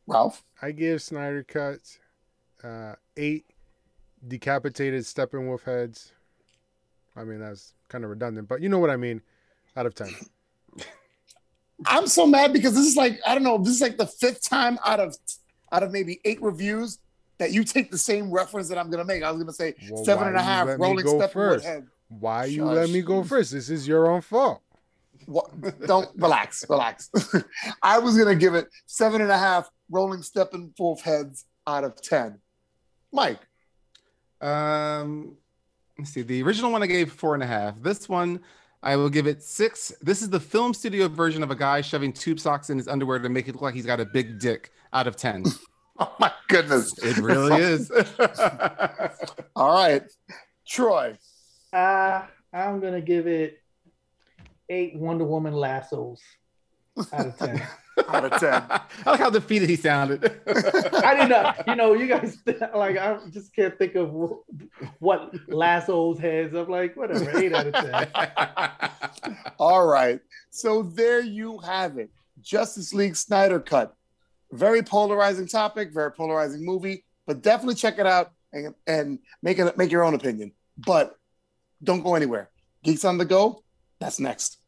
[0.08, 1.80] Ralph, I give Snyder Cut
[2.64, 3.45] uh, eight
[4.26, 6.14] decapitated Steppenwolf heads
[7.18, 9.22] I mean, that's kind of redundant, but you know what I mean.
[9.76, 10.10] Out of ten.
[11.85, 13.57] I'm so mad because this is like I don't know.
[13.57, 15.15] This is like the fifth time out of
[15.72, 16.99] out of maybe eight reviews
[17.39, 19.23] that you take the same reference that I'm gonna make.
[19.23, 20.68] I was gonna say Well, seven and a half.
[20.80, 21.88] Rolling Steppenwolf head.
[22.10, 22.76] Why you Shush.
[22.76, 23.52] let me go first?
[23.52, 24.61] This is your own fault.
[25.26, 25.49] What?
[25.85, 27.11] Don't relax, relax.
[27.84, 29.69] I was gonna give it seven and a half.
[29.89, 32.39] Rolling Steppenwolf heads out of ten.
[33.11, 33.39] Mike,
[34.41, 35.35] Um,
[35.97, 36.22] let's see.
[36.22, 37.81] The original one I gave four and a half.
[37.81, 38.41] This one
[38.84, 39.91] I will give it six.
[40.01, 43.19] This is the film studio version of a guy shoving tube socks in his underwear
[43.19, 44.72] to make it look like he's got a big dick.
[44.93, 45.43] Out of ten.
[45.99, 47.91] oh my goodness, it really is.
[49.55, 50.03] All right,
[50.65, 51.18] Troy.
[51.73, 52.23] Uh,
[52.53, 53.61] I'm gonna give it
[54.69, 56.22] eight Wonder Woman lassos
[57.11, 57.61] out of ten.
[58.07, 58.64] Out of ten.
[59.06, 60.24] I like how defeated he sounded.
[60.48, 62.38] I did not, know, you know, you guys
[62.76, 66.56] like I just can't think of wh- what lassos heads.
[66.56, 69.32] I'm like, whatever, eight out of ten.
[69.60, 70.19] All right.
[70.49, 72.10] So there you have it.
[72.41, 73.95] Justice League Snyder Cut.
[74.52, 79.78] Very polarizing topic, very polarizing movie, but definitely check it out and, and make it
[79.78, 80.53] make your own opinion.
[80.78, 81.18] But
[81.84, 82.49] don't go anywhere.
[82.84, 83.64] Geeks on the go.
[83.99, 84.60] That's next.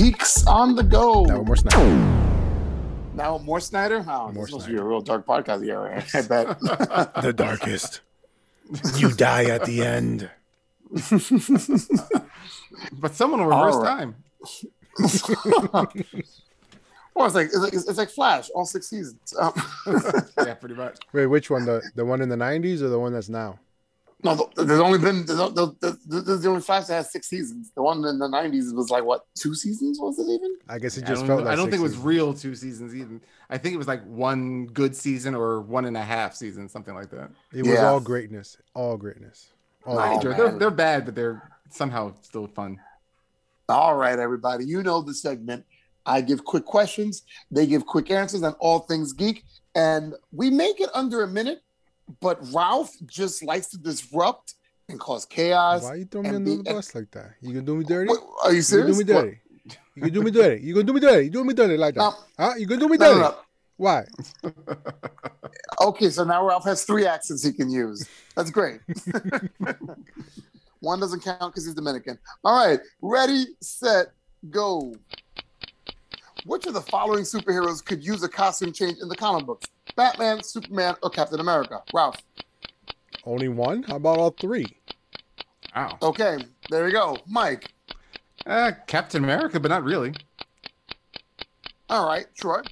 [0.00, 1.24] Geeks on the go.
[1.24, 1.94] Now more Snyder.
[3.14, 4.02] Now more Snyder.
[4.08, 6.02] Oh, More this must be a real dark podcast here.
[6.14, 6.58] I bet.
[7.22, 8.00] the darkest.
[8.96, 10.30] You die at the end.
[12.98, 13.98] but someone will reverse All right.
[13.98, 14.14] time.
[17.14, 19.34] Well, it's like it's like, it's like Flash, all six seasons.
[19.36, 20.96] Yeah, pretty much.
[21.12, 21.66] Wait, which one?
[21.66, 23.58] The the one in the '90s or the one that's now?
[24.22, 27.70] No, there's only been there's, there's, there's there's the only Flash that has six seasons.
[27.74, 30.56] The one in the '90s was like what two seasons was it even?
[30.68, 31.44] I guess it I just don't, felt.
[31.44, 32.06] Like I don't six think it was seasons.
[32.06, 33.20] real two seasons even.
[33.48, 36.94] I think it was like one good season or one and a half season, something
[36.94, 37.30] like that.
[37.52, 37.86] It was Yeah.
[37.88, 38.56] all greatness.
[38.74, 39.48] All greatness.
[39.86, 40.24] All Oh, I greatness.
[40.24, 40.38] enjoy- man.
[40.50, 42.78] they're, they're bad, but they're somehow still fun.
[43.68, 45.64] All right, everybody, you know the segment.
[46.06, 49.44] I give quick questions, they give quick answers on all things geek,
[49.74, 51.62] and we make it under a minute.
[52.20, 54.54] But Ralph just likes to disrupt
[54.88, 55.82] and cause chaos.
[55.82, 57.34] Why you throw me under the bus like that?
[57.40, 58.10] You gonna do me dirty?
[58.10, 58.92] Wait, are you You gonna serious?
[58.92, 59.38] do me dirty?
[59.94, 60.62] You gonna do me dirty?
[60.64, 61.24] You gonna do me dirty?
[61.26, 62.00] You do me dirty like that?
[62.00, 62.14] No.
[62.38, 62.54] Huh?
[62.58, 63.20] You gonna do me No, no, dirty?
[63.22, 63.34] no.
[63.76, 64.04] Why?
[65.80, 68.06] Okay, so now Ralph has three accents he can use.
[68.36, 68.80] That's great.
[70.80, 72.18] One doesn't count because he's Dominican.
[72.44, 74.08] All right, ready, set,
[74.50, 74.94] go.
[76.44, 79.68] Which of the following superheroes could use a costume change in the comic books?
[79.94, 81.82] Batman, Superman, or Captain America?
[81.92, 82.16] Ralph.
[83.24, 83.82] Only one?
[83.82, 84.66] How about all three?
[85.76, 85.98] Wow.
[86.02, 86.38] Okay,
[86.70, 87.18] there we go.
[87.26, 87.72] Mike.
[88.46, 90.14] Uh, Captain America, but not really.
[91.90, 92.62] All right, Troy.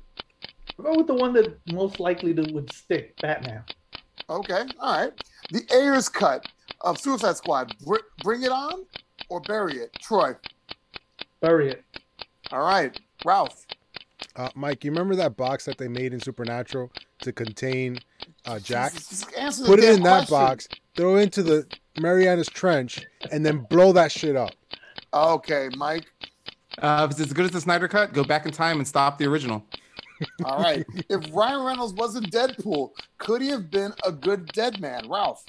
[0.80, 3.64] Go with the one that most likely to would stick, Batman.
[4.30, 5.12] Okay, all right.
[5.50, 6.46] The Ayer's cut
[6.80, 7.76] of Suicide Squad.
[7.84, 8.86] Br- bring it on
[9.28, 9.92] or bury it?
[10.00, 10.34] Troy.
[11.40, 11.84] Bury it.
[12.50, 13.66] All right, Ralph.
[14.36, 16.92] Uh, Mike, you remember that box that they made in Supernatural
[17.22, 17.98] to contain
[18.46, 18.92] uh, Jack?
[18.94, 21.66] Just- just answer the Put it damn in that box, throw it into the
[22.00, 24.52] Mariana's Trench, and then blow that shit up.
[25.12, 26.06] Okay, Mike.
[26.80, 29.18] Uh, if it's as good as the Snyder Cut, go back in time and stop
[29.18, 29.64] the original.
[30.44, 30.84] All right.
[31.08, 35.08] if Ryan Reynolds wasn't Deadpool, could he have been a good dead man?
[35.08, 35.44] Ralph.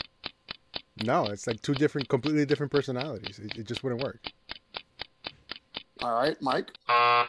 [1.03, 3.39] No, it's like two different, completely different personalities.
[3.39, 4.25] It, it just wouldn't work.
[6.01, 6.71] All right, Mike.
[6.88, 7.26] Uh,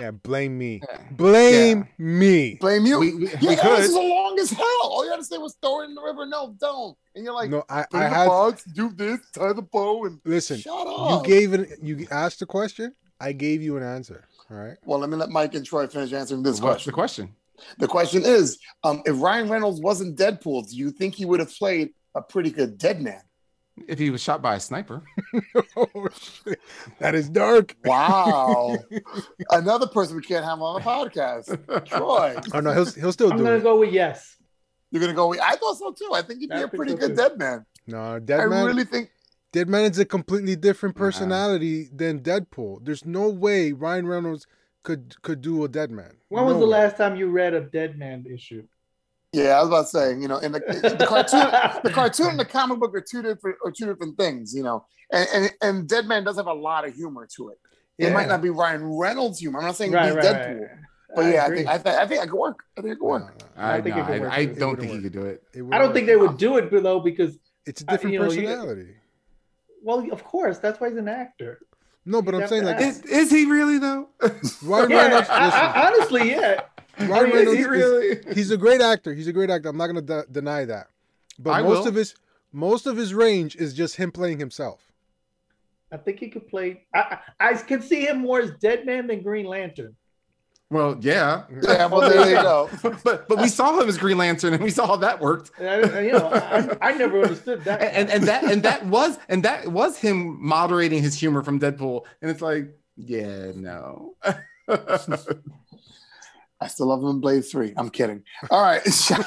[0.00, 0.80] Yeah, blame me.
[1.12, 2.54] Blame me.
[2.60, 2.98] Blame you.
[3.00, 3.64] We- we- Your we could.
[3.66, 4.66] answers are long as hell.
[4.84, 6.24] All you had to say was throw it in the river.
[6.24, 6.96] No, don't.
[7.14, 8.26] And you're like, No, I, put I the had.
[8.26, 11.26] box, do this, tie the bow, and Listen, shut up.
[11.26, 11.78] you gave it.
[11.82, 12.94] You asked a question.
[13.20, 14.24] I gave you an answer.
[14.50, 14.76] All right.
[14.86, 17.26] well, let me let Mike and Troy finish answering this what's the question.
[17.58, 17.76] question?
[17.78, 21.52] The question is, um, if Ryan Reynolds wasn't Deadpool, do you think he would have
[21.54, 23.20] played a pretty good dead man?
[23.86, 25.02] If he was shot by a sniper,
[25.76, 26.60] oh, shit.
[26.98, 27.76] That is dark.
[27.84, 28.78] Wow.
[29.50, 31.84] Another person we can't have on the podcast.
[31.86, 32.36] Troy.
[32.54, 33.38] Oh no, he'll he'll still do it.
[33.38, 33.62] I'm do gonna it.
[33.62, 34.36] go with yes.
[34.90, 35.28] You're gonna go.
[35.28, 36.10] With I thought so too.
[36.14, 37.14] I think he'd be I a think pretty so good too.
[37.16, 37.66] dead man.
[37.86, 38.66] No, Dead I Man.
[38.66, 39.10] really think.
[39.52, 41.04] Deadman is a completely different Nah.
[41.04, 42.84] personality than Deadpool.
[42.84, 44.46] There's no way Ryan Reynolds
[44.82, 46.16] could could do a Deadman.
[46.28, 46.70] When was the way.
[46.82, 48.66] last time you read a Deadman issue?
[49.32, 50.20] Yeah, I was about to say.
[50.20, 50.60] You know, in the,
[50.98, 51.40] the cartoon,
[51.84, 54.54] the cartoon and the comic book are two different are two different things.
[54.54, 57.58] You know, and and, and Deadman does have a lot of humor to it.
[57.98, 59.58] It might not be Ryan Reynolds' humor.
[59.58, 60.70] I'm not saying Right, he's right, Deadpool, right.
[61.16, 62.60] but yeah, I think I, th- I think I could work.
[62.78, 63.34] I think it could work.
[63.56, 65.02] Uh, I, I think no, it could work, I, I don't wouldn't think he work.
[65.02, 65.42] could do it.
[65.52, 67.36] it I wouldn't don't think they would do it though because
[67.66, 68.94] It's a uh, different you know, you- personality.
[69.82, 71.58] well, of course, that's why he's an actor.
[72.06, 72.80] No, but You'd I'm saying like.
[72.80, 74.08] Is, is he really though?
[74.62, 75.28] Ryan Yeah, Reynolds.
[75.28, 76.60] I, I, honestly, yeah.
[77.00, 78.34] Ryan I Reynolds is he is- really?
[78.34, 79.14] he's a great actor.
[79.14, 79.68] He's a great actor.
[79.68, 80.88] I'm not gonna de- deny that.
[81.38, 81.88] But I most will.
[81.88, 82.14] of his
[82.52, 84.80] most of his range is just him playing himself.
[85.92, 86.82] I think he could play.
[86.94, 89.94] I, I I can see him more as Deadman than Green Lantern.
[90.70, 91.44] Well, yeah.
[91.62, 92.68] Yeah, well, there you go.
[93.04, 95.50] but but we saw him as Green Lantern, and we saw how that worked.
[95.58, 97.80] I, you know, I, I never understood that.
[97.80, 101.58] And, and and that and that was and that was him moderating his humor from
[101.58, 102.04] Deadpool.
[102.20, 104.14] And it's like, yeah, no.
[106.60, 107.72] I still love him in Blade 3.
[107.76, 108.24] I'm kidding.
[108.50, 108.82] All right.
[108.92, 109.24] Shout,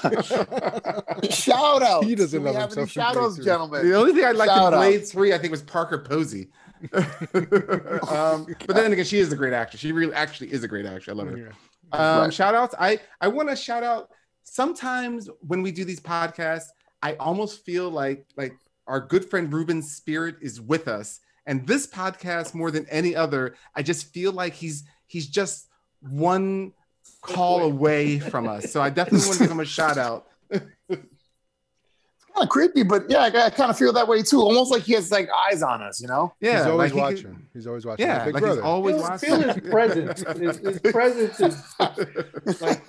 [1.31, 2.03] shout out.
[2.03, 3.89] He doesn't Do love have any himself shout Blade outs, gentlemen?
[3.89, 4.77] the only thing I liked in Shout out.
[4.77, 6.49] Blade Three, I think, was Parker Posey.
[6.93, 9.79] um, but then again, she is a great actress.
[9.81, 11.09] She really actually is a great actress.
[11.09, 11.37] I love her.
[11.37, 11.51] Yeah.
[11.93, 12.33] Um, Right.
[12.33, 12.75] Shout outs.
[12.79, 14.09] I I want to shout out.
[14.43, 16.67] Sometimes when we do these podcasts,
[17.01, 18.53] I almost feel like like
[18.87, 21.19] our good friend Ruben's spirit is with us.
[21.45, 25.67] And this podcast, more than any other, I just feel like he's he's just
[26.01, 26.73] one
[27.21, 28.71] call away from us.
[28.71, 30.27] So I definitely want to give him a shout out.
[32.23, 34.39] It's kind of creepy, but yeah, I, I kind of feel that way too.
[34.39, 36.33] Almost like he has like eyes on us, you know?
[36.39, 37.47] Yeah, he's always like he could- watching.
[37.53, 38.05] he's always watching.
[38.07, 38.61] yeah, Big like brother.
[38.61, 39.29] he's always feel, watching.
[39.29, 40.23] feel his presence.
[40.39, 42.83] His, his presence is like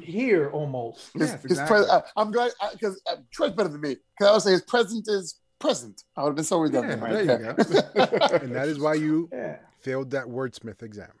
[0.00, 1.12] here almost.
[1.14, 1.76] His, Yes, his exactly.
[1.78, 3.96] pres- uh, I'm glad because uh, Troy's better than me.
[4.18, 6.02] Because I would say his present is present.
[6.16, 8.36] I would have been so Yeah, redundant there right you go.
[8.38, 9.58] and that is why you Yeah.
[9.80, 11.12] failed that wordsmith exam.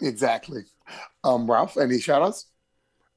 [0.00, 0.62] Exactly.
[1.24, 2.46] Um, Ralph, any shout outs?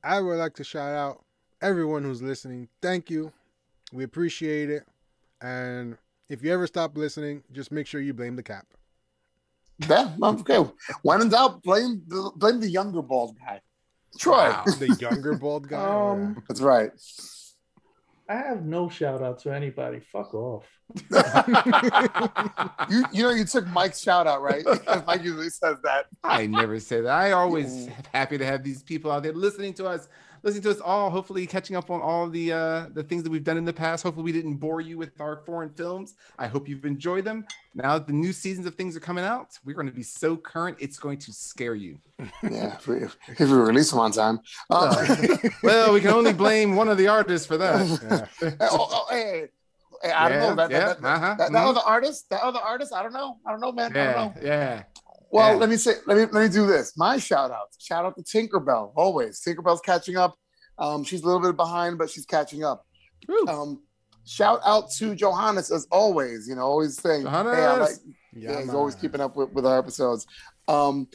[0.04, 1.24] I would like to shout out
[1.62, 2.70] everyone who's listening.
[2.82, 3.32] Thank you.
[3.92, 4.84] We appreciate it.
[5.42, 5.98] And
[6.30, 8.66] if you ever stop listening, just make sure you blame the cap.
[9.88, 10.66] Yeah, okay.
[11.04, 13.62] When in doubt, blame the, blame the younger bald guy.
[14.18, 14.50] Troy.
[14.50, 14.64] Wow.
[14.66, 15.78] The younger bald guy.
[15.88, 16.12] yeah.
[16.12, 16.92] Um, That's right.
[18.28, 20.02] I have no shout outs to anybody.
[20.12, 20.66] Fuck off.
[22.90, 24.66] You you know you took Mike's shout out, right?
[25.08, 26.08] Mike usually says that.
[26.24, 27.12] I never say that.
[27.12, 30.08] I always happy to have these people out there listening to us,
[30.42, 31.12] listening to us all.
[31.12, 34.02] Hopefully, catching up on all the uh, the things that we've done in the past.
[34.04, 36.16] Hopefully, we didn't bore you with our foreign films.
[36.40, 37.46] I hope you've enjoyed them.
[37.76, 40.36] Now that the new seasons of things are coming out, we're going to be so
[40.36, 40.78] current.
[40.80, 42.00] It's going to scare you.
[42.42, 44.40] Yeah, if we, if we release them on time.
[44.70, 45.06] Uh,
[45.62, 48.28] Well, we can only blame one of the artists for that.
[48.42, 48.56] Yeah.
[48.72, 49.50] oh, oh, hey,
[50.04, 51.70] I don't know that, yeah, that, that, uh-huh, that, that mhm.
[51.70, 52.30] other artist.
[52.30, 52.94] That other artist.
[52.94, 53.38] I don't know.
[53.46, 53.92] I don't know, man.
[53.96, 54.48] I don't Yeah, know.
[54.48, 54.84] yeah.
[55.32, 55.58] Well, Yeah.
[55.58, 56.98] let me say, let me let me do this.
[56.98, 57.68] My shout out.
[57.78, 58.94] Shout out to Tinkerbell.
[58.96, 59.42] Always.
[59.42, 60.38] Tinkerbell's catching up.
[60.78, 62.86] Um, she's a little bit behind, but she's catching up.
[63.48, 63.84] Um,
[64.26, 66.48] shout out to Johannes as always.
[66.48, 68.00] You know, always saying, hey, like, Johannes.
[68.34, 70.26] yeah, he's always keeping up with, with our episodes.
[70.68, 71.08] Um,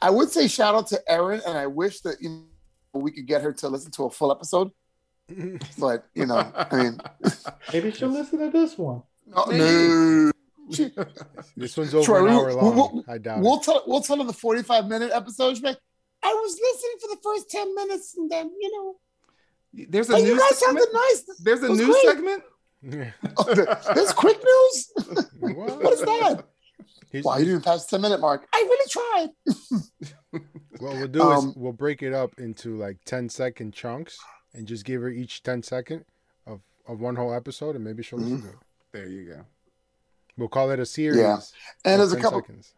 [0.00, 3.26] I would say shout out to Erin, and I wish that you know, we could
[3.26, 4.70] get her to listen to a full episode.
[5.78, 7.00] But you know, I mean,
[7.72, 9.02] Maybe she'll listen to this one.
[9.26, 10.32] no, no.
[11.56, 12.76] This one's over Troy, an we- hour we- long.
[12.76, 15.54] we'll- I doubt we'll tell we'll tell her the forty five minute episode.
[15.56, 15.78] She's like,
[16.22, 20.26] I was listening for the first ten minutes, and then you know, There's a hey,
[20.26, 20.84] you new guys segment.
[20.88, 21.24] sounded nice.
[21.42, 22.04] There's a It was new great.
[22.04, 22.42] segment.
[23.36, 23.54] Oh,
[23.94, 24.92] There's quick news.
[25.40, 25.82] what?
[25.82, 26.44] What is that?
[27.10, 28.46] He's- Wow, you didn't pass the ten minute mark.
[28.52, 30.40] I really tried.
[30.78, 34.16] What we'll do is Um, we'll break it up into like 10 second chunks
[34.54, 36.04] and just give her each 10 second
[36.46, 38.34] of, of one whole episode and maybe she'll Mm-hmm.
[38.34, 38.62] listen to it.
[38.92, 39.44] There you go.
[40.36, 41.18] We'll call it a series.
[41.18, 41.38] Yeah.
[41.84, 42.72] And there's a couple seconds.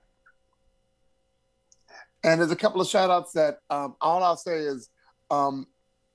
[2.22, 4.88] And there's a couple of shout outs that um, all I'll say is
[5.30, 5.66] um,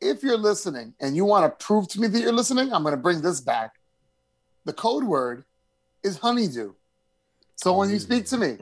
[0.02, 2.94] if you're listening and you want to prove to me that you're listening, I'm going
[2.96, 3.74] to bring this back.
[4.66, 5.46] The code word
[6.04, 6.74] is honeydew.
[7.56, 8.58] So when you speak to me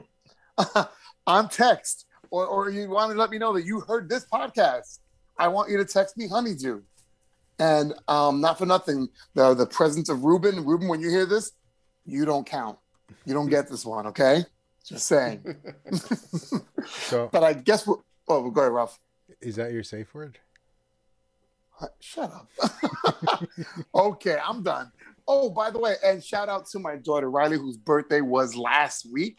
[1.26, 5.00] on text or, or you want to let me know that you heard this podcast,
[5.38, 6.80] I want you to text me honeydew.
[7.58, 11.52] And um, not for nothing, the, the presence of Ruben, Ruben, when you hear this,
[12.04, 12.78] you don't count.
[13.24, 14.44] You don't get this one, okay?
[14.84, 15.44] Just saying.
[16.86, 18.04] So But I guess we'll.
[18.28, 18.98] Oh, go ahead, Ralph.
[19.40, 20.38] is that your safe word?
[22.00, 22.48] Shut up.
[23.94, 24.92] okay, I'm done.
[25.26, 29.10] Oh, by the way, and shout out to my daughter Riley, whose birthday was last
[29.10, 29.38] week,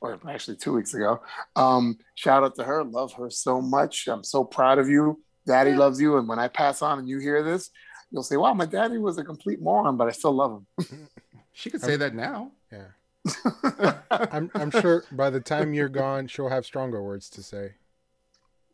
[0.00, 1.22] or actually two weeks ago.
[1.56, 2.84] Um, shout out to her.
[2.84, 4.06] Love her so much.
[4.08, 5.20] I'm so proud of you.
[5.46, 6.18] Daddy loves you.
[6.18, 7.70] And when I pass on and you hear this,
[8.10, 11.08] you'll say, "Wow, my daddy was a complete moron, but I still love him."
[11.52, 12.50] She could say that now.
[12.72, 13.94] Yeah.
[14.10, 17.74] I'm, I'm sure by the time you're gone, she'll have stronger words to say.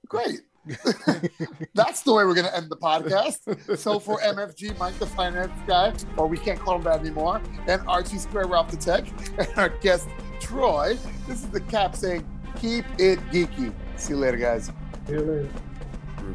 [0.07, 0.41] Great.
[1.75, 3.79] That's the way we're going to end the podcast.
[3.79, 7.83] So for MFG, Mike the finance guy, or we can't call him that anymore, and
[7.89, 9.07] Archie Square Ralph the tech,
[9.39, 10.09] and our guest
[10.41, 10.97] Troy,
[11.27, 12.27] this is the cap saying,
[12.57, 13.73] keep it geeky.
[13.97, 14.71] See you later, guys.
[15.07, 15.49] See you later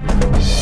[0.01, 0.52] everybody.